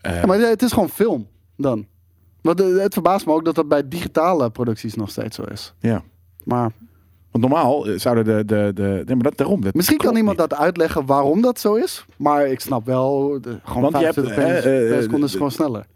[0.00, 1.26] eh, Ja, maar het is gewoon film
[1.56, 1.86] dan.
[2.40, 5.74] Want het verbaast me ook dat dat bij digitale producties nog steeds zo is.
[5.80, 6.02] ja.
[6.44, 6.70] Maar
[7.32, 8.44] Want normaal eh, zouden de...
[8.44, 9.60] de, de nee, maar dat, daarom.
[9.60, 10.48] Dat misschien kan iemand niet.
[10.48, 12.04] dat uitleggen waarom dat zo is.
[12.16, 15.26] Maar ik snap wel, de, gewoon Want je hebt, 25 frames eh, eh, per seconde
[15.26, 15.86] is gewoon sneller.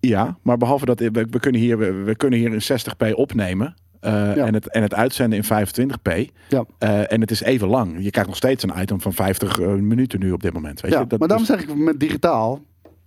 [0.00, 1.00] Ja, maar behalve dat...
[1.00, 3.74] We, we, kunnen, hier, we, we kunnen hier in 60p opnemen.
[4.00, 4.34] Ja.
[4.34, 6.32] en, het, en het uitzenden in 25p.
[6.48, 6.64] Ja.
[7.06, 7.96] En het is even lang.
[8.02, 10.80] Je krijgt nog steeds een item van 50 eh, minuten nu op dit moment.
[10.80, 11.06] Weet Ja, je?
[11.06, 12.60] Dat, maar daarom dus- zeg ik met digitaal,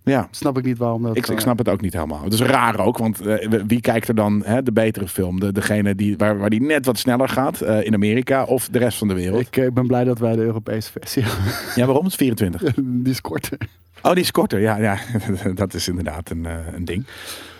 [0.08, 0.28] ja.
[0.30, 1.16] snap ik niet waarom dat...
[1.16, 2.24] Ik, ik eh, snap het ook niet helemaal.
[2.24, 5.40] Het is raar ook, want eh, wie kijkt er dan hè, de betere film?
[5.40, 8.78] De, degene die, waar, waar die net wat sneller gaat eh, in Amerika of de
[8.78, 9.56] rest van de wereld?
[9.56, 11.44] Ik ben blij dat wij de Europese versie hebben.
[11.74, 12.04] Ja, waarom?
[12.04, 12.62] Het is 24.
[13.04, 13.58] Die is korter.
[14.02, 14.60] Oh, die is korter.
[14.60, 14.98] Ja, ja
[15.54, 17.06] dat is inderdaad een, een ding.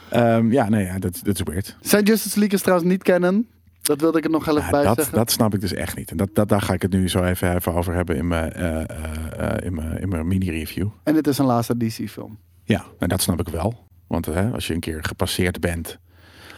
[0.08, 1.76] Ehm, ja, nee, ja, dat, dat is weird.
[1.80, 3.46] Zijn Justice League is trouwens niet kennen.
[3.88, 5.14] Dat wilde ik er nog heel even bij dat, zeggen.
[5.14, 6.10] dat snap ik dus echt niet.
[6.10, 8.52] En dat, dat, daar ga ik het nu zo even, even over hebben in mijn,
[8.52, 8.86] eh, eh,
[9.38, 10.88] eh, in mijn, in mijn mini-review.
[11.02, 12.38] En het is een laatste DC-film.
[12.64, 13.86] Ja, en dat snap ik wel.
[14.06, 15.98] Want hè, als je een keer gepasseerd bent.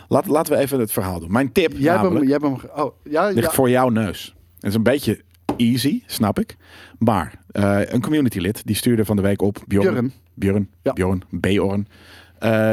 [0.09, 1.33] Laat, laten we even het verhaal doen.
[1.33, 2.23] Mijn tip Jij hebt hem...
[2.23, 3.53] Jij hebt hem ge- oh, ja, ligt ja.
[3.53, 4.35] voor jouw neus.
[4.55, 5.23] Het is een beetje
[5.57, 6.57] easy, snap ik.
[6.99, 7.35] Maar
[7.93, 9.59] een communitylid die stuurde van de week op.
[9.67, 9.93] Bjorn.
[9.93, 10.13] Björn.
[10.35, 10.71] Bjorn.
[10.83, 10.93] Ja.
[10.93, 11.23] Bjorn.
[11.31, 11.89] Bjorn.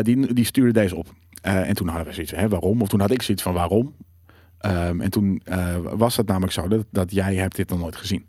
[0.02, 1.08] Die, die stuurde deze op.
[1.42, 2.82] En toen hadden we zoiets hè, waarom?
[2.82, 3.94] Of toen had ik zoiets van waarom?
[4.60, 7.96] Ehm, en toen eh, was het namelijk zo dat, dat jij hebt dit nog nooit
[7.96, 8.28] gezien.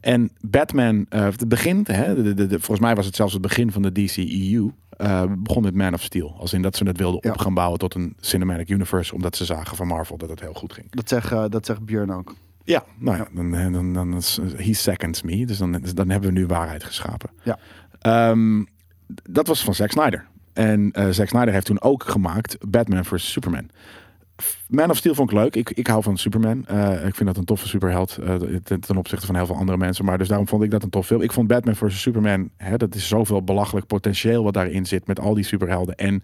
[0.00, 3.42] En Batman, eh, het begint, hè, de, de, de- volgens mij was het zelfs het
[3.42, 6.36] begin van de DCEU, eh begon met Man of Steel.
[6.38, 7.30] Als in dat ze het wilden Ja.
[7.30, 10.52] op gaan bouwen tot een cinematic universe, omdat ze zagen van Marvel dat het heel
[10.54, 10.86] goed ging.
[10.90, 12.34] Dat zegt, eh, dat zegt Björn ook.
[12.64, 15.46] Ja, nou ja, dan, dan, dan is he seconds me.
[15.46, 17.30] Dus dan, dan hebben we nu waarheid geschapen.
[17.42, 17.58] Ja.
[18.00, 18.64] Ehm,
[19.30, 20.26] dat was van Zack Snyder.
[20.52, 23.68] En Zack Snyder heeft toen ook gemaakt Batman vs Superman.
[24.68, 25.56] Man of Steel vond ik leuk.
[25.56, 26.66] Ik, ik hou van Superman.
[26.66, 28.34] Eh, ik vind dat een toffe superheld eh,
[28.64, 30.04] ten, ten opzichte van heel veel andere mensen.
[30.04, 31.22] Maar dus daarom vond ik dat een tof film.
[31.22, 35.20] Ik vond Batman vs Superman, hè, dat is zoveel belachelijk potentieel wat daarin zit met
[35.20, 35.94] al die superhelden.
[35.96, 36.22] En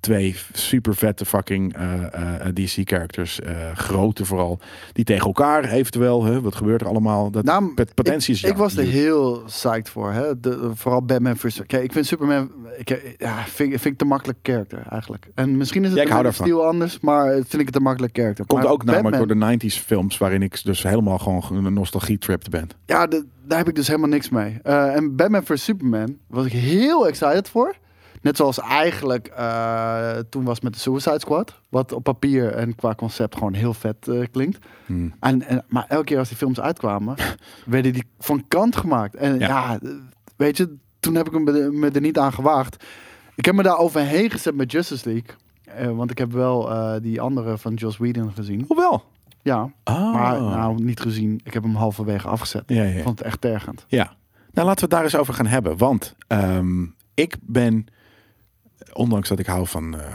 [0.00, 3.40] twee super vette fucking eh, DC-characters,
[3.74, 4.60] grote vooral,
[4.92, 7.30] die tegen elkaar eventueel, hè, wat gebeurt er allemaal?
[7.30, 10.12] Dat Nou, pot- potentie is ik, ik was er heel psyched voor.
[10.12, 10.40] Hè?
[10.40, 11.60] De, vooral Batman vs.
[11.66, 12.50] Kijk, ik vind Superman...
[12.76, 15.28] Ik, ja, vind, vind ik te makkelijk character eigenlijk.
[15.34, 16.24] En misschien is het Ja, ik hou
[16.66, 18.46] anders, maar vind ik het een makkelijk character.
[18.46, 21.72] Komt Maar ook namelijk Batman- door de 90s films, waarin ik dus helemaal gewoon een
[21.72, 22.68] nostalgie-tripped ben.
[22.86, 24.58] Ja, de- daar heb ik dus helemaal niks mee.
[24.62, 27.74] Eh, en Batman vs Superman was ik heel excited voor.
[28.22, 31.60] Net zoals eigenlijk eh, toen was met de Suicide Squad.
[31.68, 34.58] Wat op papier en qua concept gewoon heel vet eh, klinkt.
[34.86, 35.14] Hmm.
[35.20, 37.14] En, en, maar elke keer als die films uitkwamen,
[37.66, 39.14] werden die van kant gemaakt.
[39.14, 39.46] En Ja.
[39.48, 39.78] ja,
[40.36, 42.84] weet je, toen heb ik hem me- me er niet aan gewaagd.
[43.34, 45.34] Ik heb me daar overheen gezet met Justice League.
[45.76, 48.64] Eh, want ik heb wel eh, die andere van Joss Whedon gezien.
[48.68, 49.04] Hoewel.
[49.42, 50.12] Ja, Ah.
[50.12, 51.40] maar nou niet gezien.
[51.44, 52.62] Ik heb hem halverwege afgezet.
[52.66, 53.84] Ja, ja, Ik vond het echt tergend.
[53.88, 54.04] Ja,
[54.52, 55.76] nou laten we het daar eens over gaan hebben.
[55.76, 56.82] Want ehm,
[57.14, 57.86] ik ben,
[58.92, 60.06] ondanks dat ik hou van eh,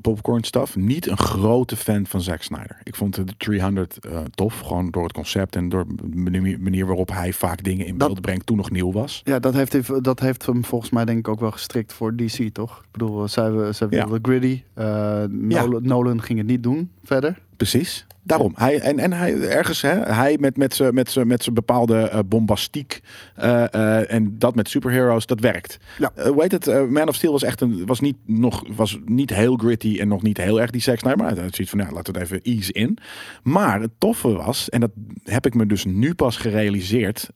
[0.00, 2.80] popcorn stuff, niet een grote fan van Zack Snyder.
[2.82, 7.10] Ik vond de 300 eh, tof, gewoon door het concept en door de manier, waarop
[7.10, 9.20] hij vaak dingen in Dat- beeld brengt toen nog nieuw was.
[9.24, 12.48] Ja, dat heeft, dat heeft hem volgens mij denk ik ook wel gestrikt voor DC,
[12.52, 12.78] toch?
[12.78, 13.98] Ik bedoel, zij, zij Ja.
[14.08, 14.62] wilden gritty.
[14.74, 17.38] Eh, Nolan, Nolan ging het niet doen verder.
[17.56, 18.06] Precies.
[18.28, 18.52] Daarom.
[18.56, 21.98] Hij, en, en hij ergens, hè, hij met, met zijn met z'n- met z'n bepaalde
[21.98, 23.00] eh, bombastiek
[23.34, 25.78] eh, eh, en dat met superheroes, dat werkt.
[25.98, 26.12] Ja.
[26.30, 26.90] Hoe heet het?
[26.90, 30.22] Man of Steel was echt een, was niet, nog, was niet heel gritty en nog
[30.22, 31.18] niet heel erg die Zack Snyder.
[31.18, 32.98] Maar had zoiets van, ja, laten we het even ease in.
[33.42, 34.90] Maar het toffe was, en dat
[35.24, 37.28] heb ik me dus nu pas gerealiseerd,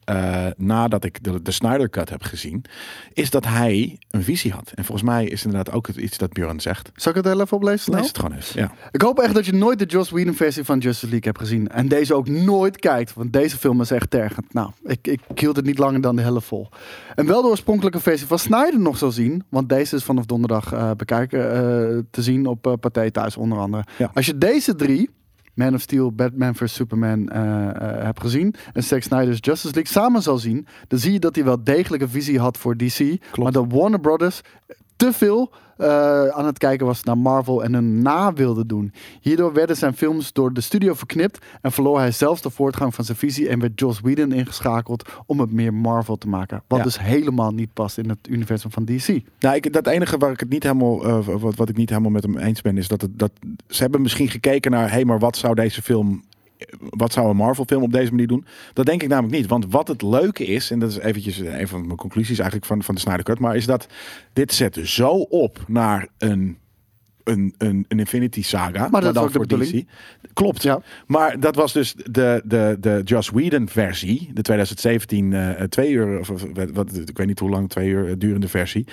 [0.57, 2.65] nadat ik de, de Snyder Cut heb gezien,
[3.13, 4.71] is dat hij een visie had.
[4.75, 6.91] En volgens mij is inderdaad ook het, iets dat Björn zegt.
[6.95, 7.95] Zal ik het heel even oplezen?
[7.95, 8.53] Lees het gewoon eens.
[8.53, 8.73] Ja.
[8.91, 11.69] Ik hoop echt dat je nooit de Joss Whedon versie van Justice League hebt gezien.
[11.69, 14.53] En deze ook nooit kijkt, want deze film is echt tergend.
[14.53, 16.69] Nou, ik, ik hield het niet langer dan de helft vol.
[17.15, 19.43] En wel de oorspronkelijke versie van Snyder nog zal zien.
[19.49, 23.59] Want deze is vanaf donderdag eh, bekijken, eh, te zien op eh Pathé thuis onder
[23.59, 23.85] andere.
[23.99, 24.11] Ja.
[24.15, 25.11] Als je deze drie
[25.55, 26.75] Man of Steel, Batman vs.
[26.75, 28.55] Superman eh, heb gezien.
[28.73, 30.67] En Zack Snyder's Justice League samen zal zien.
[30.89, 33.17] Dan zie je dat hij wel degelijk een visie had voor DC.
[33.35, 34.41] Maar de Warner Brothers
[35.03, 38.93] te veel eh, aan het kijken was naar Marvel en hun na wilde doen.
[39.21, 43.05] Hierdoor werden zijn films door de studio verknipt en verloor hij zelfs de voortgang van
[43.05, 46.63] zijn visie en werd Joss Whedon ingeschakeld om het meer Marvel te maken.
[46.67, 46.85] Wat Ja.
[46.85, 49.21] dus helemaal niet past in het universum van DC.
[49.39, 52.11] Nou, ik, dat enige waar ik het niet helemaal, eh, wat, wat ik niet helemaal
[52.11, 53.33] met hem eens ben, is dat, het, dat
[53.69, 56.23] ze hebben misschien gekeken naar, hé, hey, maar wat zou deze film,
[56.79, 58.45] wat zou een Marvel film op deze manier doen?
[58.73, 59.47] Dat denk ik namelijk niet.
[59.47, 62.83] Want wat het leuke is, en dat is eventjes een van mijn conclusies eigenlijk van,
[62.83, 63.87] van de Snyder Cut, maar is dat
[64.33, 66.57] dit zet zo op naar een
[67.25, 68.89] een, een, een Infinity Saga.
[68.89, 69.89] dat is dan ook de bedoeling.
[70.33, 70.63] Klopt.
[70.63, 70.83] Ja.
[71.07, 74.31] Maar dat was dus de, de, de Joss Whedon versie.
[74.33, 76.29] De 2017 eh twee uur, of,
[76.73, 78.87] wat, ik weet niet hoe lang, twee uur eh, durende versie.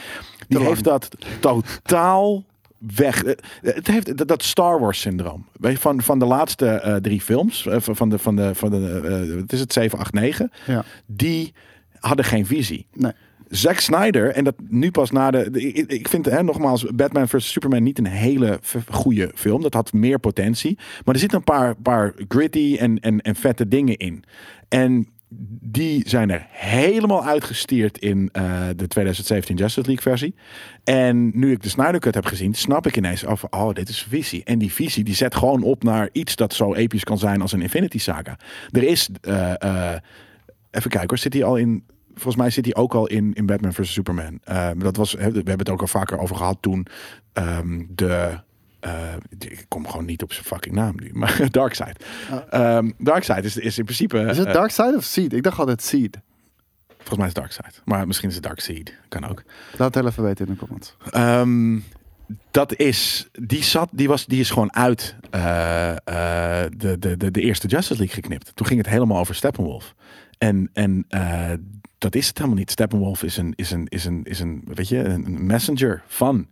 [0.48, 1.10] Die heeft dat
[1.40, 2.46] totaal
[2.80, 3.24] weg.
[3.24, 5.46] Eh, Het heeft dat- Star Wars syndroom.
[5.62, 7.66] Van, van de laatste eh, drie films.
[7.66, 10.52] eh, van de, van de, van de eh, wat is het, 7, 8, 9.
[10.68, 10.84] Ja.
[11.06, 11.54] Die
[12.00, 12.86] hadden geen visie.
[12.94, 13.12] Nee.
[13.50, 15.50] Zack Snyder, en dat nu pas na de.
[15.74, 17.52] ik, ik vind hè, nogmaals, Batman vs.
[17.52, 18.60] Superman niet een hele
[18.92, 19.62] goede film.
[19.62, 20.78] Dat had meer potentie.
[21.06, 24.24] Maar er zitten een paar, paar gritty en, en, en vette dingen in.
[24.68, 25.08] En
[25.62, 30.36] die zijn er helemaal uitgestierd in eh, de 2017 Justice League versie.
[30.84, 34.04] En nu ik de Snyder Cut heb gezien, snap ik ineens af, oh, dit is
[34.10, 34.44] visie.
[34.44, 37.52] En die visie die zet gewoon op naar iets dat zo episch kan zijn als
[37.52, 38.38] een Infinity Saga.
[38.72, 40.00] Er is, eh, eh,
[40.72, 43.46] even kijken hoor, zit hij al in volgens mij zit hij ook al in, in
[43.46, 43.94] Batman vs.
[43.94, 44.40] Superman.
[44.78, 46.88] Dat was, we hebben het ook al vaker over gehad toen
[47.34, 48.40] ehm, de...
[48.80, 52.06] eh, ik kom gewoon niet op zijn fucking naam nu, maar Darkseid.
[52.50, 54.20] Ehm Darkseid is, is in principe...
[54.20, 55.34] Is het eh, Dark Side of Seed?
[55.34, 56.20] Ik dacht altijd Seed.
[56.88, 57.82] volgens mij is het Darkseid.
[57.86, 58.94] Maar misschien is het Darkseid.
[59.10, 59.44] Kan ook.
[59.78, 60.96] Laat het even weten in de comments.
[61.12, 61.80] Ehm,
[62.52, 65.96] dat is, die zat, die was, die is gewoon uit eh,
[66.78, 68.52] de, de, de, de eerste Justice League geknipt.
[68.56, 69.96] Toen ging het helemaal over Steppenwolf.
[70.38, 71.06] En, en
[71.98, 72.72] dat is het helemaal niet.
[72.72, 76.48] Steppenwolf is een, is een, is een, is een, weet je, een messenger van.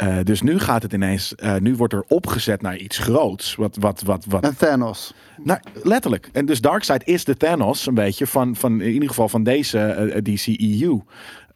[0.00, 3.54] Eh, dus nu gaat het ineens, eh, nu wordt er opgezet naar iets groots.
[3.54, 5.14] Wat, wat, wat, wat En Thanos.
[5.42, 6.28] nou, letterlijk.
[6.32, 9.78] En dus Darkseid is de Thanos een beetje van, van in ieder geval van deze
[9.78, 11.02] eh, DCEU.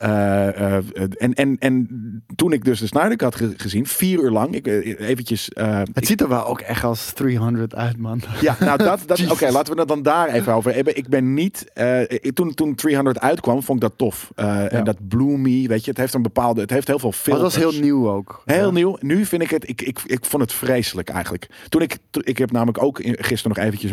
[0.05, 0.85] Eh, eh,
[1.19, 1.89] en, en, en
[2.37, 5.51] toen ik dus de Snyder Cut ge- gezien, vier uur lang, ik eh, eventjes...
[5.93, 8.21] Het ziet er wel ook echt als 300 uit, man.
[8.41, 10.97] ja, nou dat, dat oké, laten we het dan daar even over hebben.
[10.97, 11.71] Ik ben niet,
[12.09, 14.31] ik- toen, toen 300 uitkwam, vond ik dat tof.
[14.69, 17.55] En dat bloomy, weet je, het heeft een bepaalde, het heeft heel veel Maar filters.
[17.55, 18.43] dat was heel nieuw ook.
[18.45, 18.71] Heel Ja.
[18.73, 18.97] nieuw.
[19.01, 21.47] Nu vind ik het, ik, ik, ik vond het vreselijk eigenlijk.
[21.69, 23.93] Toen ik, ik heb namelijk ook gisteren nog eventjes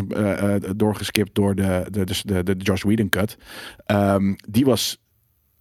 [0.76, 3.36] doorgeskipt door de, de, de, de, de Josh Whedon cut.
[3.86, 5.00] Ehm, die was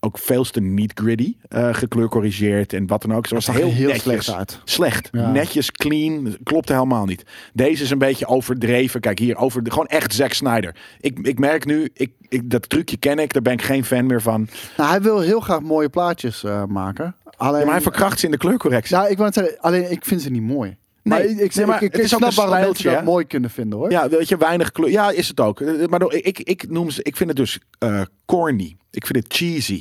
[0.03, 3.27] ook veel te niet gritty, eh gekleurcorrigeerd en wat dan ook.
[3.27, 4.01] Ze was heel, heel netjes.
[4.01, 4.59] slecht uit.
[4.63, 5.09] Slecht.
[5.11, 5.31] Ja.
[5.31, 6.37] Netjes, clean.
[6.43, 7.23] Klopte helemaal niet.
[7.53, 8.99] Deze is een beetje overdreven.
[9.01, 10.75] Kijk hier, over, gewoon echt Zack Snyder.
[10.99, 13.33] Ik, ik merk nu, ik, ik, dat trucje ken ik.
[13.33, 14.47] Daar ben ik geen fan meer van.
[14.77, 17.15] Nou, hij wil heel graag mooie plaatjes eh, maken.
[17.37, 18.95] Alleen, Ja, maar hij verkracht ze in de kleurcorrectie.
[18.95, 20.77] Ja, ik wou net zeggen, alleen ik vind ze niet mooi.
[21.03, 23.79] Nee, maar ik, ik, nee, maar ik, ik snap een mensen dat mooi kunnen vinden,
[23.79, 23.91] hoor.
[23.91, 24.89] Ja, weet je, weinig kleur.
[24.89, 25.61] Ja, is het ook.
[25.61, 28.77] Eh, Maar ik, ik noem ze, ik vind het dus eh, corny.
[28.91, 29.73] Ik vind het cheesy.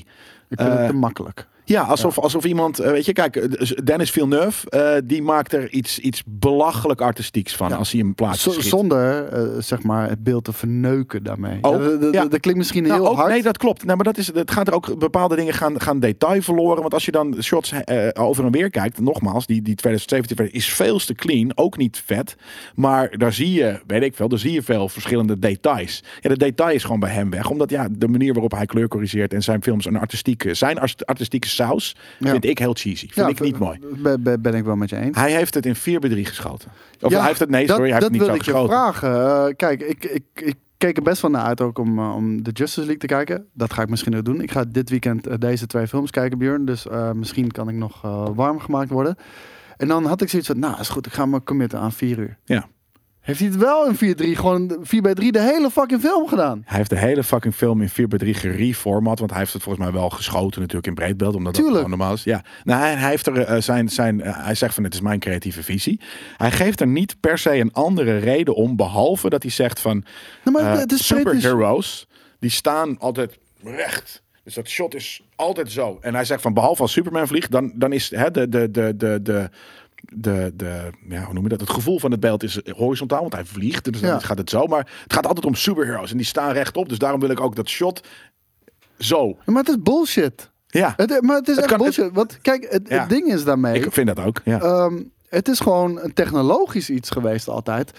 [0.48, 1.48] Ik vind het Eh, te makkelijk.
[1.70, 5.70] Ja, alsof, alsof iemand, eh, weet je, kijk, eh, Dennis Villeneuve, eh, die maakt er
[5.72, 7.76] iets, iets belachelijk artistieks van Ja.
[7.76, 8.64] als hij een plaatje schiet.
[8.64, 9.28] zonder,
[9.62, 11.58] zeg maar, het beeld te verneuken daarmee.
[11.60, 13.28] Ook, Ja, dat, klinkt misschien Nou, heel ook, hard.
[13.30, 13.84] Nee, dat klopt.
[13.84, 16.80] Nee, maar dat is, het gaat er ook, bepaalde dingen gaan, gaan detail verloren.
[16.80, 17.72] Want als je dan shots
[18.12, 21.52] over en weer kijkt, nogmaals, die, die 2017 versie is veel te clean.
[21.54, 22.36] Ook niet vet.
[22.74, 26.02] Maar daar zie je, weet ik veel, daar zie je veel verschillende details.
[26.20, 27.50] Ja, de detail is gewoon bij hem weg.
[27.50, 31.06] Omdat ja, de manier waarop hij kleur corrigeert en zijn films een artistieke, zijn art-
[31.06, 32.30] artistieke saus, Ja.
[32.30, 33.08] vind ik heel cheesy.
[33.10, 33.78] Vind ik niet mooi.
[34.20, 35.16] Ben, ben, ik wel met je eens.
[35.16, 36.70] Hij heeft het in 4 bij 3 geschoten.
[37.00, 38.62] Of Ja, hij heeft het, nee, dat, sorry, hij heeft dat het niet wil zo
[38.62, 39.00] ik je geschoten.
[39.00, 39.46] vragen.
[39.48, 42.42] Eh, kijk, ik, ik, ik keek er best wel naar uit ook om, eh, om
[42.42, 43.46] de Justice League te kijken.
[43.52, 44.40] Dat ga ik misschien ook doen.
[44.40, 46.64] Ik ga dit weekend eh, deze twee films kijken, Björn.
[46.64, 48.00] Dus misschien kan ik nog
[48.34, 49.16] warm gemaakt worden.
[49.76, 52.18] En dan had ik zoiets van, nou is goed, ik ga me committen aan vier
[52.18, 52.38] uur.
[52.44, 52.68] Ja.
[53.30, 56.62] Heeft hij het wel in 4-3, gewoon 4 bij 3 de hele fucking film gedaan?
[56.64, 59.18] Hij heeft de hele fucking film in 4 bij 3 gereformat.
[59.18, 61.34] Want hij heeft het volgens mij wel geschoten natuurlijk in breedbeeld.
[61.34, 61.74] Omdat Tuurlijk.
[61.74, 62.24] dat gewoon normaal is.
[62.24, 62.44] Ja.
[62.64, 65.18] Nou, hij, hij heeft er eh, zijn, zijn, eh, hij zegt van het is mijn
[65.18, 66.00] creatieve visie.
[66.36, 68.76] Hij geeft er niet per se een andere reden om.
[68.76, 70.04] Behalve dat hij zegt van
[70.44, 72.06] Nou, maar eh, het is pretty- superheroes.
[72.38, 74.22] Die staan altijd recht.
[74.44, 75.98] Dus dat shot is altijd zo.
[76.00, 77.50] En hij zegt van behalve als Superman vliegt.
[77.50, 79.50] Dan, dan is hè, de, de, de, de, de,
[80.00, 81.60] de, de, ja, hoe noem je dat?
[81.60, 83.92] Het gevoel van het beeld is horizontaal, want hij vliegt.
[83.92, 84.18] Dus dan Ja.
[84.18, 84.66] gaat het zo.
[84.66, 86.10] Maar het gaat altijd om superheroes.
[86.10, 86.88] En die staan rechtop.
[86.88, 88.00] Dus daarom wil ik ook dat shot
[88.98, 89.36] zo.
[89.44, 90.50] Maar het is bullshit.
[90.66, 92.14] Ja, Het, maar het is Het echt kan- het- bullshit.
[92.14, 93.00] Want kijk, het, Ja.
[93.00, 93.74] het ding is daarmee...
[93.84, 94.40] ik vind dat ook.
[94.44, 94.60] Ja.
[94.60, 97.92] Ehm, het is gewoon een technologisch iets geweest altijd.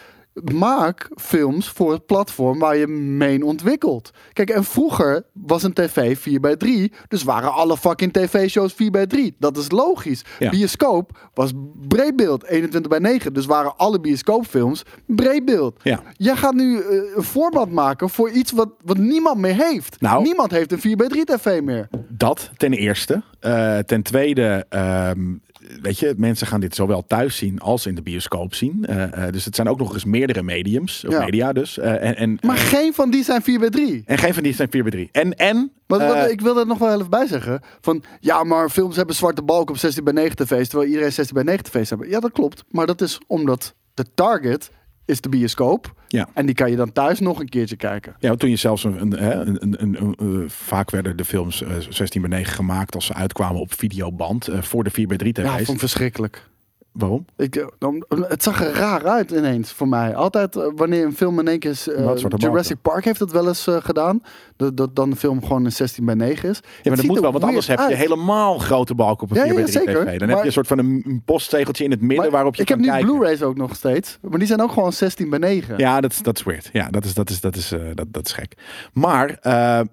[0.54, 4.12] Maak films voor het platform waar je mee ontwikkelt.
[4.34, 8.92] Kijk, en vroeger was een tv 4 bij 3 dus waren alle fucking tv-shows 4
[8.92, 10.24] bij 3 Dat is logisch.
[10.40, 10.50] Ja.
[10.50, 11.52] Bioscoop was
[11.88, 15.80] breedbeeld 21 bij 9 dus waren alle bioscoopfilms breedbeeld.
[15.84, 16.02] Ja.
[16.18, 20.02] Jij gaat nu eh, een voorbeeld maken voor iets wat, wat niemand meer heeft.
[20.02, 20.24] Nou.
[20.24, 21.88] niemand heeft een 4 bij 3 tv meer.
[22.08, 23.24] Dat ten eerste.
[23.40, 25.34] Eh, ten tweede, ehm,
[25.82, 28.86] weet je, mensen gaan dit zowel thuis zien als in de bioscoop zien.
[28.86, 31.19] Eh, eh, dus het zijn ook nog eens meerdere mediums, of Ja.
[31.26, 31.78] media dus.
[31.78, 34.53] Eh, en, en, Maar geen van die zijn 4 bij 3 en geen van die
[34.53, 37.28] zijn 4 bij 3 En, en Wat, wat- ik wil er nog wel even bij
[37.28, 37.61] zeggen.
[37.82, 40.67] Van ja, maar films hebben zwarte balk op 16 bij 9 tv's.
[40.69, 42.09] Terwijl iedereen 16 bij 9 tv's hebben.
[42.09, 42.63] Ja, dat klopt.
[42.69, 44.72] Maar dat is omdat de target
[45.12, 45.93] is de bioscoop.
[46.07, 46.30] Ja.
[46.34, 48.16] En die kan je dan thuis nog een keertje kijken.
[48.20, 52.22] Ja, toen je zelfs een, een, een, een, eh, vaak werden de films eh, 16
[52.22, 55.43] bij 9 gemaakt als ze uitkwamen op videoband eh, voor de 4 bij 3 Ja,
[55.43, 55.59] tv's.
[55.59, 56.49] ik vond verschrikkelijk.
[56.92, 57.26] Waarom?
[57.38, 60.16] Ik, eh, dan- het zag er raar uit ineens voor mij.
[60.16, 61.72] Altijd eh, wanneer een film in één keer...
[61.72, 64.22] is, eh, Jurassic Park heeft dat wel eens gedaan.
[64.58, 66.60] Dat, dat dan de film gewoon een 16 bij 9 is.
[66.64, 69.44] Ja, maar dat moet wel, want anders heb je helemaal grote balk op een Ja,
[69.44, 69.94] 4 bij ja, 3 zeker.
[70.02, 70.04] tv.
[70.04, 72.68] Dan heb Maar- je een soort van een, postzegeltje in het midden waarop je ik
[72.68, 73.12] kan heb nu kijken.
[73.12, 74.18] Blu-rays ook nog steeds.
[74.22, 75.78] Maar die zijn ook gewoon 16 bij 9.
[75.78, 76.70] Ja, dat is, dat is weird.
[76.74, 78.54] Ja, dat is, dat is, dat is, dat, dat is gek.
[78.94, 79.38] Maar,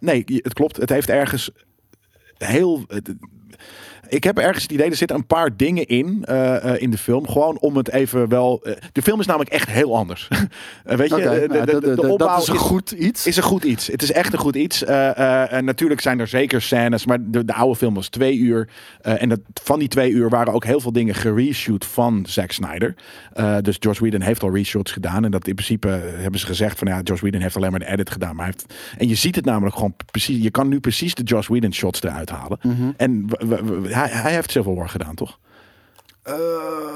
[0.00, 0.76] nee, het klopt.
[0.76, 1.50] Het heeft ergens
[2.38, 2.84] heel...
[2.88, 3.14] het-
[4.08, 6.98] ik heb ergens het idee, er zitten een paar dingen in, eh, eh, in de
[6.98, 7.28] film.
[7.28, 8.60] Gewoon om het even wel...
[8.64, 10.28] eh, de film is namelijk echt heel anders.
[10.84, 13.26] Weet je, de, nou, dat- opbouw is een goed iets.
[13.26, 13.86] is een goed iets.
[13.86, 14.84] Het is echt een goed iets.
[14.84, 18.68] En natuurlijk zijn er zeker scènes, maar de, de oude film was twee uur.
[19.00, 22.94] En dat, van die twee uur waren ook heel veel dingen gereshoot van Zack Snyder.
[23.60, 25.24] Dus Josh Whedon heeft al reshoots gedaan.
[25.24, 27.86] En dat in principe hebben ze gezegd van ja, Josh Whedon heeft alleen maar de
[27.90, 28.36] edit gedaan.
[28.36, 30.42] Maar hij heeft, en je ziet het namelijk gewoon precies.
[30.42, 32.58] Je kan nu precies de Josh Whedon shots eruit halen.
[32.96, 35.38] En w- w- w- hij, hij heeft Civil War gedaan, toch?
[36.22, 36.34] Eh,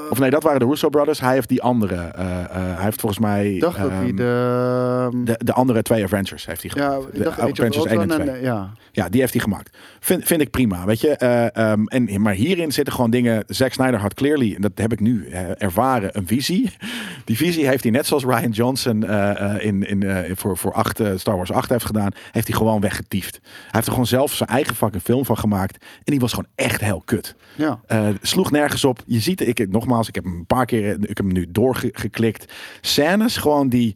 [0.09, 1.19] Of nee, dat waren de Russo Brothers.
[1.19, 1.95] Hij heeft die andere.
[1.95, 3.57] eh, eh, hij heeft volgens mij.
[3.59, 5.09] dacht dat hij ehm, de...
[5.23, 8.01] de, de andere twee Avengers heeft hij ja, ik de dacht of Avengers 1 en
[8.01, 8.35] Ultron 2.
[8.35, 8.69] en, ja.
[8.95, 9.77] Ja, die heeft hij gemaakt.
[9.99, 11.15] Vind, vind ik prima, weet je.
[11.15, 13.43] Eh, ehm, en, maar hierin zitten gewoon dingen...
[13.47, 16.71] Zack Snyder had clearly, en dat heb ik nu eh, ervaren, een visie.
[17.25, 21.11] Die visie heeft hij net zoals Ryan Johnson eh, in, in, voor, voor 8, eh,
[21.15, 22.11] Star Wars 8 heeft gedaan...
[22.31, 23.39] heeft hij gewoon weggetiefd.
[23.43, 25.83] Hij heeft er gewoon zelf zijn eigen fucking film van gemaakt.
[25.83, 27.35] En die was gewoon echt heel kut.
[27.55, 27.79] ja.
[28.21, 29.03] Sloeg nergens op.
[29.05, 32.53] Je ziet, ik, nogmaals, ik heb hem een paar keer, ik heb hem nu doorgeklikt.
[32.81, 33.95] Scènes gewoon die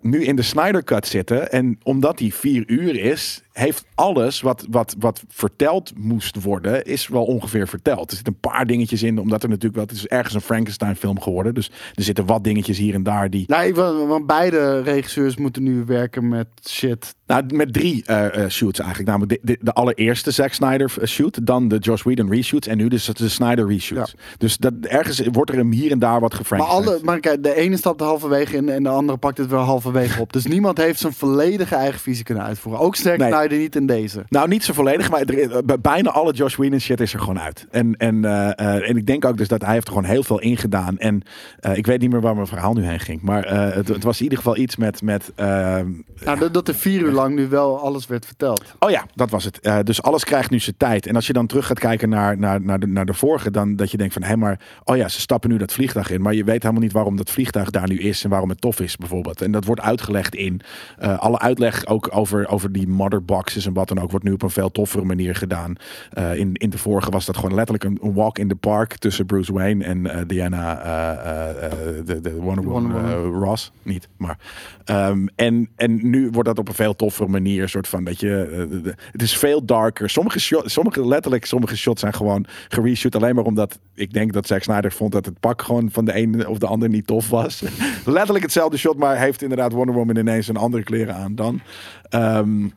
[0.00, 1.52] nu in de Snyder Cut zitten.
[1.52, 7.08] En omdat die vier uur is, heeft alles wat, wat, wat verteld moest worden, is
[7.08, 8.10] wel ongeveer verteld.
[8.10, 10.96] Er zitten een paar dingetjes in, omdat er natuurlijk wel, het is ergens een Frankenstein
[10.96, 11.54] film geworden.
[11.54, 15.84] Dus er zitten wat dingetjes hier en daar die, Nee, want, beide regisseurs moeten nu
[15.84, 17.14] werken met shit.
[17.26, 19.10] Nou, met drie eh, eh, shoots eigenlijk.
[19.10, 22.76] Namelijk de, de, de allereerste Zack Snyder eh, shoot, dan de Josh Whedon reshoots en
[22.76, 24.14] nu dus de Snyder reshoots.
[24.38, 26.88] Dus dat, ergens wordt er hem hier en daar wat Maar, gefranksteined.
[26.88, 30.20] alle, maar kijk, de ene stapt halverwege in en de andere pakt het wel halverwege
[30.20, 30.32] op.
[30.32, 32.82] Dus niemand heeft zijn volledige eigen visie kunnen uitvoeren.
[32.82, 33.32] Ook Zack Nee.
[33.32, 34.24] Snyder niet in deze.
[34.28, 37.40] Nou, niet zo volledig, maar er, bij- bijna alle Josh Whedon shit is er gewoon
[37.40, 37.66] uit.
[37.70, 40.22] En, en, eh, eh, en ik denk ook dus dat hij heeft er gewoon heel
[40.22, 40.98] veel in gedaan.
[40.98, 41.22] En
[41.60, 43.22] eh, ik weet niet meer waar mijn verhaal nu heen ging.
[43.22, 45.02] Maar het, het was in ieder geval iets met...
[45.02, 45.90] met ehm,
[46.24, 48.74] Nou, dat, dat er vier uur lang nu wel alles werd verteld.
[48.78, 49.86] Oh ja, dat was het.
[49.86, 51.06] Dus alles krijgt nu zijn tijd.
[51.06, 53.76] En als je dan terug gaat kijken naar, naar, naar, de, naar de vorige, dan
[53.76, 56.22] dat je denkt van hé, maar oh ja, ze stappen nu dat vliegtuig in.
[56.22, 58.80] Maar je weet helemaal niet waarom dat vliegtuig daar nu is en waarom het tof
[58.80, 59.42] is, bijvoorbeeld.
[59.42, 60.60] En dat wordt uitgelegd in
[60.98, 62.88] alle uitleg ook over, over die
[63.30, 65.74] motherboxes en wat dan ook, wordt nu op een veel toffere manier gedaan.
[66.12, 68.96] Eh, in, in de vorige was dat gewoon letterlijk een, een walk in the park
[68.96, 71.70] tussen Bruce Wayne en eh, Diana, eh,
[72.04, 73.72] de, de Wonder Woman, Ross.
[73.82, 74.38] Niet, maar.
[74.84, 78.66] ehm, en, en nu wordt dat op een veel toffere manier, soort van, weet je,
[78.82, 80.10] de- het is veel darker.
[80.10, 84.46] Sommige, shot, sommige, letterlijk, sommige shots zijn gewoon gereshoot alleen maar omdat ik denk dat
[84.46, 87.28] Zack Snyder vond dat het pak gewoon van de ene of de ander niet tof
[87.28, 87.62] was.
[88.04, 91.60] letterlijk hetzelfde shot, maar heeft inderdaad Wonder Woman ineens een andere kleren aan dan.
[92.08, 92.68] Ehm,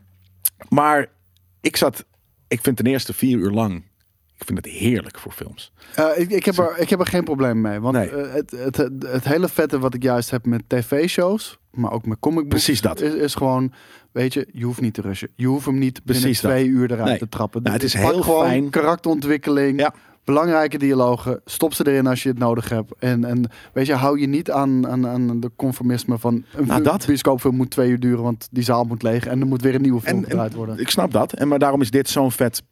[0.70, 1.08] maar
[1.62, 2.06] ik zat,
[2.48, 3.76] ik vind ten eerste vier uur lang,
[4.38, 5.74] ik vind het heerlijk voor films.
[5.96, 7.80] Eh, ik, ik, heb er, ik heb er geen probleem mee.
[7.80, 8.10] Want Nee.
[8.10, 12.06] eh, het, het, het, het hele vette wat ik juist heb met tv-shows, maar ook
[12.06, 13.02] met comic books, Precies dat.
[13.02, 13.74] Is, is gewoon,
[14.12, 15.30] weet je, je hoeft niet te rushen.
[15.36, 16.36] Je hoeft hem niet binnen dat.
[16.38, 17.18] twee uur eruit Nee.
[17.18, 17.62] te trappen.
[17.62, 18.70] Nou, het is heel gewoon fijn.
[18.70, 19.80] karakterontwikkeling.
[19.80, 19.94] Ja.
[20.24, 22.92] Belangrijke dialogen, stop ze erin als je het nodig hebt.
[23.00, 26.84] En, en weet je, hou je niet aan, aan, aan de conformisme van een Nou,
[26.84, 27.06] dat.
[27.06, 29.82] bioscoopfilm moet twee uur duren, want die zaal moet leeg en er moet weer een
[29.82, 30.80] nieuwe film En- gedraaid worden.
[30.80, 31.34] Ik snap dat.
[31.34, 32.64] En maar daarom is dit zo'n vet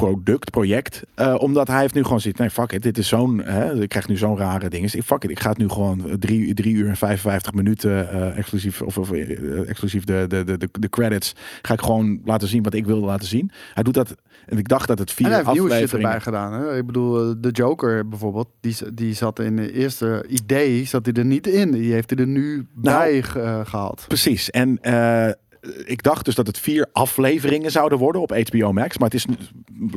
[0.00, 1.02] product, project.
[1.14, 2.42] Eh, omdat hij heeft nu gewoon zitten.
[2.44, 2.82] Nee, fuck it.
[2.82, 3.40] Dit is zo'n.
[3.80, 4.92] Ik krijg nu zo'n rare ding.
[4.92, 5.30] Ik fuck it.
[5.30, 8.82] Ik ga het nu gewoon drie, drie uur en 55 minuten eh, exclusief.
[8.82, 11.34] Of, of eh, exclusief de, de, de, de, credits.
[11.62, 13.50] Ga ik gewoon laten zien wat ik wilde laten zien.
[13.74, 14.14] Hij doet dat.
[14.46, 16.06] En ik dacht dat het vier En hij heeft afleveringen.
[16.06, 16.52] erbij gedaan.
[16.52, 16.76] Hè?
[16.76, 21.24] Ik bedoel, de Joker bijvoorbeeld, die, die zat in de eerste idee, zat hij er
[21.24, 21.70] niet in.
[21.72, 24.04] Die heeft hij er nu bij ge- eh, gehaald.
[24.08, 24.50] Precies.
[24.50, 24.78] En
[25.84, 28.98] ik dacht dus dat het vier afleveringen zouden worden op HBO Max.
[28.98, 29.26] Maar het is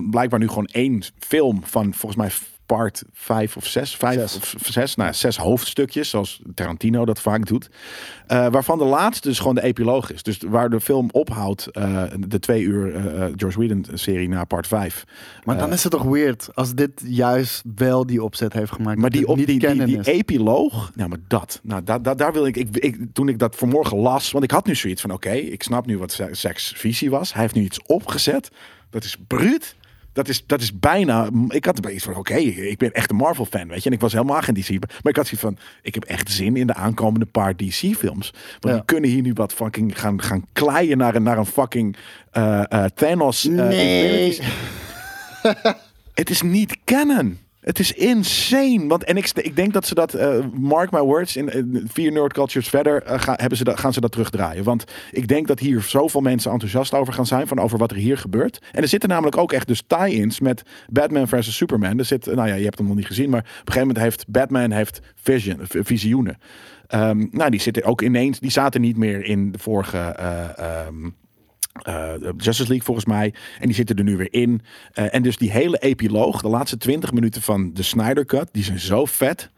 [0.10, 2.32] blijkbaar nu gewoon één film van volgens mij
[2.76, 3.96] part vijf of zes.
[3.96, 4.36] Vijf Zes.
[4.36, 4.96] of zes.
[4.96, 7.70] Nou, zes hoofdstukjes, zoals Tarantino dat vaak doet.
[8.28, 10.24] Eh, waarvan de laatste dus gewoon de epiloog is.
[10.24, 14.68] Dus waar de film ophoudt, eh, de twee uur eh, eh, George Whedon-serie na part
[14.68, 15.04] vijf.
[15.44, 19.00] Maar dan is het toch weird als dit juist wel die opzet heeft gemaakt.
[19.00, 22.46] Maar die, op, niet die, die, epiloog, nou maar dat, nou, daar, daar, daar wil
[22.46, 25.32] ik, ik, ik, toen ik dat vanmorgen las, want ik had nu zoiets van, oké,
[25.32, 27.34] ik snap nu wat se- Sex visie was.
[27.34, 28.50] Hij heeft nu iets opgezet,
[28.90, 29.76] dat is bruut.
[30.14, 33.16] Dat is, dat is bijna, ik had een beetje van, oké, ik ben echt een
[33.16, 33.90] Marvel fan, weet je.
[33.90, 36.56] En ik was helemaal geen DC, maar ik had zoiets van, ik heb echt zin
[36.56, 38.34] in de aankomende paar DC films.
[38.60, 38.74] Want Ja.
[38.74, 41.96] die kunnen hier nu wat fucking gaan, gaan kleien naar een, naar een fucking
[42.32, 43.46] eh, Thanos.
[43.46, 44.40] eh, Nee.
[46.14, 47.38] Het is niet canon.
[47.60, 48.88] Het is insane.
[48.88, 52.34] Want, en ik, ik denk dat ze dat, eh, mark my words, in vier nerd
[52.34, 54.64] cultures verder eh, gaan, hebben ze dat, gaan ze dat terugdraaien.
[54.64, 57.98] Want ik denk dat hier zoveel mensen enthousiast over gaan zijn, van over wat er
[57.98, 58.62] hier gebeurt.
[58.72, 62.00] En er zitten namelijk ook echt dus tie-ins met Batman versus Superman.
[62.00, 64.06] Er zit, nou ja, je hebt hem nog niet gezien, maar op een gegeven moment
[64.06, 66.38] heeft Batman heeft vision, visioenen.
[66.88, 69.98] Ehm, nou, die zitten ook ineens, die zaten niet meer in de vorige.
[69.98, 71.10] eh, ehm,
[71.82, 73.34] eh, Justice League volgens mij.
[73.60, 74.62] En die zitten er nu weer in.
[74.94, 78.64] Eh, en dus die hele epiloog, de laatste 20 minuten van de Snyder Cut, die
[78.64, 79.50] zijn zo vet.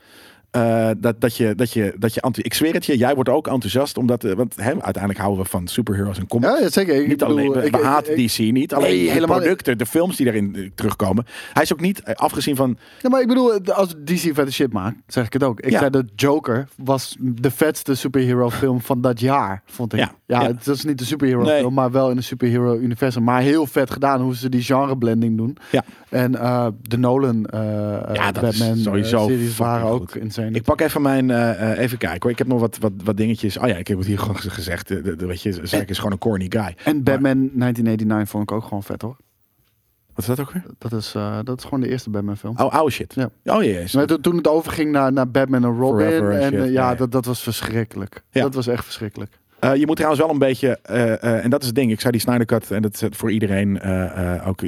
[0.52, 3.48] eh, dat, dat je, dat je, dat je, ik zweer het je, jij wordt ook
[3.48, 6.60] enthousiast, omdat, want hè, uiteindelijk houden we van superheroes en comics.
[6.60, 6.96] Ja, zeker.
[7.02, 9.12] Ik Niet bedoel, alleen, we, ik- we ik- haten ik- DC niet, alleen Nee, de
[9.12, 11.26] helemaal producten, de films die daarin terugkomen.
[11.54, 14.96] Hij is ook niet, afgezien van, Ja, maar ik bedoel, als DC vette shit maakt,
[15.08, 15.60] zeg ik het ook.
[15.60, 15.78] Ik Ja.
[15.80, 20.00] zei dat Joker was de vetste superhero film van dat jaar, vond ik.
[20.00, 21.60] Ja, Ja, het is niet een superhero Nee.
[21.60, 23.24] film, maar wel in een superhero universum.
[23.24, 25.58] Maar heel vet gedaan hoe ze die genre blending doen.
[25.72, 30.22] ja, En eh, de Nolan Ja, dat is Batman eh, sowieso series waren ook goed.
[30.22, 30.52] insane.
[30.52, 31.30] Ik pak even mijn,
[31.78, 32.32] even kijken hoor.
[32.32, 33.58] Ik heb nog wat, wat, wat dingetjes.
[33.58, 34.88] Oh ja, ik heb het hier gewoon gezegd.
[34.88, 36.76] De, de, de- weet je, Zack is gewoon een corny guy.
[36.84, 39.18] en Batman 1989 vond ik ook gewoon vet hoor.
[40.14, 40.64] Wat is dat ook weer?
[40.78, 41.12] Dat is,
[41.44, 42.54] dat is gewoon de eerste Batman film.
[42.58, 43.14] Oh, oude shit.
[43.16, 43.30] Ja.
[43.56, 43.86] Oh jee.
[43.94, 46.06] Maar toen- het overging naar, naar Batman en Robin.
[46.06, 46.96] Forever en ja, ja, ja.
[46.96, 48.24] Dat, dat was verschrikkelijk.
[48.32, 48.42] Ja.
[48.42, 49.40] Dat was echt verschrikkelijk.
[49.62, 51.92] Eh, je moet trouwens wel een beetje, eh, eh, en dat is het ding.
[51.92, 53.82] Ik zei die Snyder Cut, en dat is voor iedereen
[54.46, 54.62] ook.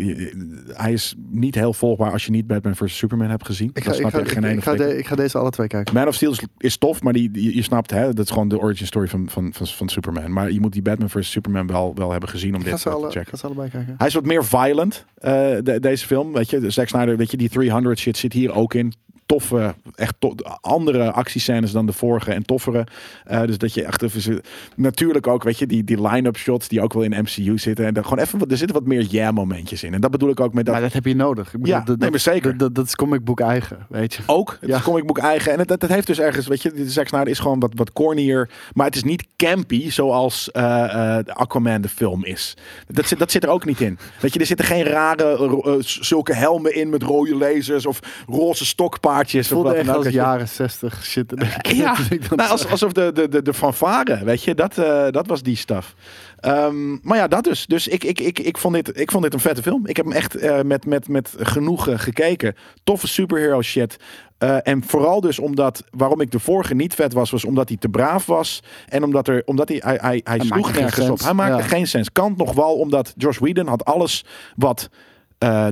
[0.74, 3.70] hij is niet heel volgbaar als je niet Batman vs Superman hebt gezien.
[3.74, 4.94] Ik ga, ik, snap ga, je ik, geen ene ik, ga flikker.
[4.96, 5.94] de- ik ga deze alle twee kijken.
[5.94, 8.48] Man of Steel is, is tof, maar die, die- je snapt, hè, dat is gewoon
[8.48, 10.34] de origin story van, van, van, van Superman.
[10.34, 13.06] Maar je moet die Batman vs Superman wel, wel hebben gezien om dit alle, te
[13.08, 13.30] ik checken.
[13.32, 13.96] ga ze allebei kijken.
[13.98, 16.34] Hij is wat meer violent, de- deze film.
[16.34, 18.94] Weet je, de Zack Snyder, weet je, die 300 shit zit hier ook in.
[19.26, 22.88] Toffe, echt to- andere actiescènes dan de vorige en toffere.
[23.26, 24.42] Eh, dus dat je echt even...
[24.76, 27.86] Natuurlijk ook, weet je, die, die line-up shots die ook wel in MCU zitten.
[27.86, 29.94] En dan gewoon even, er zitten wat meer ja-momentjes in.
[29.94, 30.74] En dat bedoel ik ook met dat...
[30.74, 31.46] Maar dat heb je nodig.
[31.46, 32.58] Ik bedoel, Ja, dat, nee, maar zeker.
[32.58, 34.24] Dat, dat, is comic book eigen, weet je.
[34.26, 34.78] Ook, het Ja.
[34.78, 35.52] is comic book eigen.
[35.52, 37.72] En het, dat, dat heeft dus ergens, weet je, de Zack Snyder is gewoon wat,
[37.76, 38.50] wat cornier.
[38.74, 42.58] Maar het is niet campy zoals de Aquaman de film is.
[42.88, 43.98] Dat zit, dat zit er ook niet in.
[44.20, 48.66] Weet je, er zitten geen rare, zulke helmen in met rode lasers of roze
[49.14, 49.50] stokpaardjes.
[49.50, 51.34] Het voelde echt als jaren 60 shit.
[51.62, 51.96] Ja,
[52.36, 55.56] nou, als, alsof de, de, de, de fanfare, weet je, dat, eh, dat was die
[55.56, 55.96] stuff.
[56.40, 57.66] Ehm, maar ja, dat dus.
[57.66, 59.88] Dus ik, ik, ik, ik, vond dit, ik vond dit een vette film.
[59.88, 62.56] Ik heb hem echt eh, met, met, met genoegen gekeken.
[62.84, 63.98] Toffe superhero shit.
[64.38, 67.78] Eh, en vooral dus omdat, waarom ik de vorige niet vet was, was omdat hij
[67.78, 68.64] te braaf was.
[68.88, 71.20] En omdat, er, omdat hij, hij, hij, hij sloeg geen nergens op.
[71.20, 71.68] Hij maakte Ja.
[71.68, 72.12] geen sens.
[72.12, 74.90] Kant nog wel omdat Josh Whedon had alles wat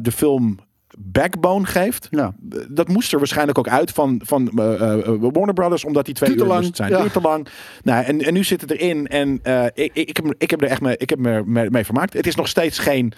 [0.01, 0.59] de film
[0.97, 2.07] backbone geeft.
[2.09, 2.33] Ja.
[2.69, 6.35] Dat moest er waarschijnlijk ook uit van, van eh, eh, Warner Brothers, omdat die twee
[6.35, 6.91] uur lang, moest zijn.
[6.91, 6.99] ja.
[6.99, 7.47] Duurt te lang.
[7.83, 9.07] Nou, en, en nu zit het erin.
[9.07, 11.69] En eh, ik, ik, ik, heb, ik heb er echt mee, ik heb me mee,
[11.69, 12.13] mee vermaakt.
[12.13, 13.13] Het is nog steeds geen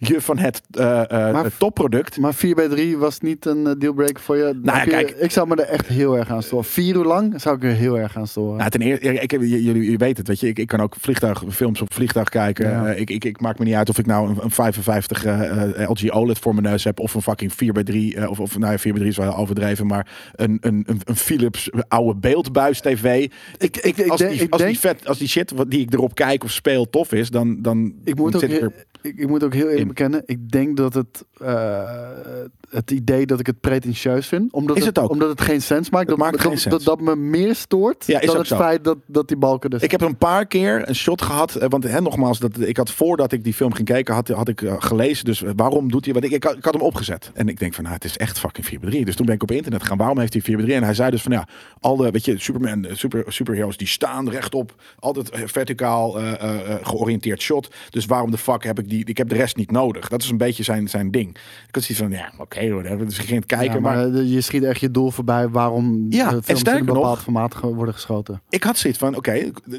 [0.00, 0.60] je van het
[1.44, 2.18] het topproduct.
[2.18, 4.58] Maar 4 bij 3 was niet een eh, dealbreaker voor je.
[4.62, 5.14] Nou ja, je-.
[5.18, 6.64] Ik zou me er echt heel erg aan storen.
[6.64, 8.56] Vier uur lang zou ik er heel erg aan storen.
[8.58, 10.94] Nou, ten eerste, ik, j- jullie je weet het, weet je, ik, ik kan ook
[11.00, 12.68] vliegtuigfilms op vliegtuig kijken.
[12.70, 12.90] Ja.
[12.90, 15.90] Ik, ik, ik maak me niet uit of ik nou een, een 55 eh, eh,
[15.90, 18.72] LG OLED voor mijn neus heb of een fucking 4 bij 3 of, of nou
[18.72, 22.18] ja, 4 bij 3 is wel heel overdreven, maar een, een, een, een Philips oude
[22.20, 23.28] beeldbuis TV.
[23.58, 26.14] Ik, ik, ik als, denk- die, ik vet, als die shit wat die ik erop
[26.14, 28.72] kijk of speel tof is, dan, dan ik moet ook zit ik er
[29.02, 30.22] ik, ik moet ook heel eerlijk bekennen.
[30.26, 31.82] Ik denk dat het, eh,
[32.70, 34.52] het idee dat ik het pretentieus vind.
[34.52, 35.10] Omdat Is het ook.
[35.10, 36.08] Omdat het geen sens maakt.
[36.08, 36.84] Dat, maakt dat, geen sens.
[36.84, 38.56] Dat, dat me meer stoort Ja, is dan het zo.
[38.56, 39.82] feit dat, dat die balken dus...
[39.82, 41.54] Ik heb een paar keer een shot gehad.
[41.54, 44.48] eh, Want hè, nogmaals, dat, ik had voordat ik die film ging kijken, had, had
[44.48, 45.24] ik eh, gelezen.
[45.24, 46.12] Dus waarom doet hij.
[46.14, 47.30] Want ik, ik, had, ik had hem opgezet.
[47.34, 49.42] En ik denk van, nou, het is echt fucking 4 3 Dus toen ben ik
[49.42, 49.98] op internet gegaan.
[49.98, 51.48] Waarom heeft hij 4 3 En hij zei dus van, ja,
[51.80, 54.74] al de, weet je, Superman, super, superheroes, die staan rechtop.
[54.98, 56.18] Altijd verticaal
[56.82, 57.68] georiënteerd shot.
[57.90, 59.04] Dus waarom de fuck heb ik die.
[59.04, 60.08] Ik heb de rest niet nodig.
[60.08, 61.28] Dat is een beetje zijn, zijn ding.
[61.68, 63.04] Ik had zoiets van, ja, oké, whatever.
[63.06, 63.74] Dus ik ging het kijken.
[63.74, 66.84] Ja, maar maar je schiet echt je doel voorbij waarom Ja, en films in een
[66.84, 68.42] bepaald nog- formaat worden geschoten.
[68.48, 69.32] ik had zoiets van, oké,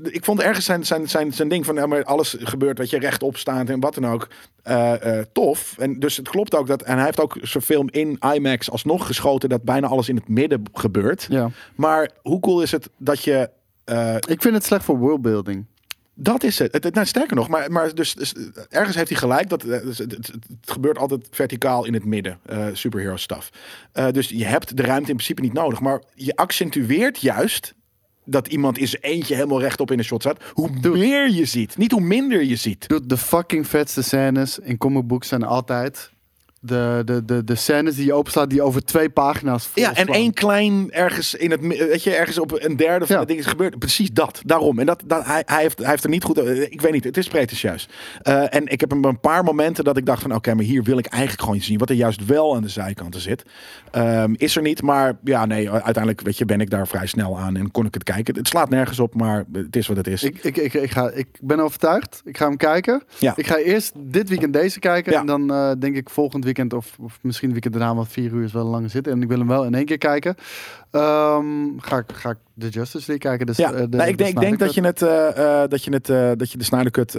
[0.04, 3.00] ik vond ergens zijn, zijn, zijn, zijn ding van, ja, maar alles gebeurt, wat je
[3.00, 4.28] rechtop staat en wat dan ook,
[4.64, 5.76] eh, eh, tof.
[5.78, 9.06] En dus het klopt ook dat, en hij heeft ook zijn film in IMAX alsnog
[9.06, 11.28] geschoten, dat bijna alles in het midden gebeurt.
[11.30, 11.50] Ja.
[11.76, 13.50] Maar hoe cool is het dat je,
[13.84, 15.66] eh, Ik vind het slecht voor worldbuilding.
[16.24, 16.74] Dat is het.
[16.74, 18.34] het, nou, sterker nog, maar, maar dus, dus,
[18.70, 19.50] ergens heeft hij gelijk.
[19.50, 23.50] Dat, eh, dus het, het, het gebeurt altijd verticaal in het midden, eh superhero stuff.
[23.92, 25.80] Eh, dus je hebt de ruimte in principe niet nodig.
[25.80, 27.74] Maar je accentueert juist
[28.26, 30.44] dat iemand in zijn eentje helemaal rechtop in een shot staat.
[30.54, 32.90] Hoe meer je ziet, niet hoe minder je ziet.
[32.90, 36.12] Dude, de fucking vetste scènes in comic books zijn altijd
[36.64, 40.34] de, de, de, de scènes die je openslaat die over twee pagina's Ja, en één
[40.34, 43.22] klein ergens in het, weet je, ergens op een derde van Ja.
[43.22, 43.80] de dingen is gebeurd.
[43.80, 44.80] Precies dat, daarom.
[44.80, 46.38] En dat, dat hij, hij, heeft, hij heeft er niet goed.
[46.38, 47.90] eh, Ik weet niet, het is pretentieus.
[48.22, 50.98] Eh en ik heb een, paar momenten dat ik dacht van, oké, maar hier wil
[50.98, 53.44] ik eigenlijk gewoon zien wat er juist wel aan de zijkanten zit.
[53.92, 57.40] Ehm, is er niet, maar ja, nee, uiteindelijk weet je, ben ik daar vrij snel
[57.40, 58.36] aan en kon ik het kijken.
[58.36, 60.24] Het slaat nergens op, maar het is wat het is.
[60.24, 62.22] Ik, ik, ik, ik, ga, ik ben overtuigd.
[62.26, 63.04] Ik ga hem kijken.
[63.20, 63.34] Ja.
[63.36, 65.12] Ik ga eerst dit weekend deze kijken.
[65.12, 65.20] Ja.
[65.20, 68.52] En dan eh, denk ik volgend weekend of, misschien weekend daarna, want vier uur is
[68.52, 69.14] wel lang zitten.
[69.14, 70.36] En ik wil hem wel in één keer kijken.
[70.92, 73.46] Ehm, ga, ik, ga ik de Justice League kijken.
[73.46, 75.70] Dus, Ja, eh, de, nou, ik de denk, ik denk dat, je het, eh, eh,
[75.70, 77.14] dat, je het, eh, dat je de Snyder Cut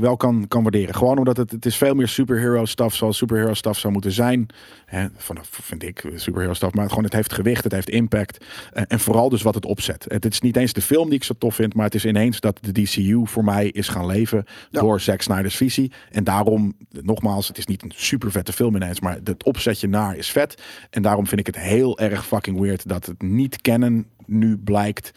[0.00, 0.94] wel kan, kan waarderen.
[0.94, 4.46] Gewoon omdat het, het is veel meer superhero stuff zoals superhero stuff zou moeten zijn.
[4.84, 6.74] Hè, vanaf vind ik superhero stuff.
[6.74, 8.44] Maar gewoon het heeft gewicht, het heeft impact.
[8.72, 10.04] En vooral dus wat het opzet.
[10.08, 11.74] Het is niet eens de film die ik zo tof vind.
[11.74, 14.44] Maar het is ineens dat de DCU voor mij is gaan leven.
[14.70, 14.80] Ja.
[14.80, 15.92] Door Zack Snyder's visie.
[16.10, 19.00] En daarom, nogmaals, het is niet een super vette film ineens.
[19.00, 20.62] Maar het opzetje naar is vet.
[20.90, 25.12] En daarom vind ik het heel erg fucking weird dat niet kennen nu blijkt.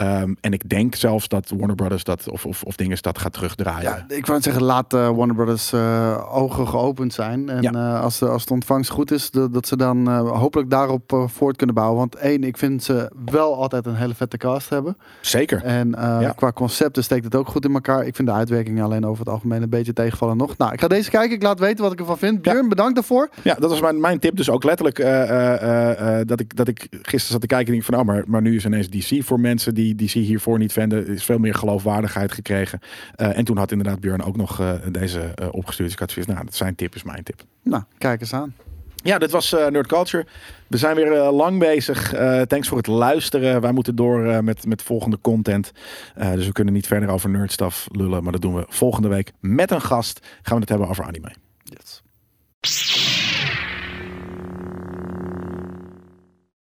[0.00, 3.32] Ehm, en ik denk zelfs dat Warner Brothers dat of, of, of dingen dat gaat
[3.32, 3.82] terugdraaien.
[4.08, 7.48] Ja, ik wou zeggen, laat eh, Warner Brothers eh, ogen geopend zijn.
[7.48, 7.72] En Ja.
[7.72, 11.56] eh, als, de, als de ontvangst goed is, dat, dat ze dan hopelijk daarop voort
[11.56, 11.98] kunnen bouwen.
[11.98, 14.96] Want één, ik vind ze wel altijd een hele vette cast hebben.
[15.20, 15.62] Zeker.
[15.64, 16.32] En Ja.
[16.36, 18.06] qua concepten steekt het ook goed in elkaar.
[18.06, 20.56] Ik vind de uitwerking alleen over het algemeen een beetje tegenvallen nog.
[20.56, 21.36] Nou, ik ga deze kijken.
[21.36, 22.42] Ik laat weten wat ik ervan vind.
[22.42, 23.28] Björn, bedankt daarvoor.
[23.42, 24.36] Ja, dat was mijn, mijn tip.
[24.36, 24.96] Dus ook letterlijk
[26.26, 28.56] dat, ik, dat ik gisteren zat te kijken en denk van, oh, maar, maar nu
[28.56, 31.06] is ineens DC voor mensen die DC hiervoor niet vinden.
[31.06, 32.80] Is veel meer geloofwaardigheid gekregen.
[33.14, 35.88] Eh, en toen had inderdaad Björn ook nog eh, deze eh, opgestuurd.
[35.88, 37.42] Dus ik had zoiets, nou, dat zijn tip is mijn tip.
[37.62, 38.54] Nou, kijk eens aan.
[39.02, 40.26] Ja, dit was Nerd Culture.
[40.66, 42.14] We zijn weer lang bezig.
[42.46, 43.60] Thanks voor het luisteren.
[43.60, 45.72] Wij moeten door met, met volgende content.
[46.34, 48.22] Dus we kunnen niet verder over nerdstuff lullen.
[48.22, 50.26] Maar dat doen we volgende week met een gast.
[50.42, 51.32] Gaan we het hebben over anime.
[51.64, 52.02] Yes.